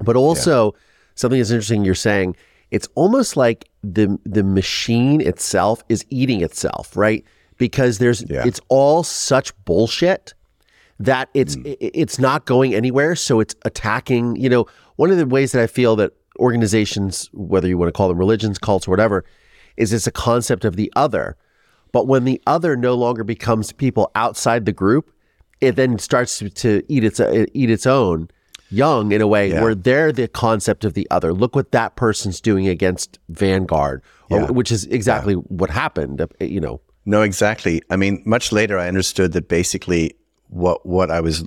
But 0.00 0.16
also, 0.16 0.72
yeah. 0.72 0.78
something 1.16 1.40
that's 1.40 1.50
interesting 1.50 1.84
you're 1.84 1.94
saying, 1.94 2.36
it's 2.70 2.88
almost 2.94 3.36
like 3.36 3.68
the 3.82 4.18
the 4.24 4.42
machine 4.42 5.20
itself 5.20 5.82
is 5.88 6.06
eating 6.08 6.40
itself, 6.40 6.96
right? 6.96 7.24
Because 7.62 7.98
there's 7.98 8.24
yeah. 8.28 8.44
it's 8.44 8.60
all 8.68 9.02
such 9.04 9.52
bullshit 9.64 10.34
that 10.98 11.28
it's 11.34 11.56
mm. 11.56 11.76
it's 11.80 12.18
not 12.18 12.44
going 12.44 12.74
anywhere, 12.74 13.14
so 13.14 13.40
it's 13.40 13.54
attacking, 13.64 14.36
you 14.36 14.48
know, 14.48 14.66
one 14.96 15.10
of 15.10 15.16
the 15.16 15.26
ways 15.26 15.52
that 15.52 15.62
I 15.62 15.66
feel 15.66 15.94
that 15.96 16.12
organizations, 16.38 17.30
whether 17.32 17.68
you 17.68 17.78
want 17.78 17.88
to 17.88 17.92
call 17.92 18.08
them 18.08 18.18
religions, 18.18 18.58
cults, 18.58 18.88
or 18.88 18.90
whatever, 18.90 19.24
is 19.76 19.92
it's 19.92 20.06
a 20.06 20.12
concept 20.12 20.64
of 20.64 20.76
the 20.76 20.92
other 20.96 21.36
but 21.92 22.06
when 22.06 22.24
the 22.24 22.40
other 22.46 22.76
no 22.76 22.94
longer 22.94 23.22
becomes 23.22 23.70
people 23.70 24.10
outside 24.14 24.64
the 24.64 24.72
group, 24.72 25.12
it 25.60 25.76
then 25.76 25.98
starts 25.98 26.38
to, 26.38 26.48
to 26.48 26.82
eat 26.88 27.04
its 27.04 27.20
uh, 27.20 27.44
eat 27.52 27.70
its 27.70 27.86
own 27.86 28.28
young 28.70 29.12
in 29.12 29.20
a 29.20 29.26
way 29.26 29.50
yeah. 29.50 29.62
where 29.62 29.74
they're 29.74 30.10
the 30.10 30.26
concept 30.26 30.84
of 30.84 30.94
the 30.94 31.06
other. 31.10 31.32
Look 31.32 31.54
what 31.54 31.70
that 31.72 31.94
person's 31.94 32.40
doing 32.40 32.66
against 32.66 33.18
Vanguard, 33.28 34.02
or, 34.30 34.40
yeah. 34.40 34.50
which 34.50 34.72
is 34.72 34.86
exactly 34.86 35.34
yeah. 35.34 35.40
what 35.48 35.70
happened. 35.70 36.20
Uh, 36.22 36.26
you 36.40 36.60
know. 36.60 36.80
No, 37.04 37.22
exactly. 37.22 37.82
I 37.90 37.96
mean, 37.96 38.22
much 38.24 38.52
later, 38.52 38.78
I 38.78 38.88
understood 38.88 39.32
that 39.32 39.48
basically 39.48 40.14
what 40.48 40.84
what 40.84 41.10
I 41.10 41.20
was 41.20 41.44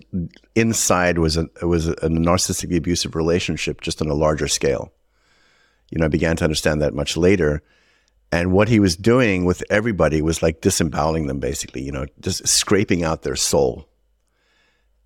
inside 0.55 1.19
was 1.19 1.37
a 1.37 1.47
was 1.61 1.87
a 1.87 2.09
narcissistically 2.09 2.77
abusive 2.77 3.15
relationship, 3.15 3.81
just 3.81 4.01
on 4.01 4.09
a 4.09 4.13
larger 4.13 4.47
scale. 4.47 4.91
You 5.91 5.99
know, 5.99 6.05
I 6.05 6.09
began 6.09 6.35
to 6.37 6.43
understand 6.43 6.81
that 6.81 6.93
much 6.93 7.15
later. 7.15 7.61
And 8.31 8.51
what 8.51 8.67
he 8.67 8.79
was 8.79 8.95
doing 8.97 9.45
with 9.45 9.63
everybody 9.69 10.21
was 10.21 10.41
like 10.41 10.59
disemboweling 10.59 11.27
them, 11.27 11.39
basically, 11.39 11.83
you 11.83 11.91
know, 11.91 12.05
just 12.19 12.45
scraping 12.47 13.03
out 13.03 13.21
their 13.21 13.35
soul 13.35 13.87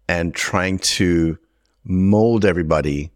and 0.08 0.34
trying 0.34 0.80
to 0.80 1.38
mold 1.84 2.46
everybody 2.46 3.12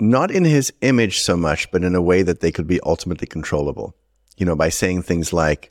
not 0.00 0.30
in 0.30 0.44
his 0.44 0.72
image 0.80 1.20
so 1.20 1.36
much, 1.36 1.70
but 1.70 1.84
in 1.84 1.94
a 1.94 2.02
way 2.02 2.22
that 2.22 2.40
they 2.40 2.50
could 2.50 2.66
be 2.66 2.80
ultimately 2.80 3.26
controllable. 3.26 3.94
You 4.36 4.46
know, 4.46 4.56
by 4.56 4.70
saying 4.70 5.02
things 5.02 5.32
like, 5.32 5.70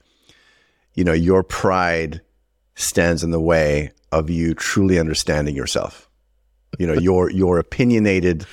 you 1.00 1.06
know, 1.06 1.14
your 1.14 1.44
pride 1.44 2.20
stands 2.76 3.24
in 3.24 3.32
the 3.32 3.40
way 3.40 3.94
of 4.12 4.30
you 4.30 4.54
truly 4.54 5.00
understanding 5.00 5.56
yourself. 5.56 6.10
You 6.78 6.88
know, 6.88 6.94
your 6.94 7.32
your 7.32 7.58
opinionated. 7.58 8.46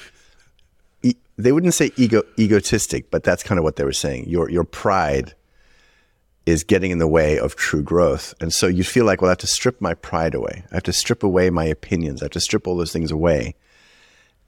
E- 1.03 1.17
they 1.37 1.51
wouldn't 1.51 1.75
say 1.75 1.91
ego 1.97 2.23
egotistic, 2.39 3.11
but 3.11 3.25
that's 3.25 3.43
kind 3.43 3.59
of 3.59 3.65
what 3.65 3.75
they 3.75 3.83
were 3.83 3.93
saying. 3.93 4.29
Your 4.29 4.49
your 4.49 4.63
pride 4.63 5.35
is 6.47 6.63
getting 6.63 6.93
in 6.93 6.99
the 6.99 7.09
way 7.09 7.37
of 7.37 7.57
true 7.57 7.83
growth, 7.83 8.33
and 8.41 8.55
so 8.55 8.69
you 8.69 8.85
feel 8.85 9.05
like, 9.05 9.21
well, 9.21 9.29
I 9.29 9.33
have 9.33 9.39
to 9.39 9.49
strip 9.49 9.81
my 9.81 9.95
pride 9.95 10.37
away. 10.37 10.63
I 10.71 10.75
have 10.77 10.85
to 10.85 10.93
strip 10.93 11.25
away 11.25 11.51
my 11.51 11.65
opinions. 11.65 12.23
I 12.23 12.27
have 12.27 12.39
to 12.39 12.41
strip 12.41 12.69
all 12.69 12.77
those 12.77 12.93
things 12.93 13.11
away. 13.11 13.57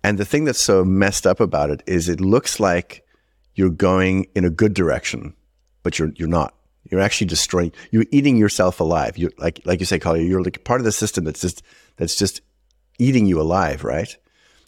And 0.05 0.19
the 0.19 0.25
thing 0.25 0.45
that's 0.45 0.61
so 0.61 0.85
messed 0.85 1.27
up 1.27 1.41
about 1.41 1.71
it 1.71 1.83
is, 1.85 2.09
it 2.09 2.21
looks 2.21 2.61
like 2.61 3.05
you're 3.57 3.71
going 3.71 4.29
in 4.37 4.45
a 4.45 4.51
good 4.51 4.73
direction, 4.73 5.35
but 5.83 5.99
you're 5.99 6.13
you're 6.15 6.29
not. 6.29 6.55
You're 6.91 7.01
actually 7.01 7.27
destroying. 7.27 7.73
You're 7.91 8.07
eating 8.11 8.37
yourself 8.37 8.81
alive. 8.81 9.19
You 9.19 9.31
like 9.39 9.61
like 9.65 9.81
you 9.81 9.87
say, 9.87 9.99
Collier. 9.99 10.23
You're 10.23 10.43
like 10.43 10.65
part 10.65 10.81
of 10.81 10.85
the 10.85 10.93
system 10.93 11.25
that's 11.25 11.41
just 11.41 11.63
that's 11.97 12.17
just 12.17 12.41
eating 12.99 13.27
you 13.27 13.41
alive, 13.41 13.85
right? 13.85 14.17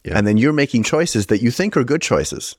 Yeah. 0.03 0.17
And 0.17 0.25
then 0.25 0.37
you're 0.37 0.53
making 0.53 0.83
choices 0.83 1.27
that 1.27 1.41
you 1.41 1.51
think 1.51 1.75
are 1.77 1.83
good 1.83 2.01
choices 2.01 2.55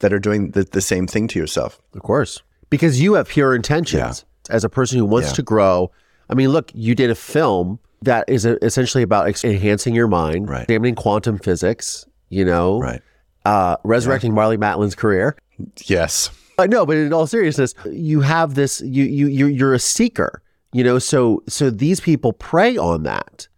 that 0.00 0.12
are 0.12 0.18
doing 0.18 0.50
the, 0.50 0.64
the 0.64 0.80
same 0.80 1.06
thing 1.06 1.28
to 1.28 1.38
yourself. 1.38 1.80
Of 1.94 2.02
course. 2.02 2.42
Because 2.70 3.00
you 3.00 3.14
have 3.14 3.28
pure 3.28 3.54
intentions 3.54 4.24
as 4.50 4.64
a 4.64 4.68
person 4.68 4.98
who 4.98 5.04
wants 5.04 5.28
Yeah. 5.28 5.34
to 5.34 5.42
grow. 5.42 5.90
I 6.28 6.34
mean, 6.34 6.48
look, 6.48 6.72
you 6.74 6.94
did 6.94 7.10
a 7.10 7.14
film 7.14 7.78
that 8.00 8.24
is 8.28 8.44
essentially 8.44 9.02
about 9.04 9.44
enhancing 9.44 9.94
your 9.94 10.08
mind, 10.08 10.48
Right. 10.48 10.62
examining 10.64 10.96
quantum 10.96 11.38
physics, 11.38 12.04
you 12.30 12.44
know, 12.44 12.80
Right. 12.80 13.00
uh, 13.44 13.76
resurrecting 13.84 14.32
Marlee 14.32 14.58
Matlin's 14.58 14.96
career. 14.96 15.36
Yes. 15.84 16.30
Uh, 16.58 16.62
I 16.62 16.66
know, 16.66 16.86
but 16.86 16.96
in 16.96 17.12
all 17.12 17.26
seriousness, 17.26 17.74
you 17.90 18.20
have 18.20 18.54
this. 18.54 18.80
You 18.80 19.04
you 19.04 19.26
you 19.26 19.46
you're 19.46 19.74
a 19.74 19.78
seeker, 19.78 20.42
you 20.72 20.84
know. 20.84 20.98
So 20.98 21.42
so 21.48 21.70
these 21.70 22.00
people 22.00 22.32
prey 22.32 22.76
on 22.76 23.02
that, 23.04 23.48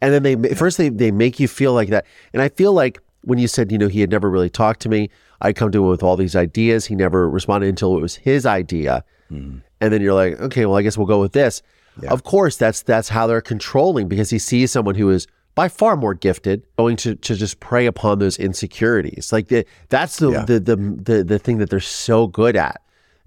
and 0.00 0.12
then 0.12 0.22
they 0.22 0.54
first 0.54 0.78
they 0.78 0.88
they 0.88 1.10
make 1.10 1.40
you 1.40 1.48
feel 1.48 1.74
like 1.74 1.88
that. 1.90 2.06
And 2.32 2.42
I 2.42 2.48
feel 2.48 2.72
like 2.72 3.00
when 3.22 3.38
you 3.38 3.48
said 3.48 3.72
you 3.72 3.78
know 3.78 3.88
he 3.88 4.00
had 4.00 4.10
never 4.10 4.30
really 4.30 4.50
talked 4.50 4.80
to 4.82 4.88
me, 4.88 5.10
I 5.40 5.52
come 5.52 5.70
to 5.72 5.82
him 5.82 5.90
with 5.90 6.02
all 6.02 6.16
these 6.16 6.36
ideas. 6.36 6.86
He 6.86 6.94
never 6.94 7.28
responded 7.28 7.68
until 7.68 7.96
it 7.96 8.00
was 8.00 8.16
his 8.16 8.46
idea, 8.46 9.04
mm-hmm. 9.30 9.58
and 9.80 9.92
then 9.92 10.00
you're 10.00 10.14
like, 10.14 10.40
okay, 10.40 10.66
well 10.66 10.76
I 10.76 10.82
guess 10.82 10.96
we'll 10.96 11.06
go 11.06 11.20
with 11.20 11.32
this. 11.32 11.62
Of 12.08 12.24
course, 12.24 12.56
that's 12.56 12.82
that's 12.82 13.10
how 13.10 13.26
they're 13.26 13.42
controlling 13.42 14.08
because 14.08 14.30
he 14.30 14.38
sees 14.38 14.70
someone 14.70 14.94
who 14.94 15.10
is 15.10 15.26
by 15.54 15.68
far 15.68 15.96
more 15.96 16.14
gifted 16.14 16.64
going 16.78 16.96
to 16.96 17.14
to 17.16 17.34
just 17.34 17.60
prey 17.60 17.86
upon 17.86 18.18
those 18.18 18.38
insecurities. 18.38 19.32
Like 19.32 19.48
the, 19.48 19.66
that's 19.88 20.16
the, 20.18 20.30
Yeah. 20.30 20.44
the 20.44 20.60
the 20.60 20.76
the 20.76 21.24
the 21.24 21.38
thing 21.38 21.58
that 21.58 21.70
they're 21.70 21.80
so 21.80 22.26
good 22.26 22.56
at. 22.56 22.80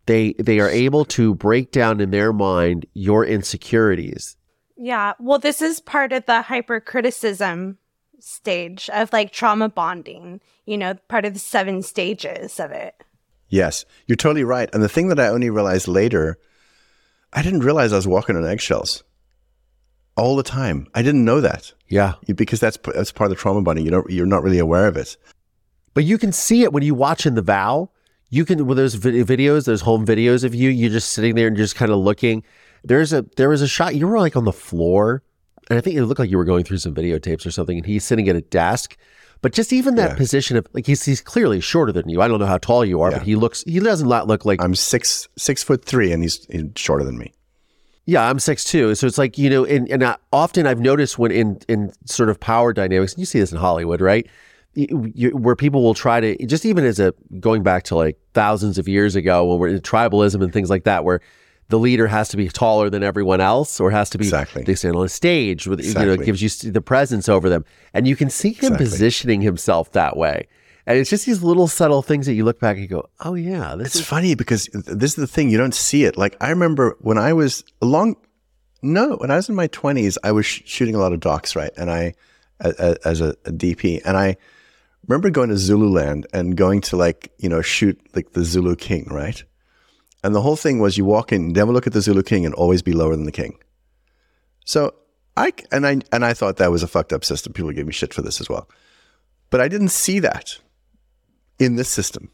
They 0.08 0.34
they 0.34 0.60
are 0.60 0.70
able 0.70 1.06
to 1.06 1.36
break 1.36 1.72
down 1.72 2.00
in 2.02 2.12
their 2.12 2.32
mind 2.34 2.86
your 2.94 3.26
insecurities. 3.26 4.38
Yeah. 4.78 5.14
Well, 5.20 5.40
this 5.40 5.62
is 5.62 5.80
part 5.80 6.12
of 6.14 6.26
the 6.26 6.42
hypercriticism 6.42 7.78
stage 8.20 8.90
of 8.94 9.12
like 9.14 9.32
trauma 9.32 9.70
bonding, 9.70 10.42
you 10.66 10.78
know, 10.78 10.96
part 11.08 11.26
of 11.26 11.34
the 11.34 11.40
seven 11.40 11.82
stages 11.82 12.60
of 12.60 12.72
it. 12.72 12.96
Yes. 13.50 13.86
You're 14.08 14.16
totally 14.16 14.44
right. 14.44 14.70
And 14.74 14.82
the 14.82 14.90
thing 14.90 15.10
that 15.10 15.20
I 15.20 15.28
only 15.28 15.50
realized 15.50 15.88
later, 15.88 16.38
I 17.32 17.42
didn't 17.44 17.60
realize 17.62 17.94
I 17.94 17.98
was 17.98 18.08
walking 18.08 18.36
on 18.36 18.46
eggshells 18.46 19.04
all 20.18 20.36
the 20.36 20.44
time. 20.44 20.88
I 20.96 21.02
didn't 21.04 21.26
know 21.26 21.42
that 21.42 21.74
Yeah. 21.88 22.14
Because 22.34 22.60
that's 22.60 22.78
that's 22.94 23.12
part 23.12 23.30
of 23.32 23.38
the 23.38 23.42
trauma 23.42 23.62
bonding. 23.62 23.86
You 23.86 23.92
don't 23.92 24.10
you're 24.10 24.26
not 24.26 24.44
really 24.44 24.60
aware 24.60 24.88
of 24.88 24.98
it. 24.98 25.18
But 25.94 26.04
you 26.04 26.18
can 26.18 26.32
see 26.32 26.64
it 26.64 26.74
when 26.74 26.84
you 26.84 26.94
watch 26.96 27.26
in 27.26 27.36
the 27.36 27.42
vow. 27.42 27.90
You 28.30 28.44
can 28.44 28.66
with 28.66 28.78
those 28.78 28.96
vid- 28.96 29.28
videos, 29.28 29.66
those 29.66 29.82
home 29.82 30.06
videos 30.06 30.44
of 30.44 30.54
you, 30.56 30.70
you're 30.70 30.90
just 30.90 31.12
sitting 31.12 31.36
there 31.36 31.48
and 31.48 31.56
just 31.56 31.76
kind 31.76 31.92
of 31.92 32.00
looking. 32.00 32.44
There's 32.84 33.14
a 33.14 33.24
there 33.38 33.50
was 33.50 33.62
a 33.62 33.68
shot 33.68 33.96
you 33.96 34.08
were 34.08 34.20
like 34.20 34.36
on 34.36 34.46
the 34.46 34.52
floor, 34.52 35.24
and 35.70 35.78
I 35.78 35.82
think 35.82 35.96
it 35.96 36.04
looked 36.06 36.20
like 36.20 36.30
you 36.32 36.38
were 36.38 36.44
going 36.44 36.64
through 36.64 36.80
some 36.80 36.94
videotapes 36.96 37.46
or 37.46 37.52
something, 37.52 37.78
and 37.78 37.86
he's 37.86 38.04
sitting 38.04 38.28
at 38.28 38.36
a 38.36 38.42
desk. 38.42 38.98
But 39.42 39.54
just 39.54 39.72
even 39.72 39.94
that 39.96 40.12
Yeah. 40.12 40.16
position 40.18 40.58
of 40.58 40.66
like 40.74 40.88
he's 40.88 41.06
he's 41.06 41.22
clearly 41.22 41.62
shorter 41.62 41.92
than 41.92 42.10
you. 42.10 42.20
I 42.22 42.28
don't 42.28 42.40
know 42.40 42.46
how 42.48 42.58
tall 42.58 42.84
you 42.84 43.00
are, 43.02 43.12
Yeah. 43.12 43.20
but 43.20 43.28
he 43.28 43.36
looks 43.36 43.64
he 43.68 43.80
doesn't 43.80 44.08
look 44.10 44.44
like 44.44 44.62
I'm 44.62 44.74
six 44.74 45.28
six 45.38 45.62
foot 45.62 45.86
three, 45.86 46.12
and 46.12 46.24
he's, 46.24 46.46
he's 46.50 46.64
shorter 46.76 47.04
than 47.06 47.18
me. 47.20 47.32
Yeah, 48.08 48.30
I'm 48.30 48.38
six 48.40 48.64
two, 48.64 48.94
so 48.96 49.08
it's 49.08 49.18
like 49.18 49.38
you 49.38 49.50
know, 49.50 49.66
and 49.66 49.90
and 49.90 50.04
I, 50.04 50.18
often 50.32 50.68
I've 50.68 50.80
noticed 50.80 51.18
when 51.18 51.32
in 51.32 51.60
in 51.68 51.92
sort 52.06 52.30
of 52.30 52.40
power 52.40 52.72
dynamics, 52.72 53.14
and 53.14 53.20
you 53.20 53.26
see 53.26 53.40
this 53.40 53.52
in 53.52 53.58
Hollywood, 53.58 54.00
right? 54.02 54.28
You, 54.76 55.12
you, 55.16 55.30
where 55.32 55.56
people 55.56 55.82
will 55.82 55.94
try 55.94 56.20
to 56.20 56.46
just 56.46 56.66
even 56.66 56.84
as 56.84 57.00
a 57.00 57.14
going 57.40 57.64
back 57.64 57.84
to 57.86 57.96
like 57.96 58.20
thousands 58.34 58.78
of 58.78 58.88
years 58.88 59.16
ago 59.16 59.46
when 59.46 59.58
we're 59.58 59.70
in 59.70 59.80
tribalism 59.80 60.44
and 60.44 60.52
things 60.54 60.70
like 60.70 60.84
that, 60.84 61.04
where 61.04 61.22
the 61.70 61.80
leader 61.80 62.06
has 62.08 62.30
to 62.30 62.38
be 62.38 62.48
taller 62.48 62.92
than 62.92 63.02
everyone 63.02 63.42
else, 63.42 63.80
or 63.80 63.90
has 63.90 64.10
to 64.12 64.18
be 64.20 64.26
Exactly. 64.26 64.64
they 64.64 64.76
stand 64.76 64.96
on 64.96 65.06
a 65.06 65.10
stage 65.10 65.66
with 65.66 65.80
you 65.80 65.86
know 65.94 66.02
Exactly. 66.02 66.24
it 66.24 66.26
gives 66.26 66.42
you 66.66 66.72
the 66.72 66.82
presence 66.82 67.28
over 67.28 67.50
them, 67.50 67.66
and 67.94 68.08
you 68.08 68.16
can 68.16 68.30
see 68.30 68.50
him 68.50 68.74
Exactly. 68.74 68.86
positioning 68.86 69.42
himself 69.42 69.92
that 69.94 70.16
way, 70.16 70.46
and 70.88 71.00
it's 71.00 71.10
just 71.10 71.26
these 71.26 71.42
little 71.42 71.68
subtle 71.68 72.02
things 72.02 72.28
that 72.28 72.34
you 72.34 72.44
look 72.46 72.60
back 72.60 72.76
and 72.76 72.84
you 72.84 72.88
go, 72.88 73.10
oh 73.22 73.34
yeah, 73.34 73.76
this 73.76 73.88
It's 73.88 73.96
is 73.98 74.06
funny 74.06 74.36
because 74.36 74.68
this 74.74 75.12
is 75.12 75.16
the 75.16 75.28
thing 75.28 75.50
you 75.50 75.58
don't 75.58 75.74
see 75.74 76.06
it. 76.06 76.18
Like 76.18 76.38
I 76.40 76.50
remember 76.50 76.96
when 77.00 77.18
I 77.18 77.34
was 77.34 77.64
long, 77.82 78.16
no, 78.82 79.16
when 79.16 79.32
I 79.32 79.36
was 79.36 79.50
in 79.50 79.56
my 79.56 79.68
twenties, 79.68 80.18
I 80.24 80.32
was 80.32 80.46
sh- 80.46 80.62
shooting 80.66 80.94
a 80.94 81.00
lot 81.00 81.12
of 81.12 81.20
docs, 81.20 81.56
right? 81.56 81.72
And 81.76 81.90
I, 81.90 82.14
a, 82.60 82.74
a, 82.78 83.08
as 83.08 83.20
a, 83.20 83.30
a 83.46 83.52
DP, 83.52 84.02
and 84.06 84.16
I 84.16 84.38
remember 85.08 85.32
going 85.32 85.50
to 85.50 85.58
Zululand 85.58 86.28
and 86.34 86.56
going 86.56 86.82
to 86.82 86.98
like 86.98 87.32
you 87.40 87.50
know 87.50 87.62
shoot 87.62 88.00
like 88.14 88.34
the 88.34 88.44
Zulu 88.44 88.76
King, 88.76 89.08
right? 89.10 89.44
And 90.24 90.36
the 90.36 90.42
whole 90.42 90.56
thing 90.56 90.80
was 90.80 90.98
you 90.98 91.06
walk 91.06 91.32
in, 91.32 91.50
never 91.50 91.72
look 91.72 91.88
at 91.88 91.94
the 91.94 92.02
Zulu 92.02 92.24
King, 92.24 92.46
and 92.46 92.54
always 92.54 92.82
be 92.82 92.94
lower 92.94 93.16
than 93.16 93.26
the 93.26 93.32
king. 93.32 93.58
So 94.66 94.94
I 95.36 95.54
and 95.72 95.88
I 95.88 96.02
and 96.12 96.24
I 96.24 96.34
thought 96.36 96.58
that 96.58 96.72
was 96.72 96.84
a 96.84 96.88
fucked 96.88 97.12
up 97.12 97.26
system. 97.26 97.54
People 97.54 97.72
gave 97.72 97.88
me 97.88 97.94
shit 97.94 98.14
for 98.14 98.22
this 98.22 98.40
as 98.40 98.50
well, 98.50 98.70
but 99.50 99.62
I 99.62 99.68
didn't 99.68 99.90
see 99.90 100.20
that 100.20 100.60
in 101.60 101.76
this 101.76 101.90
system. 101.90 102.32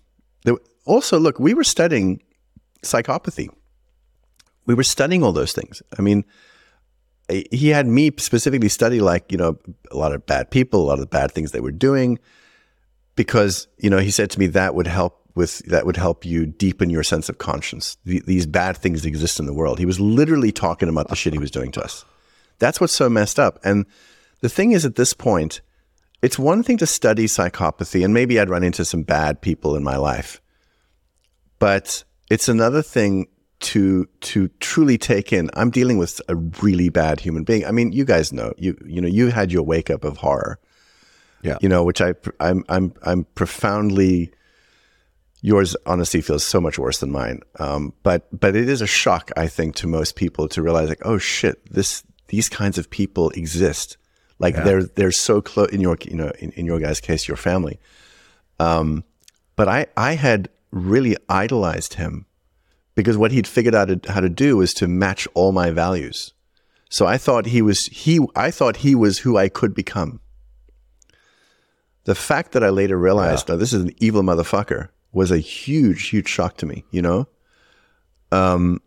Also, 0.86 1.19
look, 1.19 1.39
we 1.39 1.53
were 1.53 1.63
studying 1.63 2.21
psychopathy. 2.84 3.49
We 4.65 4.73
were 4.73 4.84
studying 4.84 5.23
all 5.23 5.31
those 5.31 5.53
things. 5.53 5.81
I 5.97 6.01
mean, 6.01 6.25
eh, 7.29 7.43
he 7.51 7.69
had 7.69 7.88
me 7.88 8.12
specifically 8.17 8.69
study 8.69 8.99
like 8.99 9.31
you 9.31 9.38
know 9.38 9.57
a 9.91 9.97
lot 9.97 10.13
of 10.13 10.25
bad 10.25 10.49
people, 10.49 10.81
a 10.81 10.88
lot 10.88 10.99
of 10.99 11.10
bad 11.10 11.31
things 11.31 11.51
they 11.51 11.60
were 11.60 11.71
doing, 11.71 12.19
because 13.15 13.67
you 13.77 13.89
know 13.89 13.99
he 13.99 14.12
said 14.12 14.29
to 14.31 14.39
me 14.39 14.47
that 14.47 14.75
would 14.75 14.88
help 14.88 15.21
with 15.36 15.60
that 15.67 15.86
would 15.86 15.97
help 15.97 16.25
you 16.25 16.45
deepen 16.45 16.89
your 16.89 17.03
sense 17.03 17.29
of 17.29 17.38
conscience. 17.38 17.97
The, 18.05 18.21
these 18.25 18.45
bad 18.45 18.77
things 18.77 19.05
exist 19.05 19.39
in 19.39 19.45
the 19.45 19.53
world. 19.53 19.79
He 19.79 19.86
was 19.86 19.99
literally 19.99 20.51
talking 20.51 20.89
about 20.89 21.10
the 21.10 21.15
shit 21.15 21.34
he 21.34 21.39
was 21.39 21.51
doing 21.51 21.71
to 21.73 21.81
us. 21.81 22.05
That's 22.60 22.79
what's 22.79 22.93
so 22.93 23.10
messed 23.10 23.39
up. 23.39 23.60
And 23.63 23.86
the 24.41 24.49
thing 24.49 24.71
is, 24.71 24.86
at 24.86 24.95
this 24.95 25.13
point, 25.13 25.62
it's 26.21 26.38
one 26.38 26.63
thing 26.63 26.77
to 26.77 26.86
study 26.86 27.25
psychopathy, 27.25 28.03
and 28.03 28.13
maybe 28.13 28.39
I'd 28.39 28.49
run 28.49 28.63
into 28.63 28.86
some 28.86 29.03
bad 29.03 29.41
people 29.41 29.75
in 29.75 29.84
my 29.84 29.97
life, 29.97 30.41
but 31.60 32.03
it's 32.29 32.47
another 32.47 32.81
thing 32.81 33.27
to 33.62 34.07
to 34.21 34.49
truly 34.60 34.97
take 34.97 35.31
in. 35.31 35.49
I'm 35.53 35.69
dealing 35.69 35.97
with 35.97 36.21
a 36.27 36.36
really 36.36 36.89
bad 36.89 37.19
human 37.19 37.43
being. 37.43 37.65
I 37.65 37.71
mean, 37.71 37.91
you 37.91 38.05
guys 38.05 38.34
know 38.34 38.53
you 38.57 38.77
you 38.86 39.01
know 39.01 39.07
you 39.07 39.29
had 39.29 39.51
your 39.51 39.63
wake 39.63 39.89
up 39.89 40.03
of 40.03 40.17
horror, 40.17 40.60
Yeah. 41.43 41.57
You 41.62 41.69
know, 41.69 41.84
which 41.84 42.01
I 42.01 42.13
I'm 42.39 42.63
I'm 42.69 42.93
I'm 43.03 43.23
profoundly. 43.36 44.31
Yours 45.43 45.75
honestly 45.88 46.21
feels 46.21 46.43
so 46.43 46.62
much 46.62 46.77
worse 46.77 46.99
than 46.99 47.12
mine, 47.12 47.41
um, 47.60 47.93
but 48.03 48.27
but 48.31 48.55
it 48.55 48.69
is 48.69 48.81
a 48.81 48.88
shock, 48.88 49.31
I 49.36 49.47
think, 49.47 49.75
to 49.77 49.88
most 49.88 50.15
people 50.15 50.47
to 50.49 50.62
realize 50.62 50.88
like, 50.88 51.03
oh 51.03 51.17
shit, 51.17 51.65
this 51.65 52.03
these 52.27 52.47
kinds 52.47 52.77
of 52.77 52.91
people 52.91 53.31
exist. 53.31 53.97
Like 54.41 54.56
they're 54.56 54.84
they're 54.84 55.12
so 55.12 55.41
close 55.41 55.69
in 55.69 55.82
your 55.82 55.97
you 56.04 56.15
know 56.15 56.32
in, 56.39 56.51
in 56.51 56.65
your 56.65 56.80
guys' 56.80 56.99
case, 56.99 57.27
your 57.27 57.38
family. 57.38 57.79
Um, 58.60 59.04
but 59.56 59.67
I 59.67 59.85
I 59.96 60.13
had 60.15 60.50
really 60.71 61.15
idolized 61.29 61.94
him 61.96 62.25
because 62.96 63.17
what 63.17 63.31
he'd 63.31 63.48
figured 63.48 63.75
out 63.75 64.06
how 64.08 64.19
to 64.19 64.29
do 64.29 64.58
was 64.58 64.73
to 64.75 64.87
match 64.87 65.27
all 65.33 65.52
my 65.52 65.71
values. 65.71 66.33
So 66.89 67.06
I 67.06 67.17
thought 67.17 67.46
he 67.46 67.62
was 67.62 67.85
he 67.85 68.19
I 68.35 68.52
thought 68.52 68.77
he 68.77 68.96
was 68.96 69.19
who 69.19 69.37
I 69.37 69.48
could 69.48 69.73
become. 69.73 70.19
The 72.06 72.15
fact 72.15 72.52
that 72.54 72.63
I 72.63 72.69
later 72.69 72.98
realized 72.98 73.48
now 73.48 73.56
this 73.56 73.73
is 73.73 73.83
an 73.83 73.94
evil 73.98 74.23
motherfucker 74.23 74.89
was 75.13 75.31
a 75.31 75.37
huge 75.37 76.10
huge 76.10 76.27
shock 76.27 76.58
to 76.58 76.65
me, 76.65 76.83
you 76.92 77.02
know? 77.02 77.27
Um 78.31 78.81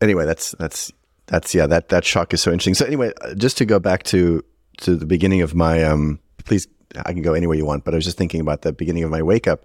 anyway, 0.00 0.24
that's 0.24 0.52
that's 0.52 0.92
that's 1.30 1.54
yeah, 1.54 1.66
that 1.66 1.88
that 1.88 2.04
shock 2.04 2.34
is 2.34 2.42
so 2.42 2.50
interesting. 2.52 2.74
So 2.74 2.84
anyway, 2.84 3.12
uh, 3.22 3.34
just 3.34 3.56
to 3.58 3.64
go 3.64 3.78
back 3.78 4.02
to 4.04 4.44
to 4.78 4.96
the 4.96 5.06
beginning 5.06 5.40
of 5.42 5.54
my 5.54 5.82
um 5.84 6.20
please 6.44 6.68
I 7.06 7.12
can 7.12 7.22
go 7.22 7.34
anywhere 7.34 7.56
you 7.56 7.64
want, 7.64 7.84
but 7.84 7.94
I 7.94 7.96
was 7.96 8.04
just 8.04 8.18
thinking 8.18 8.40
about 8.40 8.62
the 8.62 8.72
beginning 8.72 9.04
of 9.04 9.10
my 9.10 9.22
wake 9.22 9.46
up 9.48 9.64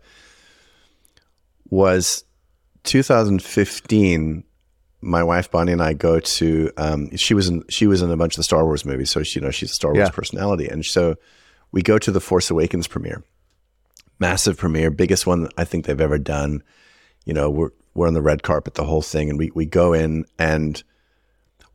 was 1.70 2.24
2015 2.84 4.43
my 5.01 5.24
wife 5.24 5.51
Bonnie 5.51 5.72
and 5.72 5.82
I 5.84 5.93
go 5.93 6.20
to 6.20 6.72
um, 6.78 7.16
she 7.16 7.34
was 7.34 7.47
in 7.47 7.63
she 7.70 7.86
was 7.88 8.01
in 8.01 8.09
a 8.09 8.18
bunch 8.18 8.34
of 8.34 8.38
the 8.38 8.43
Star 8.43 8.63
Wars 8.63 8.86
movies 8.86 9.09
so 9.09 9.24
she 9.24 9.39
you 9.39 9.45
know 9.45 9.51
she's 9.51 9.72
a 9.72 9.74
Star 9.76 9.93
Wars 9.93 10.07
Yeah. 10.07 10.09
personality 10.09 10.68
and 10.68 10.86
so 10.86 11.16
we 11.72 11.82
go 11.82 11.97
to 11.99 12.11
the 12.11 12.20
Force 12.22 12.49
Awakens 12.49 12.88
premiere 12.88 13.24
massive 14.20 14.57
premiere, 14.57 14.89
biggest 14.91 15.28
one 15.28 15.49
I 15.57 15.66
think 15.66 15.86
they've 15.86 15.99
ever 15.99 16.18
done. 16.18 16.63
You 17.26 17.34
know, 17.34 17.49
we're 17.49 17.72
we're 17.93 18.07
on 18.07 18.13
the 18.13 18.22
red 18.22 18.43
carpet, 18.43 18.76
the 18.76 18.86
whole 18.86 19.01
thing, 19.01 19.30
and 19.30 19.38
we 19.38 19.51
we 19.53 19.66
go 19.66 19.91
in 19.93 20.26
and 20.39 20.82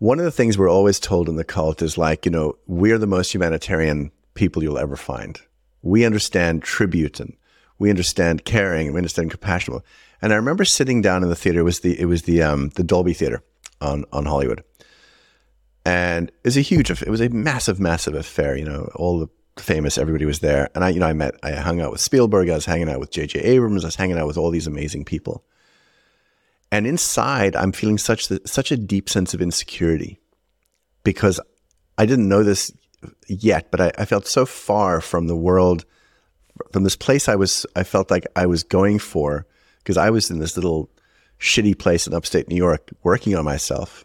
one 0.01 0.18
of 0.18 0.24
the 0.24 0.30
things 0.30 0.57
we're 0.57 0.70
always 0.70 0.98
told 0.98 1.28
in 1.28 1.36
the 1.36 1.44
cult 1.44 1.82
is 1.82 1.98
like, 1.98 2.24
you 2.24 2.32
know, 2.32 2.57
we're 2.66 2.98
the 2.98 3.07
most 3.07 3.32
humanitarian 3.32 4.11
people 4.32 4.62
you'll 4.62 4.78
ever 4.78 4.96
find. 4.96 5.38
We 5.82 6.07
understand 6.07 6.62
tribute 6.62 7.20
and 7.20 7.36
we 7.78 7.90
understand 7.90 8.46
caring 8.46 8.86
and 8.86 8.94
we 8.94 8.98
understand 8.98 9.30
compassion. 9.30 9.78
And 10.22 10.32
I 10.32 10.36
remember 10.36 10.64
sitting 10.64 11.03
down 11.03 11.22
in 11.22 11.28
the 11.28 11.36
theater. 11.36 11.61
It 11.61 11.64
was 11.64 11.80
the 11.80 12.01
it 12.01 12.07
was 12.07 12.22
the 12.22 12.42
um, 12.42 12.70
the 12.70 12.82
Dolby 12.82 13.12
Theater 13.12 13.42
on 13.82 14.07
on 14.11 14.24
Hollywood, 14.24 14.64
and 15.84 16.28
it 16.28 16.44
was 16.44 16.57
a 16.57 16.62
huge. 16.62 16.90
It 16.90 17.09
was 17.09 17.20
a 17.20 17.28
massive, 17.28 17.78
massive 17.78 18.14
affair. 18.14 18.57
You 18.57 18.64
know, 18.64 18.90
all 18.94 19.18
the 19.18 19.28
famous 19.59 19.98
everybody 19.98 20.24
was 20.24 20.40
there, 20.40 20.68
and 20.74 20.84
I 20.84 20.90
you 20.90 21.01
know 21.01 21.07
I 21.07 21.14
met 21.14 21.34
I 21.42 21.53
hung 21.53 21.80
out 21.80 21.90
with 21.92 22.01
Spielberg. 22.01 22.48
I 22.51 22.55
was 22.55 22.66
hanging 22.66 22.90
out 22.90 23.01
with 23.01 23.11
J.J. 23.11 23.40
Abrams. 23.40 23.84
I 23.84 23.88
was 23.88 23.96
hanging 23.96 24.18
out 24.18 24.26
with 24.26 24.38
all 24.38 24.51
these 24.51 24.66
amazing 24.66 25.05
people. 25.05 25.44
And 26.72 26.86
inside, 26.86 27.56
I'm 27.56 27.72
feeling 27.72 27.98
such 27.98 28.28
the, 28.28 28.40
such 28.46 28.70
a 28.70 28.76
deep 28.76 29.08
sense 29.08 29.34
of 29.34 29.42
insecurity 29.42 30.20
because 31.02 31.40
I 31.98 32.06
didn't 32.06 32.28
know 32.28 32.44
this 32.44 32.72
yet, 33.26 33.70
but 33.70 33.80
I, 33.80 33.92
I 33.98 34.04
felt 34.04 34.26
so 34.26 34.46
far 34.46 35.00
from 35.00 35.26
the 35.26 35.36
world, 35.36 35.84
from 36.72 36.84
this 36.84 36.96
place 36.96 37.28
I 37.28 37.34
was. 37.34 37.66
I 37.74 37.82
felt 37.82 38.10
like 38.10 38.26
I 38.36 38.46
was 38.46 38.62
going 38.62 38.98
for 38.98 39.46
because 39.78 39.96
I 39.96 40.10
was 40.10 40.30
in 40.30 40.38
this 40.38 40.56
little 40.56 40.90
shitty 41.40 41.78
place 41.78 42.06
in 42.06 42.14
upstate 42.14 42.48
New 42.48 42.56
York 42.56 42.90
working 43.02 43.34
on 43.34 43.44
myself 43.44 44.04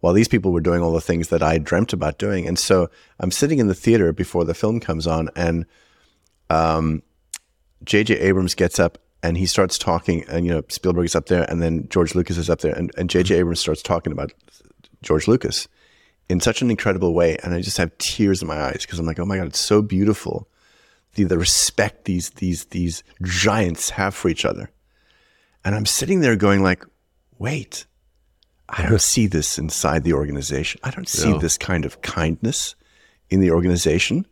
while 0.00 0.12
these 0.12 0.28
people 0.28 0.52
were 0.52 0.60
doing 0.60 0.82
all 0.82 0.92
the 0.92 1.00
things 1.00 1.28
that 1.28 1.42
I 1.42 1.58
dreamt 1.58 1.92
about 1.92 2.18
doing. 2.18 2.46
And 2.46 2.58
so 2.58 2.88
I'm 3.18 3.30
sitting 3.30 3.58
in 3.58 3.66
the 3.66 3.74
theater 3.74 4.12
before 4.12 4.44
the 4.44 4.54
film 4.54 4.78
comes 4.78 5.06
on, 5.06 5.30
and 5.34 5.66
um, 6.48 7.02
J.J. 7.84 8.18
Abrams 8.20 8.54
gets 8.54 8.78
up 8.78 8.98
and 9.22 9.36
he 9.36 9.46
starts 9.46 9.78
talking, 9.78 10.24
and 10.28 10.46
you 10.46 10.52
know 10.52 10.62
Spielberg 10.68 11.06
is 11.06 11.14
up 11.16 11.26
there, 11.26 11.44
and 11.50 11.62
then 11.62 11.88
George 11.88 12.14
Lucas 12.14 12.36
is 12.36 12.50
up 12.50 12.60
there, 12.60 12.74
and, 12.74 12.90
and 12.96 13.10
J.J. 13.10 13.36
Abrams 13.36 13.60
starts 13.60 13.82
talking 13.82 14.12
about 14.12 14.32
George 15.02 15.26
Lucas 15.28 15.68
in 16.28 16.40
such 16.40 16.62
an 16.62 16.70
incredible 16.70 17.14
way, 17.14 17.36
and 17.42 17.54
I 17.54 17.60
just 17.60 17.78
have 17.78 17.96
tears 17.98 18.42
in 18.42 18.48
my 18.48 18.60
eyes 18.60 18.78
because 18.82 18.98
I'm 18.98 19.06
like, 19.06 19.18
oh 19.18 19.24
my 19.24 19.36
god, 19.36 19.46
it's 19.46 19.60
so 19.60 19.82
beautiful, 19.82 20.48
the 21.14 21.24
the 21.24 21.38
respect 21.38 22.04
these 22.04 22.30
these 22.30 22.66
these 22.66 23.02
giants 23.22 23.90
have 23.90 24.14
for 24.14 24.28
each 24.28 24.44
other, 24.44 24.70
and 25.64 25.74
I'm 25.74 25.86
sitting 25.86 26.20
there 26.20 26.36
going 26.36 26.62
like, 26.62 26.84
wait, 27.38 27.86
I 28.68 28.82
don't 28.88 29.00
see 29.00 29.26
this 29.26 29.58
inside 29.58 30.04
the 30.04 30.12
organization. 30.14 30.80
I 30.84 30.90
don't 30.90 31.08
see 31.08 31.30
No. 31.30 31.38
this 31.38 31.56
kind 31.58 31.84
of 31.84 32.00
kindness 32.02 32.74
in 33.30 33.40
the 33.40 33.50
organization. 33.50 34.26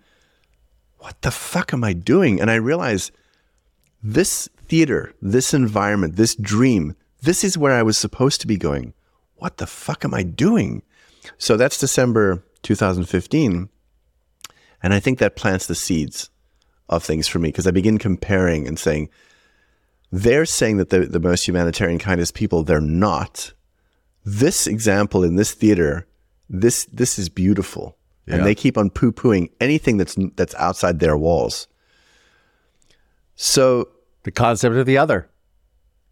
What 0.99 1.21
the 1.23 1.31
fuck 1.31 1.73
am 1.73 1.85
I 1.85 1.93
doing? 1.93 2.41
And 2.41 2.51
I 2.51 2.55
realize 2.55 3.13
this 4.03 4.49
theater, 4.69 5.13
this 5.23 5.55
environment, 5.55 6.17
this 6.17 6.35
dream, 6.35 6.95
this 7.23 7.45
is 7.45 7.57
where 7.59 7.73
I 7.73 7.83
was 7.83 7.97
supposed 7.99 8.41
to 8.43 8.47
be 8.47 8.57
going. 8.57 8.93
What 9.37 9.57
the 9.59 9.67
fuck 9.67 10.05
am 10.05 10.15
I 10.15 10.23
doing? 10.23 10.83
So 11.39 11.57
that's 11.57 11.79
December 11.79 12.45
2015. 12.63 13.69
And 14.83 14.95
I 14.95 15.01
think 15.01 15.19
that 15.19 15.37
plants 15.37 15.67
the 15.67 15.75
seeds 15.75 16.31
of 16.89 17.03
things 17.03 17.27
for 17.27 17.39
me 17.39 17.49
because 17.49 17.67
I 17.67 17.71
begin 17.71 17.99
comparing 17.99 18.69
and 18.69 18.79
saying, 18.79 19.09
they're 20.13 20.45
saying 20.47 20.77
that 20.77 20.91
they're 20.91 21.07
the 21.07 21.19
most 21.21 21.49
humanitarian, 21.49 21.99
kindest 21.99 22.35
people. 22.35 22.63
They're 22.63 22.81
not. 22.81 23.53
This 24.25 24.67
example 24.67 25.25
in 25.25 25.37
this 25.37 25.53
theater, 25.53 26.07
this 26.49 26.85
this 26.93 27.19
is 27.19 27.29
beautiful, 27.29 27.97
Yeah. 28.27 28.37
and 28.37 28.47
they 28.47 28.55
keep 28.55 28.79
on 28.79 28.91
poo 28.91 29.11
pooing 29.13 29.51
anything 29.61 29.97
that's 29.97 30.17
that's 30.37 30.55
outside 30.55 31.01
their 31.01 31.17
walls. 31.17 31.67
So 33.35 33.89
The 34.25 34.31
concept 34.31 34.77
of 34.77 34.87
the 34.87 34.99
other. 34.99 35.29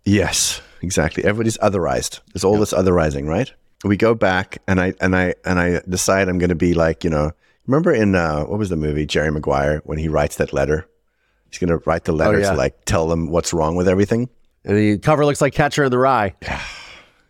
Yes, 0.05 0.61
exactly. 0.81 1.25
Everybody's 1.25 1.59
otherized. 1.59 2.21
There's 2.33 2.45
all 2.45 2.59
this 2.59 2.73
otherizing, 2.73 3.27
right? 3.27 3.53
We 3.85 3.97
go 3.97 4.15
back 4.15 4.59
and 4.67 4.81
I 4.81 4.95
and 5.01 5.17
I 5.17 5.35
and 5.45 5.59
I 5.59 5.81
decide 5.89 6.29
I'm 6.29 6.39
going 6.39 6.51
to 6.51 6.55
be 6.55 6.75
like, 6.75 7.05
you 7.05 7.11
know, 7.11 7.33
remember 7.67 7.93
in 7.93 8.15
uh, 8.15 8.45
what 8.45 8.59
was 8.59 8.69
the 8.69 8.77
movie 8.77 9.07
Jerry 9.07 9.31
Maguire 9.31 9.81
when 9.85 9.99
he 9.99 10.09
writes 10.09 10.37
that 10.37 10.53
letter? 10.53 10.89
He's 11.51 11.59
going 11.59 11.69
to 11.71 11.85
write 11.87 12.05
the 12.05 12.13
letter 12.13 12.41
yeah. 12.41 12.53
to 12.53 12.57
like 12.57 12.85
tell 12.85 13.09
them 13.09 13.29
what's 13.29 13.53
wrong 13.53 13.75
with 13.75 13.89
everything. 13.89 14.29
And 14.65 14.77
the 14.77 14.99
cover 14.99 15.25
looks 15.25 15.41
like 15.41 15.55
Catcher 15.55 15.85
in 15.85 15.91
the 15.91 15.99
Rye. 15.99 16.35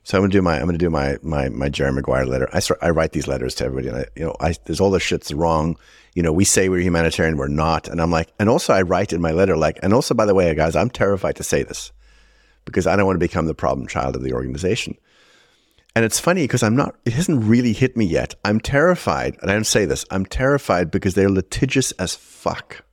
So 0.05 0.18
I'm 0.18 0.22
gonna 0.22 0.33
do 0.33 0.43
my 0.43 0.57
I'm 0.59 0.66
gonna 0.66 0.78
do 0.78 0.91
my 0.91 1.16
my 1.22 1.49
my 1.49 1.68
Jerry 1.68 1.93
Maguire 1.93 2.26
letter. 2.26 2.49
I 2.53 2.59
start, 2.59 2.80
I 2.83 2.91
write 2.91 3.12
these 3.12 3.28
letters 3.28 3.55
to 3.57 3.64
everybody, 3.64 3.89
and 3.89 3.99
I 3.99 4.07
you 4.16 4.24
know 4.24 4.37
I 4.41 4.55
there's 4.64 4.80
all 4.80 4.91
this 4.91 5.03
shit's 5.03 5.33
wrong. 5.33 5.76
You 6.15 6.23
know 6.23 6.33
we 6.33 6.45
say 6.45 6.69
we're 6.69 6.81
humanitarian, 6.81 7.37
we're 7.37 7.49
not, 7.49 7.89
and 7.89 8.01
I'm 8.01 8.11
like, 8.11 8.33
and 8.39 8.49
also 8.49 8.73
I 8.73 8.83
write 8.83 9.13
in 9.13 9.21
my 9.21 9.33
letter 9.33 9.57
like, 9.57 9.79
and 9.83 9.95
also 9.95 10.15
by 10.15 10.27
the 10.27 10.35
way, 10.35 10.55
guys, 10.55 10.77
I'm 10.77 10.91
terrified 10.91 11.37
to 11.37 11.43
say 11.43 11.63
this 11.63 11.93
because 12.65 12.87
I 12.87 12.97
don't 12.97 13.07
want 13.07 13.17
to 13.17 13.27
become 13.27 13.47
the 13.47 13.55
problem 13.55 13.87
child 13.87 14.17
of 14.17 14.23
the 14.23 14.35
organization. 14.35 14.97
And 15.95 16.05
it's 16.05 16.21
funny 16.21 16.45
because 16.45 16.63
I'm 16.63 16.77
not. 16.77 16.97
It 17.05 17.13
hasn't 17.13 17.45
really 17.45 17.75
hit 17.75 17.97
me 17.97 18.07
yet. 18.07 18.35
I'm 18.45 18.61
terrified, 18.61 19.37
and 19.43 19.51
I 19.51 19.55
don't 19.55 19.65
say 19.65 19.85
this. 19.85 20.07
I'm 20.11 20.25
terrified 20.25 20.91
because 20.91 21.15
they're 21.15 21.31
litigious 21.31 21.93
as 21.93 22.15
fuck. 22.15 22.85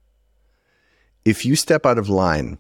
If 1.24 1.46
you 1.46 1.56
step 1.56 1.86
out 1.86 1.98
of 1.98 2.10
line, 2.10 2.58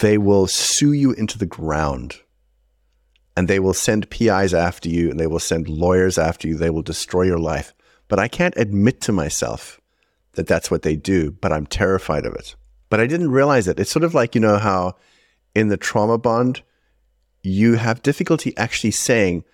they 0.00 0.18
will 0.18 0.46
sue 0.46 0.92
you 0.92 1.12
into 1.12 1.38
the 1.38 1.46
ground 1.46 2.20
and 3.36 3.48
they 3.48 3.58
will 3.58 3.74
send 3.74 4.10
PIs 4.10 4.54
after 4.54 4.88
you 4.88 5.10
and 5.10 5.18
they 5.18 5.26
will 5.26 5.40
send 5.40 5.68
lawyers 5.68 6.18
after 6.18 6.48
you. 6.48 6.56
They 6.56 6.70
will 6.70 6.82
destroy 6.82 7.22
your 7.22 7.38
life. 7.38 7.74
But 8.10 8.18
I 8.18 8.28
can't 8.28 8.54
admit 8.56 9.00
to 9.02 9.12
myself 9.12 9.80
that 10.32 10.46
that's 10.46 10.70
what 10.70 10.82
they 10.82 10.96
do, 10.96 11.30
but 11.30 11.52
I'm 11.52 11.64
terrified 11.64 12.26
of 12.26 12.34
it. 12.34 12.56
But 12.90 13.00
I 13.00 13.06
didn't 13.06 13.30
realize 13.30 13.68
it. 13.68 13.80
It's 13.80 13.90
sort 13.90 14.04
of 14.04 14.14
like, 14.14 14.34
you 14.34 14.40
know, 14.40 14.58
how 14.58 14.96
in 15.54 15.68
the 15.68 15.76
trauma 15.76 16.18
bond, 16.18 16.62
you 17.42 17.76
have 17.76 18.02
difficulty 18.02 18.54
actually 18.56 18.90
saying, 18.90 19.44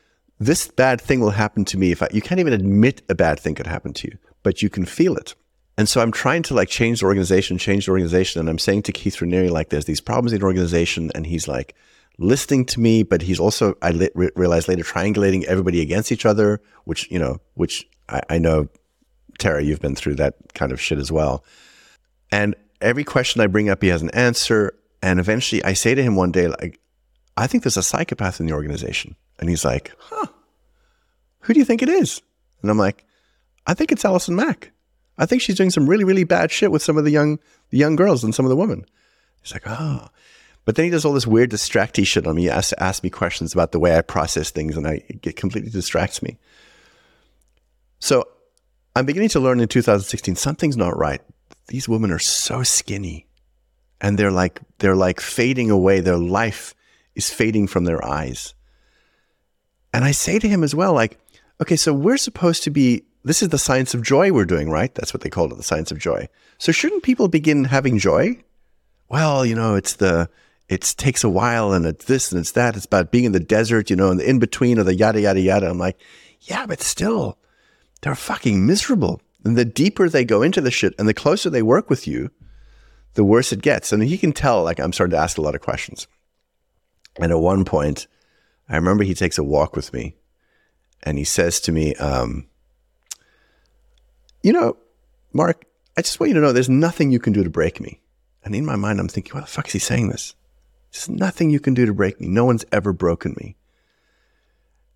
this 0.41 0.69
bad 0.69 1.01
thing 1.01 1.21
will 1.21 1.31
happen 1.31 1.65
to 1.67 1.79
me 1.79 1.93
if 1.93 2.03
I, 2.03 2.09
you 2.13 2.23
can't 2.23 2.41
even 2.41 2.55
admit 2.55 3.03
a 3.09 3.15
bad 3.15 3.39
thing 3.39 3.55
could 3.55 3.67
happen 3.67 3.93
to 3.93 4.09
you, 4.09 4.19
but 4.43 4.63
you 4.63 4.71
can 4.71 4.87
feel 4.87 5.17
it. 5.17 5.35
And 5.79 5.87
so 5.87 6.01
I'm 6.01 6.13
trying 6.13 6.43
to 6.45 6.55
like 6.55 6.71
change 6.71 7.01
the 7.01 7.07
organization, 7.07 7.59
change 7.59 7.85
the 7.85 7.93
organization. 7.93 8.41
And 8.41 8.49
I'm 8.49 8.59
saying 8.59 8.85
to 8.85 8.93
Keith 8.93 9.17
Raniere, 9.17 9.51
like, 9.51 9.69
there's 9.69 9.85
these 9.85 10.01
problems 10.01 10.33
in 10.33 10.41
the 10.41 10.47
organization. 10.47 11.11
And 11.15 11.27
he's 11.27 11.47
like 11.47 11.75
listening 12.19 12.65
to 12.67 12.81
me, 12.81 13.03
but 13.03 13.21
he's 13.21 13.39
also, 13.39 13.75
I 13.83 13.91
li- 13.91 14.11
realized 14.15 14.69
later, 14.69 14.83
triangulating 14.83 15.45
everybody 15.45 15.83
against 15.83 16.11
each 16.11 16.25
other, 16.25 16.63
which, 16.85 17.11
you 17.11 17.19
know, 17.19 17.41
which 17.55 17.87
I, 18.09 18.21
I 18.31 18.39
know, 18.39 18.69
Tara, 19.39 19.63
you've 19.63 19.81
been 19.81 19.95
through 19.95 20.17
that 20.17 20.55
kind 20.55 20.73
of 20.73 20.81
shit 20.81 20.99
as 20.99 21.13
well. 21.13 21.45
And 22.33 22.55
every 22.81 23.05
question 23.05 23.41
I 23.41 23.47
bring 23.47 23.69
up, 23.69 23.83
he 23.83 23.89
has 23.89 24.03
an 24.03 24.11
answer. 24.11 24.75
And 25.03 25.21
eventually 25.21 25.63
I 25.65 25.73
say 25.75 25.95
to 25.95 26.03
him 26.03 26.17
one 26.17 26.33
day, 26.33 26.49
like, 26.49 26.81
I 27.37 27.47
think 27.47 27.63
there's 27.63 27.77
a 27.77 27.83
psychopath 27.83 28.41
in 28.41 28.47
the 28.47 28.55
organization. 28.55 29.15
And 29.39 29.49
he's 29.49 29.65
like, 29.65 29.93
huh, 29.99 30.27
who 31.41 31.53
do 31.53 31.59
you 31.59 31.65
think 31.67 31.83
it 31.83 31.89
is? 31.89 32.23
And 32.63 32.71
I'm 32.71 32.79
like, 32.79 33.05
I 33.67 33.75
think 33.75 33.93
it's 33.93 34.05
Alison 34.05 34.35
Mack. 34.35 34.73
I 35.19 35.27
think 35.27 35.43
she's 35.43 35.57
doing 35.57 35.71
some 35.71 35.89
really, 35.89 36.05
really 36.05 36.25
bad 36.25 36.51
shit 36.51 36.71
with 36.71 36.83
some 36.83 36.97
of 36.97 37.05
the 37.05 37.11
young, 37.11 37.39
the 37.71 37.79
young 37.79 37.97
girls 37.97 38.25
and 38.25 38.35
some 38.35 38.45
of 38.45 38.51
the 38.51 38.57
women. 38.57 38.85
He's 39.43 39.53
like, 39.53 39.65
oh. 39.67 40.09
But 40.65 40.75
then 40.75 40.85
he 40.85 40.91
does 40.91 41.05
all 41.05 41.13
this 41.13 41.27
weird 41.27 41.51
distracty 41.51 42.05
shit 42.05 42.27
on 42.27 42.35
me. 42.35 42.43
He 42.43 42.51
asks, 42.51 42.73
asks 42.79 43.03
me 43.03 43.11
questions 43.11 43.53
about 43.53 43.73
the 43.73 43.79
way 43.79 43.97
I 43.97 44.03
process 44.03 44.51
things, 44.51 44.77
and 44.77 44.87
I, 44.87 45.03
it 45.09 45.37
completely 45.37 45.71
distracts 45.71 46.23
me. 46.23 46.39
So 47.99 48.28
I'm 48.94 49.07
beginning 49.07 49.28
to 49.30 49.40
learn 49.40 49.61
in 49.61 49.68
2016 49.68 50.36
something's 50.36 50.76
not 50.76 50.97
right. 50.97 51.20
These 51.68 51.88
women 51.88 52.12
are 52.12 52.18
so 52.18 52.62
skinny, 52.62 53.26
and 54.01 54.18
they're 54.18 54.30
like 54.30 54.61
they're 54.78 54.94
like 54.94 55.20
fading 55.20 55.70
away. 55.70 56.01
Their 56.01 56.16
life 56.16 56.74
is 57.16 57.30
fading 57.30 57.66
from 57.66 57.84
their 57.84 58.05
eyes. 58.05 58.55
And 59.92 60.05
I 60.05 60.11
say 60.11 60.38
to 60.38 60.49
him 60.49 60.62
as 60.62 60.74
well, 60.74 60.92
like, 60.92 61.18
okay, 61.61 61.76
so 61.76 61.92
we're 61.92 62.18
supposed 62.18 62.62
to 62.64 62.70
be, 62.70 63.03
this 63.24 63.42
is 63.42 63.49
the 63.49 63.59
science 63.59 63.94
of 63.94 64.03
joy 64.03 64.30
we're 64.30 64.44
doing, 64.44 64.70
right? 64.70 64.94
That's 64.94 65.14
what 65.14 65.22
they 65.22 65.30
called 65.30 65.53
it, 65.53 65.57
the 65.57 65.62
science 65.62 65.90
of 65.90 65.99
joy. 65.99 66.28
So 66.59 66.70
shouldn't 66.70 67.03
people 67.03 67.28
begin 67.28 67.64
having 67.64 67.99
joy? 67.99 68.36
Well, 69.09 69.47
you 69.47 69.55
know, 69.55 69.74
it's 69.74 69.94
the, 69.94 70.28
it 70.68 70.82
takes 70.99 71.24
a 71.24 71.30
while 71.30 71.72
and 71.72 71.86
it's 71.86 72.05
this 72.05 72.30
and 72.30 72.38
it's 72.38 72.53
that. 72.53 72.76
It's 72.76 72.84
about 72.84 73.11
being 73.11 73.24
in 73.24 73.32
the 73.32 73.40
desert, 73.40 73.88
you 73.88 73.97
know, 73.97 74.11
and 74.11 74.20
the 74.20 74.28
in 74.28 74.38
between 74.38 74.78
or 74.78 74.82
the 74.82 74.94
yada, 74.94 75.20
yada, 75.20 75.40
yada. 75.40 75.70
I'm 75.70 75.78
like, 75.78 75.99
yeah, 76.42 76.66
but 76.66 76.82
still, 76.82 77.38
they're 78.07 78.15
fucking 78.15 78.65
miserable. 78.65 79.21
And 79.45 79.59
the 79.59 79.65
deeper 79.65 80.09
they 80.09 80.25
go 80.25 80.41
into 80.41 80.61
the 80.61 80.71
shit 80.71 80.95
and 80.97 81.09
the 81.09 81.15
closer 81.15 81.51
they 81.51 81.61
work 81.63 81.91
with 81.91 82.07
you, 82.07 82.31
the 83.15 83.25
worse 83.25 83.53
it 83.53 83.63
gets. 83.63 83.93
And 83.93 84.01
he 84.01 84.17
can 84.17 84.31
tell, 84.31 84.63
like, 84.63 84.79
I'm 84.79 84.93
starting 84.93 85.11
to 85.11 85.21
ask 85.21 85.39
a 85.39 85.41
lot 85.41 85.57
of 85.57 85.61
questions. 85.61 86.07
And 87.17 87.33
at 87.33 87.41
one 87.41 87.65
point, 87.65 88.07
I 88.69 88.77
remember 88.77 89.03
he 89.03 89.13
takes 89.13 89.39
a 89.39 89.43
walk 89.43 89.75
with 89.75 89.93
me 89.93 90.15
and 91.03 91.19
he 91.19 91.25
says 91.25 91.59
to 91.63 91.73
me, 91.73 91.97
um, 91.97 92.47
You 94.41 94.53
know, 94.53 94.77
Mark, 95.33 95.65
I 95.97 96.03
just 96.03 96.21
want 96.21 96.29
you 96.29 96.35
to 96.35 96.41
know 96.41 96.53
there's 96.53 96.69
nothing 96.69 97.11
you 97.11 97.19
can 97.19 97.33
do 97.33 97.43
to 97.43 97.51
break 97.51 97.81
me. 97.81 98.01
And 98.45 98.55
in 98.55 98.65
my 98.65 98.77
mind, 98.77 99.01
I'm 99.01 99.09
thinking, 99.09 99.33
Why 99.33 99.41
the 99.41 99.49
fuck 99.49 99.67
is 99.67 99.73
he 99.73 99.79
saying 99.81 100.11
this? 100.11 100.37
There's 100.93 101.09
nothing 101.09 101.51
you 101.51 101.59
can 101.59 101.75
do 101.75 101.87
to 101.87 101.93
break 101.93 102.21
me. 102.21 102.29
No 102.29 102.45
one's 102.45 102.65
ever 102.71 102.93
broken 102.93 103.35
me. 103.41 103.57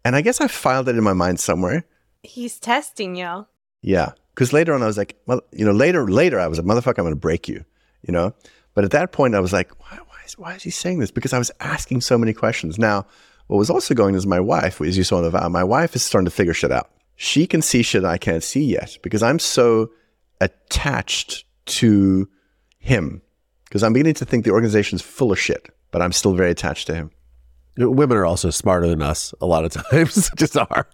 And 0.04 0.14
I 0.14 0.20
guess 0.20 0.40
I 0.40 0.46
filed 0.46 0.88
it 0.88 0.96
in 0.96 1.02
my 1.02 1.12
mind 1.12 1.40
somewhere. 1.40 1.86
He's 2.22 2.58
testing 2.58 3.16
you. 3.16 3.46
Yeah. 3.82 4.12
Because 4.34 4.52
later 4.52 4.74
on, 4.74 4.82
I 4.82 4.86
was 4.86 4.96
like, 4.96 5.16
well, 5.26 5.42
you 5.52 5.64
know, 5.64 5.72
later, 5.72 6.08
later, 6.08 6.40
I 6.40 6.46
was 6.46 6.58
like, 6.58 6.66
motherfucker, 6.66 6.98
I'm 6.98 7.04
going 7.04 7.10
to 7.10 7.16
break 7.16 7.48
you, 7.48 7.64
you 8.02 8.12
know? 8.12 8.34
But 8.74 8.84
at 8.84 8.90
that 8.92 9.12
point, 9.12 9.34
I 9.34 9.40
was 9.40 9.52
like, 9.52 9.72
why, 9.80 9.98
why, 10.06 10.16
is, 10.24 10.38
why 10.38 10.54
is 10.54 10.62
he 10.62 10.70
saying 10.70 11.00
this? 11.00 11.10
Because 11.10 11.32
I 11.32 11.38
was 11.38 11.50
asking 11.60 12.00
so 12.00 12.16
many 12.16 12.32
questions. 12.32 12.78
Now, 12.78 13.06
what 13.48 13.58
was 13.58 13.70
also 13.70 13.94
going 13.94 14.14
is 14.14 14.26
my 14.26 14.40
wife, 14.40 14.80
as 14.80 14.96
you 14.96 15.04
saw 15.04 15.18
in 15.18 15.24
the 15.24 15.30
vow, 15.30 15.48
my 15.48 15.64
wife 15.64 15.96
is 15.96 16.02
starting 16.02 16.26
to 16.26 16.30
figure 16.30 16.54
shit 16.54 16.70
out. 16.70 16.90
She 17.16 17.46
can 17.46 17.62
see 17.62 17.82
shit 17.82 18.04
I 18.04 18.16
can't 18.16 18.42
see 18.42 18.64
yet 18.64 18.96
because 19.02 19.22
I'm 19.22 19.38
so 19.38 19.90
attached 20.40 21.44
to 21.66 22.28
him. 22.78 23.22
Because 23.64 23.82
I'm 23.82 23.92
beginning 23.92 24.14
to 24.14 24.24
think 24.24 24.44
the 24.44 24.52
organization's 24.52 25.02
full 25.02 25.32
of 25.32 25.38
shit, 25.38 25.68
but 25.90 26.00
I'm 26.00 26.12
still 26.12 26.34
very 26.34 26.50
attached 26.50 26.86
to 26.86 26.94
him. 26.94 27.10
Women 27.76 28.16
are 28.16 28.26
also 28.26 28.50
smarter 28.50 28.88
than 28.88 29.02
us 29.02 29.34
a 29.40 29.46
lot 29.46 29.64
of 29.64 29.72
times, 29.90 30.30
just 30.36 30.56
are. 30.56 30.88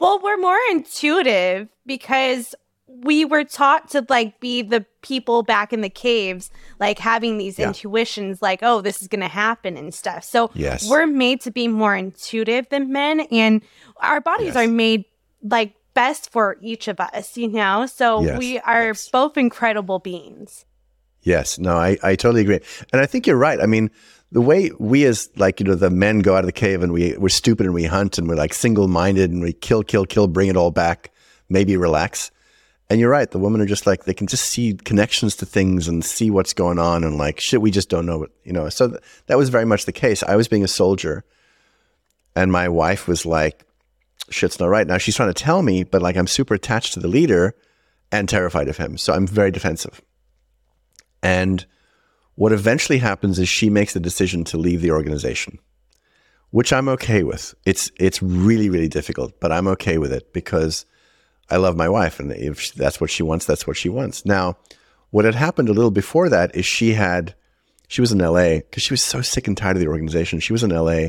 Well, 0.00 0.20
we're 0.22 0.38
more 0.38 0.58
intuitive 0.70 1.68
because 1.86 2.54
we 2.86 3.24
were 3.24 3.44
taught 3.44 3.90
to 3.90 4.04
like 4.08 4.40
be 4.40 4.62
the 4.62 4.84
people 5.02 5.42
back 5.42 5.72
in 5.72 5.80
the 5.80 5.88
caves, 5.90 6.50
like 6.80 6.98
having 6.98 7.38
these 7.38 7.58
Yeah. 7.58 7.68
intuitions, 7.68 8.42
like, 8.42 8.60
oh, 8.62 8.80
this 8.80 9.00
is 9.00 9.08
going 9.08 9.20
to 9.20 9.28
happen 9.28 9.76
and 9.76 9.94
stuff. 9.94 10.24
So 10.24 10.50
Yes. 10.54 10.88
we're 10.88 11.06
made 11.06 11.40
to 11.42 11.50
be 11.50 11.68
more 11.68 11.94
intuitive 11.94 12.68
than 12.70 12.92
men, 12.92 13.20
and 13.30 13.62
our 13.98 14.20
bodies 14.20 14.54
Yes. 14.54 14.56
are 14.56 14.66
made 14.68 15.04
like 15.42 15.74
best 15.94 16.30
for 16.32 16.56
each 16.60 16.88
of 16.88 16.98
us, 17.00 17.36
you 17.36 17.48
know? 17.48 17.86
So 17.86 18.22
Yes, 18.24 18.38
we 18.38 18.58
are 18.60 18.92
both 19.12 19.36
incredible 19.36 19.98
beings. 19.98 20.64
Yes, 21.22 21.58
no, 21.58 21.76
I, 21.76 21.98
I 22.02 22.16
totally 22.16 22.42
agree. 22.42 22.60
And 22.92 23.00
I 23.00 23.06
think 23.06 23.26
you're 23.26 23.36
right. 23.36 23.60
I 23.60 23.66
mean, 23.66 23.90
the 24.32 24.40
way 24.40 24.70
we 24.78 25.04
as 25.04 25.28
like, 25.36 25.60
you 25.60 25.66
know, 25.66 25.74
the 25.74 25.90
men 25.90 26.20
go 26.20 26.34
out 26.34 26.40
of 26.40 26.46
the 26.46 26.52
cave 26.52 26.82
and 26.82 26.92
we, 26.92 27.16
we're 27.16 27.28
stupid 27.28 27.66
and 27.66 27.74
we 27.74 27.84
hunt 27.84 28.18
and 28.18 28.28
we're 28.28 28.36
like 28.36 28.54
single 28.54 28.86
minded 28.86 29.30
and 29.30 29.42
we 29.42 29.52
kill, 29.52 29.82
kill, 29.82 30.06
kill, 30.06 30.28
bring 30.28 30.48
it 30.48 30.56
all 30.56 30.70
back, 30.70 31.10
maybe 31.48 31.76
relax. 31.76 32.30
And 32.88 33.00
you're 33.00 33.10
right. 33.10 33.30
The 33.30 33.38
women 33.38 33.60
are 33.60 33.66
just 33.66 33.86
like, 33.86 34.04
they 34.04 34.14
can 34.14 34.26
just 34.26 34.44
see 34.44 34.74
connections 34.74 35.36
to 35.36 35.46
things 35.46 35.88
and 35.88 36.04
see 36.04 36.30
what's 36.30 36.52
going 36.52 36.78
on 36.78 37.04
and 37.04 37.18
like, 37.18 37.40
shit, 37.40 37.60
we 37.60 37.70
just 37.70 37.88
don't 37.88 38.06
know 38.06 38.18
what, 38.18 38.30
you 38.44 38.52
know. 38.52 38.68
So 38.68 38.88
th- 38.88 39.00
that 39.26 39.38
was 39.38 39.48
very 39.48 39.64
much 39.64 39.84
the 39.84 39.92
case. 39.92 40.22
I 40.22 40.36
was 40.36 40.48
being 40.48 40.64
a 40.64 40.68
soldier 40.68 41.24
and 42.36 42.52
my 42.52 42.68
wife 42.68 43.08
was 43.08 43.26
like, 43.26 43.64
shit's 44.28 44.60
not 44.60 44.66
right. 44.66 44.86
Now 44.86 44.98
she's 44.98 45.16
trying 45.16 45.32
to 45.32 45.42
tell 45.42 45.62
me, 45.62 45.82
but 45.82 46.02
like 46.02 46.16
I'm 46.16 46.28
super 46.28 46.54
attached 46.54 46.94
to 46.94 47.00
the 47.00 47.08
leader 47.08 47.54
and 48.12 48.28
terrified 48.28 48.68
of 48.68 48.76
him. 48.76 48.96
So 48.96 49.12
I'm 49.12 49.26
very 49.26 49.50
defensive. 49.50 50.00
And 51.22 51.66
what 52.40 52.52
eventually 52.52 52.96
happens 52.96 53.38
is 53.38 53.50
she 53.50 53.68
makes 53.68 53.92
the 53.92 54.00
decision 54.00 54.44
to 54.44 54.56
leave 54.56 54.80
the 54.80 54.92
organization, 54.92 55.58
which 56.52 56.72
I'm 56.72 56.88
okay 56.88 57.22
with. 57.22 57.54
It's 57.66 57.92
it's 58.00 58.22
really 58.22 58.70
really 58.70 58.88
difficult, 58.88 59.38
but 59.40 59.52
I'm 59.52 59.68
okay 59.68 59.98
with 59.98 60.10
it 60.10 60.32
because 60.32 60.86
I 61.50 61.58
love 61.58 61.76
my 61.76 61.86
wife, 61.86 62.18
and 62.18 62.32
if 62.32 62.72
that's 62.72 62.98
what 62.98 63.10
she 63.10 63.22
wants, 63.22 63.44
that's 63.44 63.66
what 63.66 63.76
she 63.76 63.90
wants. 63.90 64.24
Now, 64.24 64.56
what 65.10 65.26
had 65.26 65.34
happened 65.34 65.68
a 65.68 65.74
little 65.74 65.90
before 65.90 66.30
that 66.30 66.56
is 66.56 66.64
she 66.64 66.94
had 66.94 67.34
she 67.88 68.00
was 68.00 68.10
in 68.10 68.20
LA 68.20 68.60
because 68.60 68.84
she 68.84 68.94
was 68.94 69.02
so 69.02 69.20
sick 69.20 69.46
and 69.46 69.54
tired 69.54 69.76
of 69.76 69.82
the 69.82 69.88
organization. 69.88 70.40
She 70.40 70.54
was 70.54 70.62
in 70.62 70.70
LA, 70.70 71.08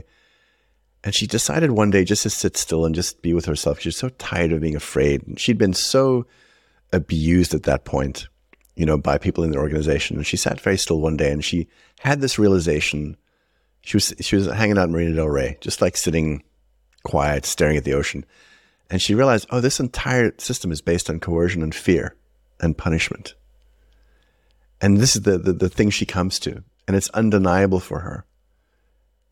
and 1.02 1.16
she 1.16 1.28
decided 1.28 1.72
one 1.72 1.92
day 1.92 2.04
just 2.04 2.24
to 2.24 2.30
sit 2.30 2.58
still 2.58 2.86
and 2.86 2.94
just 2.94 3.22
be 3.22 3.34
with 3.34 3.46
herself. 3.46 3.80
She 3.80 3.88
was 3.88 3.96
so 3.96 4.10
tired 4.10 4.52
of 4.52 4.60
being 4.60 4.76
afraid. 4.76 5.26
And 5.26 5.40
she'd 5.40 5.58
been 5.58 5.76
so 5.76 6.26
abused 6.92 7.54
at 7.54 7.64
that 7.64 7.86
point 7.86 8.28
you 8.82 8.88
know, 8.88 8.98
by 8.98 9.20
people 9.20 9.44
in 9.44 9.52
the 9.52 9.60
organization. 9.60 10.18
And 10.18 10.26
she 10.26 10.38
sat 10.38 10.60
very 10.60 10.76
still 10.76 11.00
one 11.00 11.16
day 11.16 11.32
and 11.32 11.46
she 11.46 11.68
had 12.00 12.20
this 12.20 12.40
realization. 12.40 13.16
She 13.82 13.96
was 13.96 14.12
she 14.20 14.36
was 14.36 14.48
hanging 14.48 14.80
out 14.80 14.86
in 14.86 14.92
Marina 14.92 15.14
Del 15.14 15.30
Rey, 15.30 15.60
just 15.62 15.84
like 15.84 15.96
sitting 15.96 16.42
quiet, 17.04 17.46
staring 17.46 17.78
at 17.78 17.84
the 17.84 17.94
ocean. 17.94 18.26
And 18.90 19.00
she 19.00 19.14
realized, 19.14 19.46
oh, 19.52 19.62
this 19.62 19.80
entire 19.80 20.34
system 20.40 20.72
is 20.72 20.82
based 20.82 21.12
on 21.12 21.20
coercion 21.20 21.62
and 21.62 21.76
fear 21.76 22.16
and 22.60 22.76
punishment. 22.76 23.36
And 24.82 24.98
this 24.98 25.16
is 25.16 25.22
the, 25.22 25.38
the, 25.38 25.54
the 25.54 25.70
thing 25.70 25.92
she 25.92 26.08
comes 26.08 26.40
to. 26.40 26.64
And 26.88 26.98
it's 26.98 27.10
undeniable 27.12 27.80
for 27.80 28.00
her. 28.00 28.26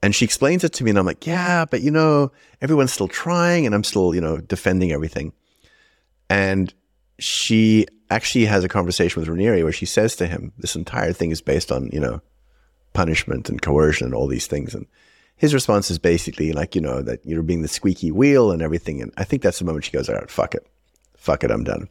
And 0.03 0.13
she 0.13 0.25
explains 0.25 0.63
it 0.63 0.73
to 0.73 0.83
me, 0.83 0.91
and 0.91 0.99
I'm 0.99 1.07
like, 1.07 1.25
yeah, 1.25 1.65
but 1.65 1.81
you 1.81 1.89
know, 1.89 2.31
everyone's 2.61 2.93
still 2.93 3.07
trying, 3.07 3.65
and 3.65 3.73
I'm 3.73 3.83
still, 3.83 4.13
you 4.13 4.21
know, 4.21 4.37
defending 4.37 4.91
everything. 4.91 5.33
And 6.29 6.71
she 7.19 7.85
actually 8.09 8.45
has 8.45 8.63
a 8.63 8.69
conversation 8.69 9.19
with 9.19 9.29
Raniere 9.29 9.63
where 9.63 9.71
she 9.71 9.85
says 9.85 10.15
to 10.17 10.27
him, 10.27 10.51
"This 10.57 10.75
entire 10.75 11.13
thing 11.13 11.31
is 11.31 11.41
based 11.41 11.71
on 11.71 11.89
you 11.91 11.99
know 11.99 12.21
punishment 12.93 13.49
and 13.49 13.61
coercion 13.61 14.05
and 14.05 14.15
all 14.15 14.27
these 14.27 14.47
things." 14.47 14.73
And 14.73 14.87
his 15.35 15.53
response 15.53 15.89
is 15.89 15.99
basically 15.99 16.51
like, 16.51 16.75
you 16.75 16.81
know, 16.81 17.01
that 17.01 17.25
you're 17.25 17.43
being 17.43 17.61
the 17.61 17.67
squeaky 17.67 18.11
wheel 18.11 18.51
and 18.51 18.61
everything. 18.61 19.01
And 19.01 19.13
I 19.17 19.23
think 19.23 19.41
that's 19.41 19.59
the 19.59 19.65
moment 19.65 19.85
she 19.85 19.91
goes, 19.91 20.09
"All 20.09 20.15
right, 20.15 20.29
fuck 20.29 20.55
it, 20.55 20.65
fuck 21.17 21.43
it, 21.43 21.51
I'm 21.51 21.63
done." 21.63 21.87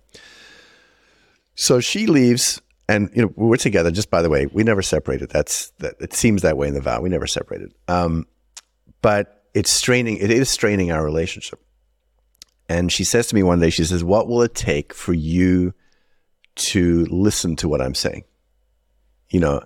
So 1.54 1.80
she 1.80 2.06
leaves, 2.06 2.60
and 2.88 3.10
you 3.14 3.22
know 3.22 3.32
we're 3.36 3.56
together. 3.56 3.90
Just 3.90 4.10
by 4.10 4.22
the 4.22 4.30
way, 4.30 4.46
we 4.46 4.62
never 4.64 4.82
separated. 4.82 5.30
That's 5.30 5.70
that. 5.78 5.94
It 6.00 6.14
seems 6.14 6.42
that 6.42 6.56
way 6.56 6.68
in 6.68 6.74
the 6.74 6.80
vow. 6.80 7.00
We 7.00 7.08
never 7.08 7.26
separated. 7.26 7.72
Um, 7.88 8.26
but 9.02 9.44
it's 9.54 9.70
straining. 9.70 10.18
It 10.18 10.30
is 10.30 10.48
straining 10.48 10.92
our 10.92 11.04
relationship. 11.04 11.60
And 12.68 12.92
she 12.92 13.04
says 13.04 13.28
to 13.28 13.34
me 13.34 13.42
one 13.42 13.60
day, 13.60 13.70
she 13.70 13.84
says, 13.84 14.04
What 14.04 14.28
will 14.28 14.42
it 14.42 14.54
take 14.54 14.92
for 14.92 15.14
you 15.14 15.72
to 16.56 17.06
listen 17.06 17.56
to 17.56 17.68
what 17.68 17.80
I'm 17.80 17.94
saying? 17.94 18.24
You 19.30 19.40
know, 19.40 19.62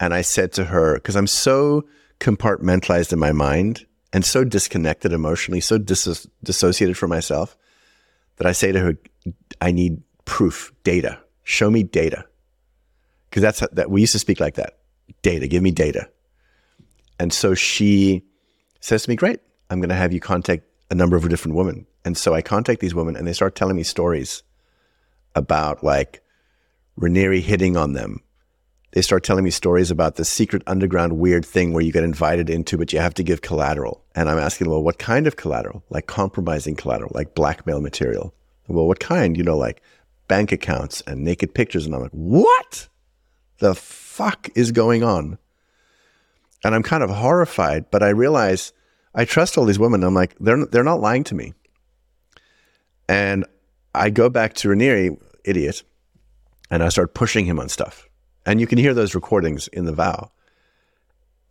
and 0.00 0.12
I 0.12 0.22
said 0.22 0.52
to 0.54 0.64
her, 0.64 0.94
because 0.94 1.16
I'm 1.16 1.26
so 1.26 1.84
compartmentalized 2.18 3.12
in 3.12 3.18
my 3.18 3.32
mind 3.32 3.86
and 4.12 4.24
so 4.24 4.44
disconnected 4.44 5.12
emotionally, 5.12 5.60
so 5.60 5.78
dis- 5.78 6.26
dissociated 6.42 6.96
from 6.98 7.10
myself, 7.10 7.56
that 8.36 8.46
I 8.46 8.52
say 8.52 8.72
to 8.72 8.80
her, 8.80 8.94
I 9.60 9.70
need 9.70 10.02
proof, 10.24 10.72
data. 10.82 11.20
Show 11.44 11.70
me 11.70 11.82
data. 11.82 12.24
Because 13.30 13.42
that's 13.42 13.60
how, 13.60 13.68
that 13.72 13.90
we 13.90 14.00
used 14.00 14.12
to 14.12 14.18
speak 14.18 14.40
like 14.40 14.54
that. 14.54 14.78
Data, 15.22 15.46
give 15.46 15.62
me 15.62 15.70
data. 15.70 16.08
And 17.18 17.32
so 17.32 17.54
she 17.54 18.24
says 18.80 19.04
to 19.04 19.10
me, 19.10 19.16
Great, 19.16 19.40
I'm 19.70 19.78
going 19.78 19.88
to 19.90 19.94
have 19.94 20.12
you 20.12 20.20
contact 20.20 20.64
a 20.92 20.94
number 20.94 21.16
of 21.16 21.26
different 21.26 21.56
women. 21.56 21.86
And 22.04 22.18
so 22.18 22.34
I 22.34 22.42
contact 22.42 22.82
these 22.82 22.94
women 22.94 23.16
and 23.16 23.26
they 23.26 23.32
start 23.32 23.54
telling 23.54 23.76
me 23.76 23.82
stories 23.82 24.42
about 25.34 25.82
like 25.82 26.22
Raniere 27.00 27.40
hitting 27.40 27.78
on 27.78 27.94
them. 27.94 28.20
They 28.92 29.00
start 29.00 29.24
telling 29.24 29.42
me 29.42 29.48
stories 29.48 29.90
about 29.90 30.16
the 30.16 30.24
secret 30.26 30.62
underground 30.66 31.18
weird 31.18 31.46
thing 31.46 31.72
where 31.72 31.82
you 31.82 31.92
get 31.92 32.04
invited 32.04 32.50
into, 32.50 32.76
but 32.76 32.92
you 32.92 32.98
have 32.98 33.14
to 33.14 33.22
give 33.22 33.40
collateral. 33.40 34.04
And 34.14 34.28
I'm 34.28 34.38
asking, 34.38 34.68
well, 34.68 34.82
what 34.82 34.98
kind 34.98 35.26
of 35.26 35.36
collateral? 35.36 35.82
Like 35.88 36.06
compromising 36.06 36.76
collateral, 36.76 37.10
like 37.14 37.34
blackmail 37.34 37.80
material. 37.80 38.34
Well, 38.68 38.86
what 38.86 39.00
kind? 39.00 39.34
You 39.34 39.44
know, 39.44 39.56
like 39.56 39.80
bank 40.28 40.52
accounts 40.52 41.00
and 41.06 41.24
naked 41.24 41.54
pictures. 41.54 41.86
And 41.86 41.94
I'm 41.94 42.02
like, 42.02 42.10
what 42.10 42.88
the 43.60 43.74
fuck 43.74 44.50
is 44.54 44.72
going 44.72 45.02
on? 45.02 45.38
And 46.62 46.74
I'm 46.74 46.82
kind 46.82 47.02
of 47.02 47.08
horrified, 47.08 47.90
but 47.90 48.02
I 48.02 48.10
realize 48.10 48.74
I 49.14 49.24
trust 49.24 49.58
all 49.58 49.64
these 49.64 49.78
women. 49.78 50.04
I'm 50.04 50.14
like, 50.14 50.36
they're 50.40 50.64
they're 50.66 50.84
not 50.84 51.00
lying 51.00 51.24
to 51.24 51.34
me. 51.34 51.54
And 53.08 53.44
I 53.94 54.10
go 54.10 54.28
back 54.28 54.54
to 54.54 54.68
Raniere, 54.68 55.20
idiot, 55.44 55.82
and 56.70 56.82
I 56.82 56.88
start 56.88 57.14
pushing 57.14 57.44
him 57.44 57.60
on 57.60 57.68
stuff. 57.68 58.08
And 58.46 58.60
you 58.60 58.66
can 58.66 58.78
hear 58.78 58.94
those 58.94 59.14
recordings 59.14 59.68
in 59.68 59.84
the 59.84 59.92
vow. 59.92 60.30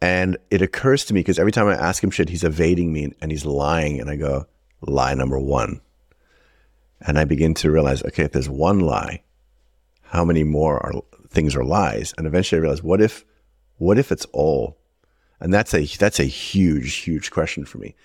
And 0.02 0.38
it 0.50 0.64
occurs 0.64 1.06
to 1.06 1.14
me 1.14 1.20
because 1.20 1.38
every 1.38 1.52
time 1.52 1.68
I 1.68 1.76
ask 1.76 2.04
him 2.04 2.10
shit, 2.10 2.30
he's 2.30 2.44
evading 2.44 2.92
me 2.92 3.14
and 3.22 3.32
he's 3.32 3.46
lying. 3.46 4.02
And 4.02 4.10
I 4.10 4.16
go, 4.16 4.48
lie 4.82 5.14
number 5.14 5.40
one. 5.40 5.82
And 7.02 7.20
I 7.20 7.26
begin 7.26 7.54
to 7.56 7.72
realize, 7.72 8.04
okay, 8.04 8.24
if 8.24 8.32
there's 8.32 8.50
one 8.50 8.80
lie, 8.80 9.24
how 10.02 10.26
many 10.26 10.44
more 10.44 10.84
are 10.84 10.94
things 11.30 11.56
are 11.56 11.64
lies? 11.64 12.14
And 12.18 12.26
eventually 12.26 12.58
I 12.58 12.62
realize, 12.62 12.84
what 12.84 13.00
if, 13.00 13.24
what 13.78 14.00
if 14.00 14.12
it's 14.12 14.26
all? 14.34 14.78
And 15.42 15.54
that's 15.54 15.74
a 15.74 15.86
that's 15.86 16.20
a 16.20 16.26
huge, 16.26 16.98
huge 16.98 17.32
question 17.32 17.66
for 17.66 17.80
me. 17.80 17.96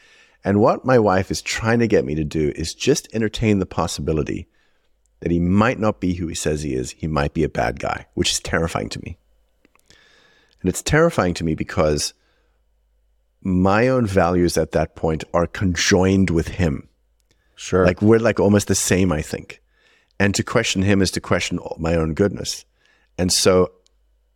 And 0.42 0.60
what 0.60 0.84
my 0.84 0.98
wife 0.98 1.30
is 1.30 1.42
trying 1.42 1.80
to 1.80 1.86
get 1.86 2.04
me 2.04 2.14
to 2.14 2.24
do 2.24 2.52
is 2.56 2.74
just 2.74 3.12
entertain 3.12 3.58
the 3.58 3.66
possibility 3.66 4.48
that 5.20 5.30
he 5.30 5.38
might 5.38 5.78
not 5.78 6.00
be 6.00 6.14
who 6.14 6.26
he 6.28 6.34
says 6.34 6.62
he 6.62 6.74
is. 6.74 6.92
He 6.92 7.06
might 7.06 7.34
be 7.34 7.44
a 7.44 7.48
bad 7.48 7.78
guy, 7.78 8.06
which 8.14 8.32
is 8.32 8.40
terrifying 8.40 8.88
to 8.90 9.00
me. 9.04 9.18
And 10.60 10.68
it's 10.68 10.82
terrifying 10.82 11.34
to 11.34 11.44
me 11.44 11.54
because 11.54 12.14
my 13.42 13.88
own 13.88 14.06
values 14.06 14.56
at 14.56 14.72
that 14.72 14.96
point 14.96 15.24
are 15.34 15.46
conjoined 15.46 16.30
with 16.30 16.48
him. 16.48 16.88
Sure. 17.54 17.84
Like 17.84 18.00
we're 18.00 18.18
like 18.18 18.40
almost 18.40 18.68
the 18.68 18.74
same, 18.74 19.12
I 19.12 19.22
think. 19.22 19.62
And 20.18 20.34
to 20.34 20.42
question 20.42 20.82
him 20.82 21.02
is 21.02 21.10
to 21.12 21.20
question 21.20 21.58
my 21.78 21.94
own 21.94 22.14
goodness. 22.14 22.64
And 23.18 23.32
so 23.32 23.72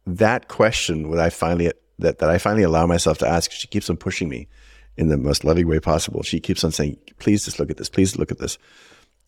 that 0.07 0.49
question, 0.49 1.09
what 1.09 1.19
I 1.19 1.31
finally 1.31 1.73
that, 2.01 2.19
that 2.19 2.31
I 2.31 2.39
finally 2.39 2.63
allow 2.63 2.87
myself 2.87 3.19
to 3.19 3.29
ask, 3.29 3.53
she 3.53 3.69
keeps 3.69 3.89
on 3.91 3.97
pushing 3.97 4.29
me 4.29 4.49
in 4.97 5.09
the 5.09 5.17
most 5.17 5.45
loving 5.45 5.69
way 5.69 5.81
possible. 5.81 6.23
She 6.23 6.41
keeps 6.41 6.65
on 6.65 6.73
saying, 6.73 6.99
please 7.19 7.45
just 7.45 7.59
look 7.59 7.71
at 7.71 7.77
this, 7.77 7.89
please 7.89 8.19
look 8.19 8.31
at 8.31 8.39
this. 8.39 8.59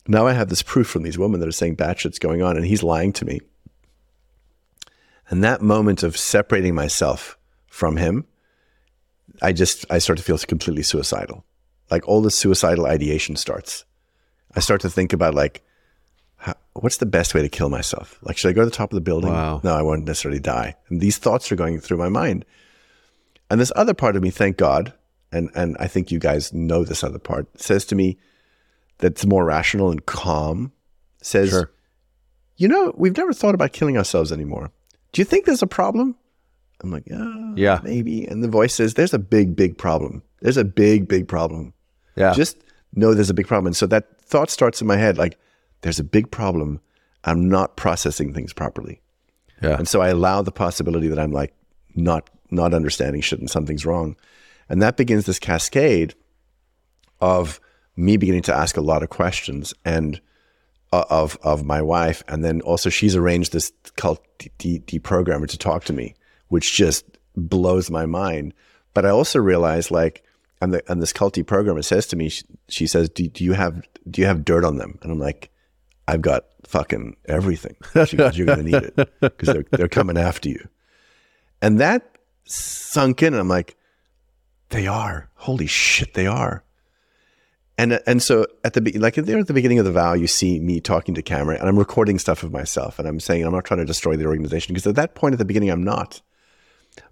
Now 0.07 0.27
I 0.27 0.33
have 0.33 0.49
this 0.49 0.61
proof 0.61 0.87
from 0.87 1.03
these 1.03 1.17
women 1.17 1.39
that 1.39 1.47
are 1.47 1.53
saying 1.53 1.75
bad 1.75 1.99
shit's 1.99 2.19
going 2.19 2.41
on, 2.41 2.57
and 2.57 2.65
he's 2.65 2.83
lying 2.83 3.13
to 3.13 3.25
me. 3.25 3.39
And 5.29 5.43
that 5.43 5.61
moment 5.61 6.03
of 6.03 6.17
separating 6.17 6.75
myself 6.75 7.37
from 7.67 7.97
him, 7.97 8.25
I 9.41 9.53
just 9.53 9.85
I 9.89 9.99
start 9.99 10.19
to 10.19 10.23
feel 10.23 10.37
completely 10.37 10.83
suicidal. 10.83 11.45
Like 11.89 12.07
all 12.07 12.21
the 12.21 12.31
suicidal 12.31 12.85
ideation 12.85 13.35
starts. 13.35 13.85
I 14.55 14.59
start 14.59 14.81
to 14.81 14.89
think 14.89 15.13
about 15.13 15.33
like, 15.33 15.63
what's 16.73 16.97
the 16.97 17.05
best 17.05 17.33
way 17.33 17.41
to 17.41 17.49
kill 17.49 17.69
myself? 17.69 18.19
Like, 18.21 18.37
should 18.37 18.49
I 18.49 18.53
go 18.53 18.61
to 18.61 18.65
the 18.65 18.75
top 18.75 18.91
of 18.91 18.95
the 18.95 19.01
building? 19.01 19.31
Wow. 19.31 19.61
No, 19.63 19.73
I 19.75 19.81
won't 19.81 20.05
necessarily 20.05 20.39
die. 20.39 20.75
And 20.89 20.99
these 20.99 21.17
thoughts 21.17 21.51
are 21.51 21.55
going 21.55 21.79
through 21.79 21.97
my 21.97 22.09
mind. 22.09 22.45
And 23.49 23.59
this 23.59 23.71
other 23.75 23.93
part 23.93 24.15
of 24.15 24.23
me, 24.23 24.29
thank 24.29 24.57
God, 24.57 24.93
and, 25.31 25.49
and 25.55 25.75
I 25.79 25.87
think 25.87 26.11
you 26.11 26.19
guys 26.19 26.53
know 26.53 26.83
this 26.83 27.03
other 27.03 27.19
part, 27.19 27.47
says 27.59 27.85
to 27.85 27.95
me 27.95 28.17
that's 28.99 29.25
more 29.25 29.45
rational 29.45 29.91
and 29.91 30.05
calm, 30.05 30.71
says, 31.21 31.49
Sure. 31.49 31.71
you 32.57 32.67
know, 32.67 32.93
we've 32.95 33.17
never 33.17 33.33
thought 33.33 33.55
about 33.55 33.73
killing 33.73 33.97
ourselves 33.97 34.31
anymore. 34.31 34.71
Do 35.11 35.21
you 35.21 35.25
think 35.25 35.45
there's 35.45 35.61
a 35.61 35.67
problem? 35.67 36.15
I'm 36.81 36.91
like, 36.91 37.03
yeah, 37.07 37.53
Yeah. 37.55 37.79
maybe. 37.83 38.25
And 38.25 38.43
the 38.43 38.47
voice 38.47 38.73
says, 38.73 38.93
there's 38.95 39.13
a 39.13 39.19
big, 39.19 39.55
big 39.55 39.77
problem. 39.77 40.21
There's 40.41 40.57
a 40.57 40.63
big, 40.65 41.07
big 41.07 41.27
problem. 41.27 41.73
Yeah. 42.15 42.33
Just 42.33 42.57
know 42.95 43.13
there's 43.13 43.29
a 43.29 43.33
big 43.33 43.47
problem. 43.47 43.67
And 43.67 43.75
so 43.75 43.85
that 43.87 44.19
thought 44.21 44.49
starts 44.49 44.81
in 44.81 44.87
my 44.87 44.97
head 44.97 45.17
like, 45.17 45.37
there's 45.81 45.99
a 45.99 46.03
big 46.03 46.29
problem. 46.31 46.79
I'm 47.23 47.47
not 47.49 47.77
processing 47.77 48.33
things 48.33 48.53
properly. 48.53 49.01
yeah. 49.61 49.77
And 49.77 49.87
so 49.87 50.01
I 50.01 50.09
allow 50.09 50.41
the 50.41 50.51
possibility 50.51 51.07
that 51.07 51.19
I'm 51.19 51.31
like 51.31 51.53
not 51.95 52.29
not 52.53 52.73
understanding 52.73 53.21
shit 53.21 53.39
and 53.39 53.49
something's 53.49 53.85
wrong. 53.85 54.15
And 54.69 54.81
that 54.81 54.97
begins 54.97 55.25
this 55.25 55.39
cascade 55.39 56.15
of 57.19 57.59
me 57.95 58.17
beginning 58.17 58.41
to 58.43 58.55
ask 58.55 58.77
a 58.77 58.81
lot 58.81 59.03
of 59.03 59.09
questions 59.09 59.73
and 59.85 60.19
uh, 60.91 61.05
of 61.09 61.37
of 61.41 61.63
my 61.63 61.81
wife. 61.81 62.23
And 62.27 62.43
then 62.43 62.61
also 62.61 62.89
she's 62.89 63.15
arranged 63.15 63.51
this 63.53 63.71
cult 63.95 64.25
de- 64.57 64.79
deprogrammer 64.79 65.47
to 65.47 65.57
talk 65.57 65.83
to 65.85 65.93
me 65.93 66.15
which 66.53 66.73
just 66.73 67.03
blows 67.35 67.89
my 67.89 68.05
mind. 68.05 68.53
But 68.93 69.07
i 69.07 69.09
also 69.09 69.39
realize 69.39 69.89
like 69.89 70.23
and 70.61 70.71
the 70.71 70.83
and 70.91 71.01
this 71.01 71.11
cult 71.11 71.33
deprogrammer 71.33 71.83
says 71.83 72.05
to 72.07 72.15
me 72.15 72.29
she, 72.29 72.43
she 72.69 72.85
says 72.85 73.09
do, 73.09 73.27
do 73.27 73.43
you 73.43 73.53
have 73.53 73.81
do 74.07 74.21
you 74.21 74.27
have 74.27 74.45
dirt 74.45 74.63
on 74.63 74.77
them? 74.77 74.99
And 75.01 75.11
i'm 75.11 75.17
like 75.17 75.49
i've 76.07 76.21
got 76.21 76.45
fucking 76.67 77.15
everything. 77.25 77.75
She 78.05 78.17
goes 78.17 78.37
you're 78.37 78.45
gonna 78.45 78.61
need 78.61 78.75
it 78.75 78.95
because 79.19 79.47
they're, 79.47 79.65
they're 79.71 79.87
coming 79.87 80.15
after 80.15 80.47
you. 80.47 80.67
And 81.59 81.79
that 81.79 82.12
sunk 82.45 83.21
in 83.21 83.33
and 83.33 83.41
i'm 83.41 83.47
like 83.47 83.75
they 84.69 84.87
are 84.87 85.29
holy 85.35 85.67
shit 85.67 86.13
they 86.13 86.27
are 86.27 86.63
and 87.77 87.99
and 88.05 88.21
so 88.21 88.45
at 88.63 88.73
the 88.73 88.81
like 88.99 89.15
there 89.15 89.39
at 89.39 89.47
the 89.47 89.53
beginning 89.53 89.79
of 89.79 89.85
the 89.85 89.91
vow, 89.91 90.13
you 90.13 90.27
see 90.27 90.59
me 90.59 90.79
talking 90.79 91.15
to 91.15 91.21
camera, 91.21 91.57
and 91.57 91.67
I'm 91.67 91.77
recording 91.79 92.19
stuff 92.19 92.43
of 92.43 92.51
myself, 92.51 92.99
and 92.99 93.07
I'm 93.07 93.19
saying 93.19 93.43
I'm 93.43 93.51
not 93.51 93.65
trying 93.65 93.79
to 93.79 93.85
destroy 93.85 94.15
the 94.15 94.25
organization 94.25 94.73
because 94.73 94.85
at 94.85 94.95
that 94.95 95.15
point 95.15 95.33
at 95.33 95.39
the 95.39 95.45
beginning 95.45 95.71
I'm 95.71 95.83
not, 95.83 96.21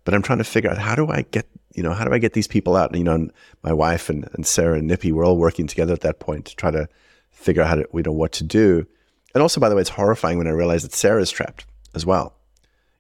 but 0.05 0.13
I'm 0.13 0.21
trying 0.21 0.37
to 0.37 0.43
figure 0.43 0.69
out 0.69 0.77
how 0.77 0.95
do 0.95 1.09
I 1.09 1.23
get 1.23 1.47
you 1.73 1.81
know 1.81 1.93
how 1.93 2.05
do 2.05 2.13
I 2.13 2.19
get 2.19 2.33
these 2.33 2.47
people 2.47 2.75
out? 2.75 2.91
And, 2.91 2.99
you 2.99 3.03
know, 3.03 3.29
my 3.63 3.73
wife 3.73 4.09
and, 4.09 4.29
and 4.33 4.45
Sarah 4.45 4.77
and 4.77 4.87
Nippy 4.87 5.11
we're 5.11 5.25
all 5.25 5.37
working 5.37 5.65
together 5.65 5.93
at 5.93 6.01
that 6.01 6.19
point 6.19 6.45
to 6.45 6.55
try 6.55 6.69
to 6.69 6.87
figure 7.31 7.63
out 7.63 7.69
how 7.69 7.75
to 7.75 7.87
you 7.93 8.03
know 8.03 8.11
what 8.11 8.31
to 8.33 8.43
do. 8.43 8.85
And 9.33 9.41
also, 9.41 9.59
by 9.59 9.67
the 9.67 9.75
way, 9.75 9.81
it's 9.81 9.89
horrifying 9.89 10.37
when 10.37 10.47
I 10.47 10.51
realize 10.51 10.83
that 10.83 10.93
Sarah's 10.93 11.31
trapped 11.31 11.65
as 11.95 12.05
well. 12.05 12.35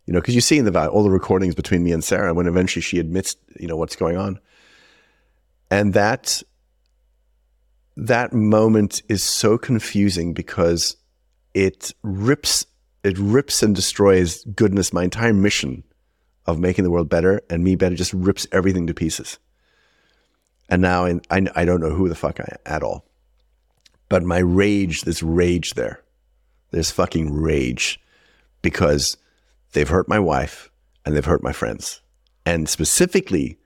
You 0.05 0.13
know, 0.13 0.19
because 0.19 0.35
you 0.35 0.41
see 0.41 0.57
in 0.57 0.65
the 0.65 0.89
all 0.89 1.03
the 1.03 1.11
recordings 1.11 1.55
between 1.55 1.83
me 1.83 1.91
and 1.91 2.03
Sarah 2.03 2.33
when 2.33 2.47
eventually 2.47 2.81
she 2.81 2.99
admits 2.99 3.35
you 3.59 3.67
know 3.67 3.77
what's 3.77 3.95
going 3.95 4.17
on, 4.17 4.39
and 5.69 5.93
that 5.93 6.41
that 7.97 8.33
moment 8.33 9.01
is 9.09 9.23
so 9.23 9.57
confusing 9.57 10.33
because 10.33 10.95
it 11.53 11.93
rips 12.03 12.65
it 13.03 13.17
rips 13.17 13.63
and 13.63 13.75
destroys 13.75 14.43
goodness 14.55 14.93
my 14.93 15.03
entire 15.03 15.33
mission 15.33 15.83
of 16.45 16.59
making 16.59 16.83
the 16.83 16.91
world 16.91 17.09
better 17.09 17.41
and 17.49 17.63
me 17.63 17.75
better 17.75 17.95
just 17.95 18.13
rips 18.13 18.47
everything 18.51 18.87
to 18.87 18.93
pieces. 18.93 19.39
And 20.69 20.81
now 20.81 21.05
I, 21.05 21.19
I, 21.29 21.65
don't 21.65 21.81
know 21.81 21.89
who 21.89 22.07
the 22.07 22.15
fuck 22.15 22.39
I 22.39 22.43
am 22.43 22.57
at 22.65 22.83
all. 22.83 23.05
But 24.07 24.23
my 24.23 24.39
rage 24.39 25.01
there's 25.01 25.23
rage 25.23 25.73
there 25.73 26.01
there's 26.71 26.91
fucking 26.91 27.33
rage 27.33 27.99
because 28.61 29.17
they've 29.71 29.89
hurt 29.89 30.07
my 30.07 30.19
wife 30.19 30.69
and 31.05 31.15
they've 31.15 31.25
hurt 31.25 31.43
my 31.43 31.53
friends. 31.53 32.01
And 32.45 32.67
specifically 32.67 33.57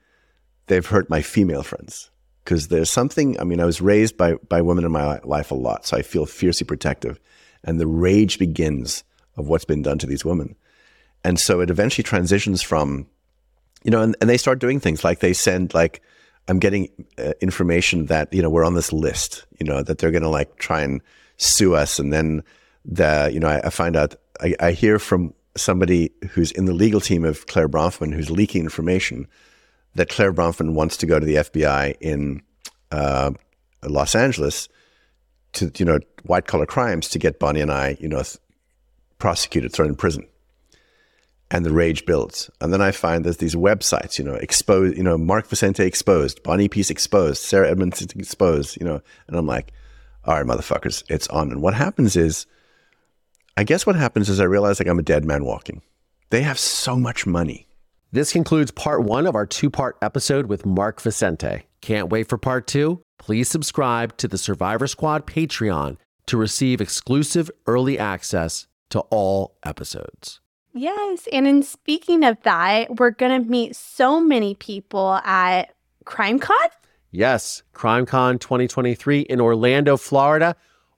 they've 0.66 0.86
hurt 0.86 1.10
my 1.10 1.22
female 1.22 1.62
friends. 1.62 2.10
Because 2.44 2.68
there's 2.68 2.90
something 2.90 3.38
i 3.40 3.44
mean 3.44 3.60
i 3.60 3.64
was 3.64 3.80
raised 3.80 4.16
by 4.16 4.34
by 4.48 4.62
women 4.62 4.84
in 4.84 4.92
my 4.92 5.18
life 5.24 5.50
a 5.50 5.56
lot 5.56 5.84
so 5.84 5.96
i 5.96 6.02
feel 6.02 6.26
fiercely 6.26 6.64
protective. 6.64 7.18
And 7.64 7.80
the 7.80 7.88
rage 7.88 8.38
begins 8.38 9.02
of 9.36 9.48
what's 9.48 9.64
been 9.64 9.82
done 9.82 9.98
to 9.98 10.06
these 10.06 10.24
women. 10.24 10.54
And 11.24 11.40
so 11.40 11.60
it 11.60 11.70
eventually 11.70 12.04
transitions 12.04 12.62
from 12.62 13.08
you 13.82 13.90
know 13.90 14.00
and, 14.00 14.16
and 14.20 14.30
they 14.30 14.36
start 14.36 14.60
doing 14.60 14.78
things. 14.80 15.02
Like 15.02 15.20
they 15.20 15.32
send 15.32 15.74
like 15.74 16.02
i'm 16.48 16.60
getting 16.60 16.88
uh, 17.18 17.32
information 17.40 18.06
that 18.06 18.32
you 18.32 18.42
know 18.42 18.50
we're 18.50 18.64
on 18.64 18.74
this 18.74 18.92
list 18.92 19.44
you 19.58 19.66
know 19.66 19.82
that 19.82 19.98
they're 19.98 20.12
going 20.12 20.22
to 20.22 20.28
like 20.28 20.56
try 20.56 20.82
and 20.82 21.02
sue 21.38 21.74
us. 21.74 21.98
And 21.98 22.12
then 22.12 22.44
the 22.84 23.28
you 23.32 23.40
know 23.40 23.48
i, 23.48 23.60
I 23.66 23.70
find 23.70 23.96
out 23.96 24.14
I, 24.40 24.54
I 24.60 24.70
hear 24.70 25.00
from 25.00 25.34
somebody 25.56 26.10
who's 26.30 26.52
in 26.52 26.66
the 26.66 26.72
legal 26.72 27.00
team 27.00 27.24
of 27.24 27.46
Clare 27.46 27.68
Bronfman 27.68 28.14
who's 28.14 28.30
leaking 28.30 28.62
information 28.62 29.26
that 29.94 30.08
Clare 30.08 30.32
Bronfman 30.32 30.74
wants 30.74 30.96
to 30.98 31.06
go 31.06 31.18
to 31.18 31.26
the 31.26 31.36
FBI 31.36 31.96
in 32.00 32.42
uh, 32.90 33.32
Los 33.82 34.14
Angeles 34.14 34.68
to, 35.54 35.72
you 35.78 35.84
know, 35.84 35.98
white 36.24 36.46
collar 36.46 36.66
crimes 36.66 37.08
to 37.08 37.18
get 37.18 37.38
Bonnie 37.38 37.60
and 37.60 37.72
I, 37.72 37.96
you 37.98 38.08
know, 38.08 38.22
th- 38.22 38.36
prosecuted, 39.18 39.72
thrown 39.72 39.88
in 39.88 39.96
prison. 39.96 40.26
And 41.50 41.64
the 41.64 41.72
rage 41.72 42.04
builds. 42.06 42.50
And 42.60 42.72
then 42.72 42.82
I 42.82 42.90
find 42.90 43.24
there's 43.24 43.36
these 43.36 43.54
websites, 43.54 44.18
you 44.18 44.24
know, 44.24 44.34
exposed, 44.34 44.96
you 44.96 45.02
know, 45.02 45.16
Mark 45.16 45.46
Vicente 45.46 45.84
exposed, 45.84 46.42
Bonnie 46.42 46.68
Piesse 46.68 46.90
exposed, 46.90 47.40
Sarah 47.40 47.70
Edmonds 47.70 48.02
exposed, 48.02 48.76
you 48.78 48.84
know, 48.84 49.00
and 49.28 49.36
I'm 49.36 49.46
like, 49.46 49.72
all 50.24 50.34
right, 50.34 50.44
motherfuckers, 50.44 51.04
it's 51.08 51.28
on. 51.28 51.52
And 51.52 51.62
what 51.62 51.74
happens 51.74 52.16
is, 52.16 52.46
I 53.58 53.64
guess 53.64 53.86
what 53.86 53.96
happens 53.96 54.28
is 54.28 54.38
I 54.38 54.44
realize 54.44 54.78
like 54.78 54.86
I'm 54.86 54.98
a 54.98 55.02
dead 55.02 55.24
man 55.24 55.42
walking. 55.42 55.80
They 56.28 56.42
have 56.42 56.58
so 56.58 56.96
much 56.96 57.26
money. 57.26 57.66
This 58.12 58.30
concludes 58.30 58.70
part 58.70 59.02
one 59.02 59.26
of 59.26 59.34
our 59.34 59.46
two 59.46 59.70
part 59.70 59.96
episode 60.02 60.44
with 60.44 60.66
Mark 60.66 61.00
Vicente. 61.00 61.62
Can't 61.80 62.10
wait 62.10 62.28
for 62.28 62.36
part 62.36 62.66
two? 62.66 63.00
Please 63.18 63.48
subscribe 63.48 64.14
to 64.18 64.28
the 64.28 64.36
Survivor 64.36 64.86
Squad 64.86 65.26
Patreon 65.26 65.96
to 66.26 66.36
receive 66.36 66.82
exclusive 66.82 67.50
early 67.66 67.98
access 67.98 68.66
to 68.90 69.00
all 69.08 69.56
episodes. 69.64 70.40
Yes. 70.74 71.26
And 71.32 71.46
in 71.46 71.62
speaking 71.62 72.24
of 72.24 72.36
that, 72.42 72.96
we're 72.96 73.10
going 73.10 73.42
to 73.42 73.48
meet 73.48 73.74
so 73.74 74.20
many 74.20 74.54
people 74.54 75.14
at 75.24 75.74
CrimeCon. 76.04 76.68
Yes, 77.10 77.62
CrimeCon 77.72 78.38
2023 78.38 79.20
in 79.20 79.40
Orlando, 79.40 79.96
Florida. 79.96 80.56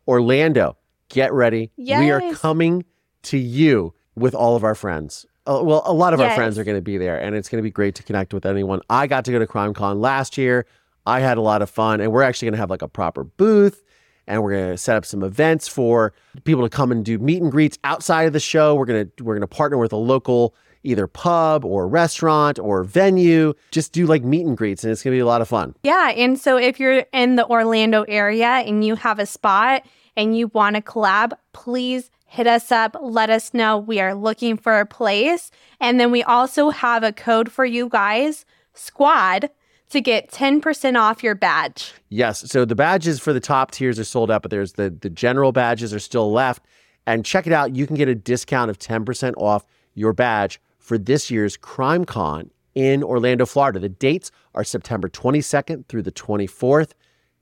Orlando, 0.09 0.77
get 1.09 1.33
ready. 1.33 1.71
We 1.77 2.11
are 2.11 2.35
coming 2.35 2.85
to 3.25 3.39
you 3.39 3.95
with 4.15 4.35
all 4.35 4.57
of 4.57 4.65
our 4.65 4.75
friends. 4.75 5.27
Uh, 5.47 5.63
well, 5.63 5.83
a 5.87 5.93
lot 5.93 6.13
of 6.13 6.21
our 6.21 6.35
friends 6.35 6.59
are 6.59 6.65
going 6.65 6.77
to 6.77 6.83
be 6.83 6.99
there, 6.99 7.19
and 7.19 7.35
it's 7.35 7.49
going 7.49 7.59
to 7.59 7.63
be 7.63 7.71
great 7.71 7.95
to 7.95 8.03
connect 8.03 8.35
with 8.35 8.45
anyone. 8.45 8.81
I 8.91 9.07
got 9.07 9.25
to 9.25 9.33
go 9.33 9.39
to 9.39 9.47
CrimeCon 9.47 10.01
last 10.01 10.37
year. 10.37 10.67
I 11.07 11.21
had 11.21 11.39
a 11.39 11.41
lot 11.41 11.63
of 11.63 11.71
fun, 11.71 12.01
and 12.03 12.13
we're 12.13 12.23
actually 12.23 12.47
going 12.47 12.55
to 12.55 12.59
have 12.59 12.71
like 12.71 12.83
a 12.83 12.89
proper 12.89 13.25
booth, 13.25 13.83
and 14.27 14.43
we're 14.43 14.53
going 14.53 14.71
to 14.73 14.77
set 14.77 14.97
up 14.97 15.07
some 15.07 15.23
events 15.23 15.67
for 15.67 16.13
people 16.45 16.63
to 16.63 16.69
come 16.69 16.93
and 16.93 17.03
do 17.03 17.19
meet 17.19 17.41
and 17.41 17.51
greets 17.51 17.79
outside 17.83 18.25
of 18.25 18.35
the 18.35 18.41
show. 18.41 18.75
We're 18.75 18.85
going 18.85 19.11
to 19.17 19.25
we're 19.25 19.35
going 19.35 19.41
to 19.41 19.47
partner 19.47 19.79
with 19.79 19.93
a 19.93 19.97
local 19.97 20.55
either 20.83 21.07
pub 21.07 21.65
or 21.65 21.89
restaurant 21.89 22.59
or 22.59 22.85
venue. 22.85 23.55
Just 23.71 23.93
do 23.93 24.07
like 24.07 24.23
meet 24.23 24.47
and 24.47 24.57
greets, 24.57 24.85
and 24.85 24.93
it's 24.93 25.03
going 25.03 25.13
to 25.13 25.17
be 25.17 25.21
a 25.21 25.27
lot 25.27 25.41
of 25.41 25.49
fun. 25.49 25.75
Yeah. 25.83 26.11
And 26.11 26.39
so 26.39 26.59
if 26.59 26.79
you're 26.79 27.05
in 27.13 27.37
the 27.37 27.47
Orlando 27.47 28.03
area 28.03 28.47
and 28.47 28.85
you 28.85 28.97
have 28.97 29.19
a 29.19 29.27
spot 29.27 29.83
and 30.19 30.37
you 30.37 30.49
want 30.49 30.75
to 30.75 30.83
collab, 30.83 31.33
please 31.53 32.11
hit 32.27 32.49
us 32.49 32.73
up. 32.73 32.97
Let 33.01 33.31
us 33.31 33.55
know. 33.55 33.79
We 33.79 34.01
are 34.01 34.15
looking 34.15 34.57
for 34.57 34.81
a 34.81 34.85
place. 34.85 35.53
And 35.81 36.01
then 36.01 36.11
we 36.11 36.25
also 36.25 36.71
have 36.71 37.05
a 37.05 37.13
code 37.13 37.53
for 37.53 37.65
you 37.65 37.89
guys, 37.89 38.45
squad, 38.75 39.49
to 39.91 40.01
get 40.01 40.31
10% 40.31 41.01
off 41.01 41.23
your 41.23 41.37
badge. 41.37 41.95
Yes. 42.09 42.51
So 42.51 42.65
the 42.65 42.75
badges 42.75 43.21
for 43.21 43.33
the 43.33 43.41
top 43.41 43.71
tiers 43.71 43.99
are 43.99 44.05
sold 44.05 44.29
out, 44.29 44.43
but 44.43 44.51
there's 44.51 44.73
the 44.73 44.91
the 44.91 45.09
general 45.09 45.53
badges 45.53 45.95
are 45.95 46.01
still 46.01 46.31
left. 46.33 46.65
And 47.07 47.25
check 47.25 47.47
it 47.47 47.53
out. 47.53 47.75
You 47.75 47.87
can 47.87 47.97
get 47.97 48.09
a 48.09 48.15
discount 48.15 48.71
of 48.71 48.79
10% 48.79 49.33
off 49.39 49.65
your 49.95 50.13
badge 50.13 50.61
for 50.79 50.99
this 50.99 51.31
year's 51.31 51.57
CrimeCon 51.57 52.51
in 52.75 53.03
Orlando, 53.03 53.47
Florida. 53.47 53.79
The 53.79 53.89
dates 53.89 54.31
are 54.55 54.65
September 54.65 55.09
22nd 55.09 55.87
through 55.87 56.03
the 56.03 56.13
24th. 56.13 56.91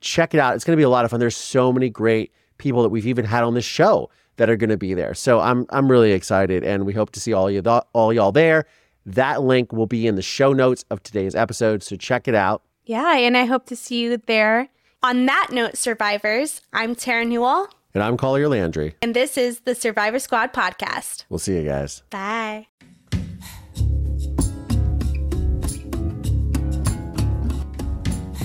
Check 0.01 0.35
it 0.35 0.41
out. 0.41 0.55
It's 0.55 0.65
going 0.65 0.77
to 0.77 0.81
be 0.81 0.85
a 0.85 0.89
lot 0.89 1.05
of 1.05 1.11
fun. 1.11 1.19
There's 1.19 1.37
so 1.37 1.73
many 1.73 1.91
great 1.91 2.33
people 2.59 2.83
that 2.83 2.89
we've 2.89 3.07
even 3.07 3.25
had 3.25 3.45
on 3.45 3.55
this 3.55 3.65
show 3.65 4.11
that 4.37 4.51
are 4.51 4.57
going 4.57 4.71
to 4.71 4.77
be 4.77 4.95
there. 4.95 5.15
So 5.15 5.41
I'm 5.41 5.67
I'm 5.71 5.91
really 5.91 6.13
excited, 6.13 6.63
and 6.65 6.85
we 6.87 6.93
hope 6.93 7.11
to 7.13 7.21
see 7.21 7.33
all 7.33 7.51
you 7.51 7.61
all 7.93 8.13
y'all 8.13 8.33
there. 8.33 8.67
That 9.07 9.43
link 9.43 9.73
will 9.73 9.87
be 9.87 10.07
in 10.07 10.17
the 10.17 10.23
show 10.23 10.53
notes 10.53 10.85
of 10.91 11.03
today's 11.03 11.35
episode, 11.35 11.83
so 11.83 11.97
check 11.97 12.27
it 12.29 12.35
out. 12.35 12.63
Yeah. 12.85 13.17
And 13.17 13.37
I 13.37 13.45
hope 13.45 13.67
to 13.67 13.77
see 13.77 14.01
you 14.03 14.17
there. 14.27 14.69
On 15.03 15.27
that 15.27 15.49
note, 15.53 15.77
survivors, 15.77 16.63
I'm 16.73 16.95
Tara 16.97 17.25
Newell, 17.25 17.69
And 17.95 18.03
I'm 18.03 18.17
Collier 18.17 18.49
Landry. 18.49 18.95
and 19.01 19.15
this 19.15 19.39
is 19.39 19.61
the 19.61 19.75
Survivor 19.75 20.19
Squad 20.19 20.53
podcast. 20.53 21.25
We'll 21.29 21.39
see 21.39 21.55
you 21.57 21.65
guys. 21.65 22.03
Bye. 22.11 22.67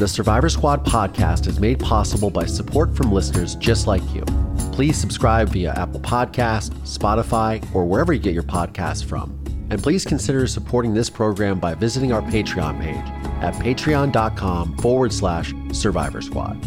The 0.01 0.07
Survivor 0.07 0.49
Squad 0.49 0.83
podcast 0.83 1.45
is 1.45 1.59
made 1.59 1.77
possible 1.79 2.31
by 2.31 2.47
support 2.47 2.97
from 2.97 3.11
listeners 3.11 3.53
just 3.53 3.85
like 3.85 4.01
you. 4.15 4.23
Please 4.71 4.97
subscribe 4.97 5.49
via 5.49 5.73
Apple 5.73 5.99
Podcast, 5.99 6.71
Spotify, 6.87 7.63
or 7.71 7.85
wherever 7.85 8.11
you 8.11 8.17
get 8.17 8.33
your 8.33 8.41
podcasts 8.41 9.05
from. 9.05 9.39
And 9.69 9.83
please 9.83 10.03
consider 10.03 10.47
supporting 10.47 10.95
this 10.95 11.07
program 11.07 11.59
by 11.59 11.75
visiting 11.75 12.11
our 12.11 12.23
Patreon 12.23 12.81
page 12.81 12.95
at 13.43 13.53
patreon.com 13.63 14.75
forward 14.77 15.13
slash 15.13 15.53
survivor 15.71 16.23
squad. 16.23 16.59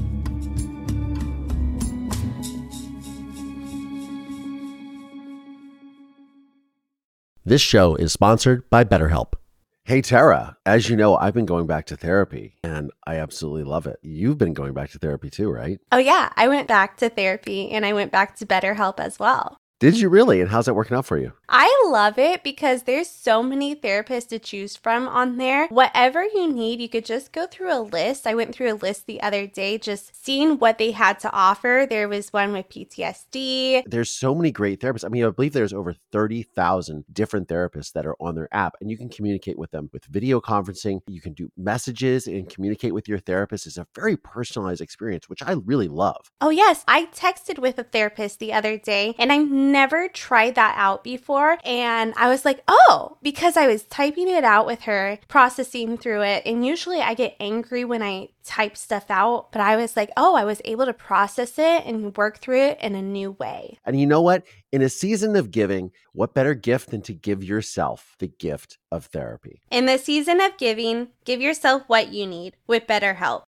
This 7.45 7.61
show 7.61 7.97
is 7.97 8.12
sponsored 8.12 8.70
by 8.70 8.85
BetterHelp. 8.85 9.32
Hey, 9.87 10.01
Tara, 10.01 10.57
as 10.64 10.89
you 10.89 10.97
know, 10.97 11.14
I've 11.14 11.35
been 11.35 11.45
going 11.45 11.66
back 11.66 11.85
to 11.87 11.97
therapy 11.97 12.57
and 12.62 12.91
I 13.07 13.16
absolutely 13.16 13.64
love 13.64 13.87
it. 13.87 13.99
You've 14.01 14.39
been 14.39 14.55
going 14.55 14.72
back 14.72 14.89
to 14.93 14.99
therapy 14.99 15.28
too, 15.28 15.51
right? 15.51 15.78
Oh, 15.93 15.99
yeah. 15.99 16.32
I 16.37 16.49
went 16.49 16.68
back 16.68 16.97
to 16.99 17.11
therapy 17.11 17.70
and 17.70 17.85
I 17.85 17.93
went 17.93 18.11
back 18.11 18.35
to 18.37 18.47
BetterHelp 18.47 18.99
as 18.99 19.18
well. 19.18 19.59
Did 19.85 20.01
you 20.01 20.09
really? 20.09 20.41
And 20.41 20.49
how's 20.49 20.64
that 20.64 20.72
working 20.72 20.97
out 20.97 21.05
for 21.05 21.18
you? 21.18 21.35
I 21.47 21.70
love 21.89 22.18
it 22.18 22.43
because 22.43 22.85
there's 22.85 23.11
so 23.11 23.43
many 23.43 23.76
therapists 23.76 24.28
to 24.28 24.39
choose 24.39 24.76
from 24.76 25.07
on 25.07 25.37
there. 25.37 25.66
Whatever 25.66 26.24
you 26.24 26.51
need, 26.51 26.80
you 26.80 26.89
could 26.89 27.05
just 27.05 27.32
go 27.32 27.47
through 27.47 27.70
a 27.70 27.82
list. 27.82 28.26
I 28.26 28.35
went 28.35 28.55
through 28.55 28.72
a 28.72 28.80
list 28.80 29.07
the 29.07 29.20
other 29.20 29.47
day 29.47 29.76
just 29.76 30.24
seeing 30.24 30.59
what 30.59 30.78
they 30.78 30.93
had 30.93 31.18
to 31.20 31.30
offer. 31.32 31.87
There 31.87 32.09
was 32.09 32.32
one 32.32 32.55
with 32.55 32.70
PTSD. 32.70 33.82
There's 33.85 34.11
so 34.11 34.35
many 34.35 34.51
great 34.51 34.80
therapists. 34.80 35.05
I 35.05 35.09
mean, 35.09 35.22
I 35.22 35.28
believe 35.28 35.53
there's 35.53 35.74
over 35.74 35.93
30,000 36.12 37.05
different 37.12 37.49
therapists 37.49 37.93
that 37.93 38.07
are 38.07 38.16
on 38.18 38.37
their 38.37 38.49
app 38.53 38.76
and 38.80 38.91
you 38.91 38.97
can 38.97 39.11
communicate 39.11 39.59
with 39.59 39.70
them 39.70 39.91
with 39.93 40.07
video 40.07 40.41
conferencing. 40.41 41.01
You 41.09 41.20
can 41.20 41.35
do 41.35 41.53
messages 41.59 42.26
and 42.26 42.49
communicate 42.49 42.95
with 42.95 43.07
your 43.07 43.18
therapist. 43.18 43.66
It's 43.66 43.76
a 43.76 43.87
very 43.95 44.16
personalized 44.16 44.80
experience, 44.80 45.28
which 45.28 45.43
I 45.43 45.53
really 45.53 45.89
love. 45.89 46.32
Oh, 46.41 46.49
yes. 46.49 46.87
I 46.89 47.05
texted 47.05 47.59
with 47.59 47.78
a 47.78 47.85
therapist 47.85 48.39
the 48.39 48.55
other 48.55 48.78
day 48.78 49.14
and 49.18 49.30
I'm 49.30 49.74
never 49.75 50.07
tried 50.07 50.55
that 50.55 50.75
out 50.79 51.03
before. 51.03 51.59
And 51.64 52.14
I 52.16 52.29
was 52.29 52.45
like, 52.45 52.62
oh, 52.68 53.18
because 53.22 53.57
I 53.57 53.66
was 53.66 53.83
typing 53.83 54.29
it 54.29 54.45
out 54.45 54.66
with 54.66 54.83
her, 54.83 55.18
processing 55.27 55.99
through 55.99 56.22
it. 56.22 56.45
And 56.47 56.64
usually 56.64 57.01
I 57.01 57.14
get 57.14 57.35
angry 57.41 57.85
when 57.85 58.01
I 58.01 58.29
type 58.45 58.77
stuff 58.77 59.11
out, 59.11 59.51
but 59.51 59.61
I 59.61 59.75
was 59.75 59.97
like, 59.97 60.11
oh, 60.16 60.37
I 60.37 60.45
was 60.45 60.62
able 60.64 60.87
to 60.87 60.93
process 60.93 61.59
it 61.59 61.85
and 61.85 62.16
work 62.16 62.39
through 62.39 62.61
it 62.61 62.79
in 62.81 62.95
a 62.95 63.03
new 63.03 63.33
way. 63.33 63.79
And 63.85 63.99
you 63.99 64.07
know 64.07 64.22
what? 64.22 64.45
In 64.70 64.81
a 64.81 64.89
season 64.89 65.35
of 65.35 65.51
giving, 65.51 65.91
what 66.12 66.35
better 66.35 66.55
gift 66.55 66.91
than 66.91 67.03
to 67.03 67.12
give 67.12 67.43
yourself 67.43 68.14
the 68.20 68.29
gift 68.29 68.79
of 68.93 69.07
therapy? 69.07 69.61
In 69.72 69.87
the 69.87 69.99
season 69.99 70.41
of 70.41 70.57
giving, 70.57 71.09
give 71.25 71.41
yourself 71.41 71.83
what 71.89 72.12
you 72.12 72.27
need 72.29 72.55
with 72.68 72.87
BetterHelp. 72.87 73.43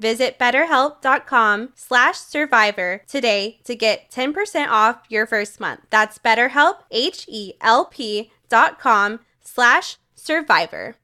Visit 0.00 0.38
betterhelp.com 0.38 1.72
slash 1.74 2.16
survivor 2.16 3.02
today 3.06 3.60
to 3.64 3.76
get 3.76 4.10
10% 4.10 4.68
off 4.68 5.02
your 5.10 5.26
first 5.26 5.60
month. 5.60 5.80
That's 5.90 6.18
betterhelp, 6.18 6.78
H-E-L-P 6.90 8.32
dot 8.48 8.78
com 8.80 9.20
slash 9.42 9.98
survivor. 10.14 10.96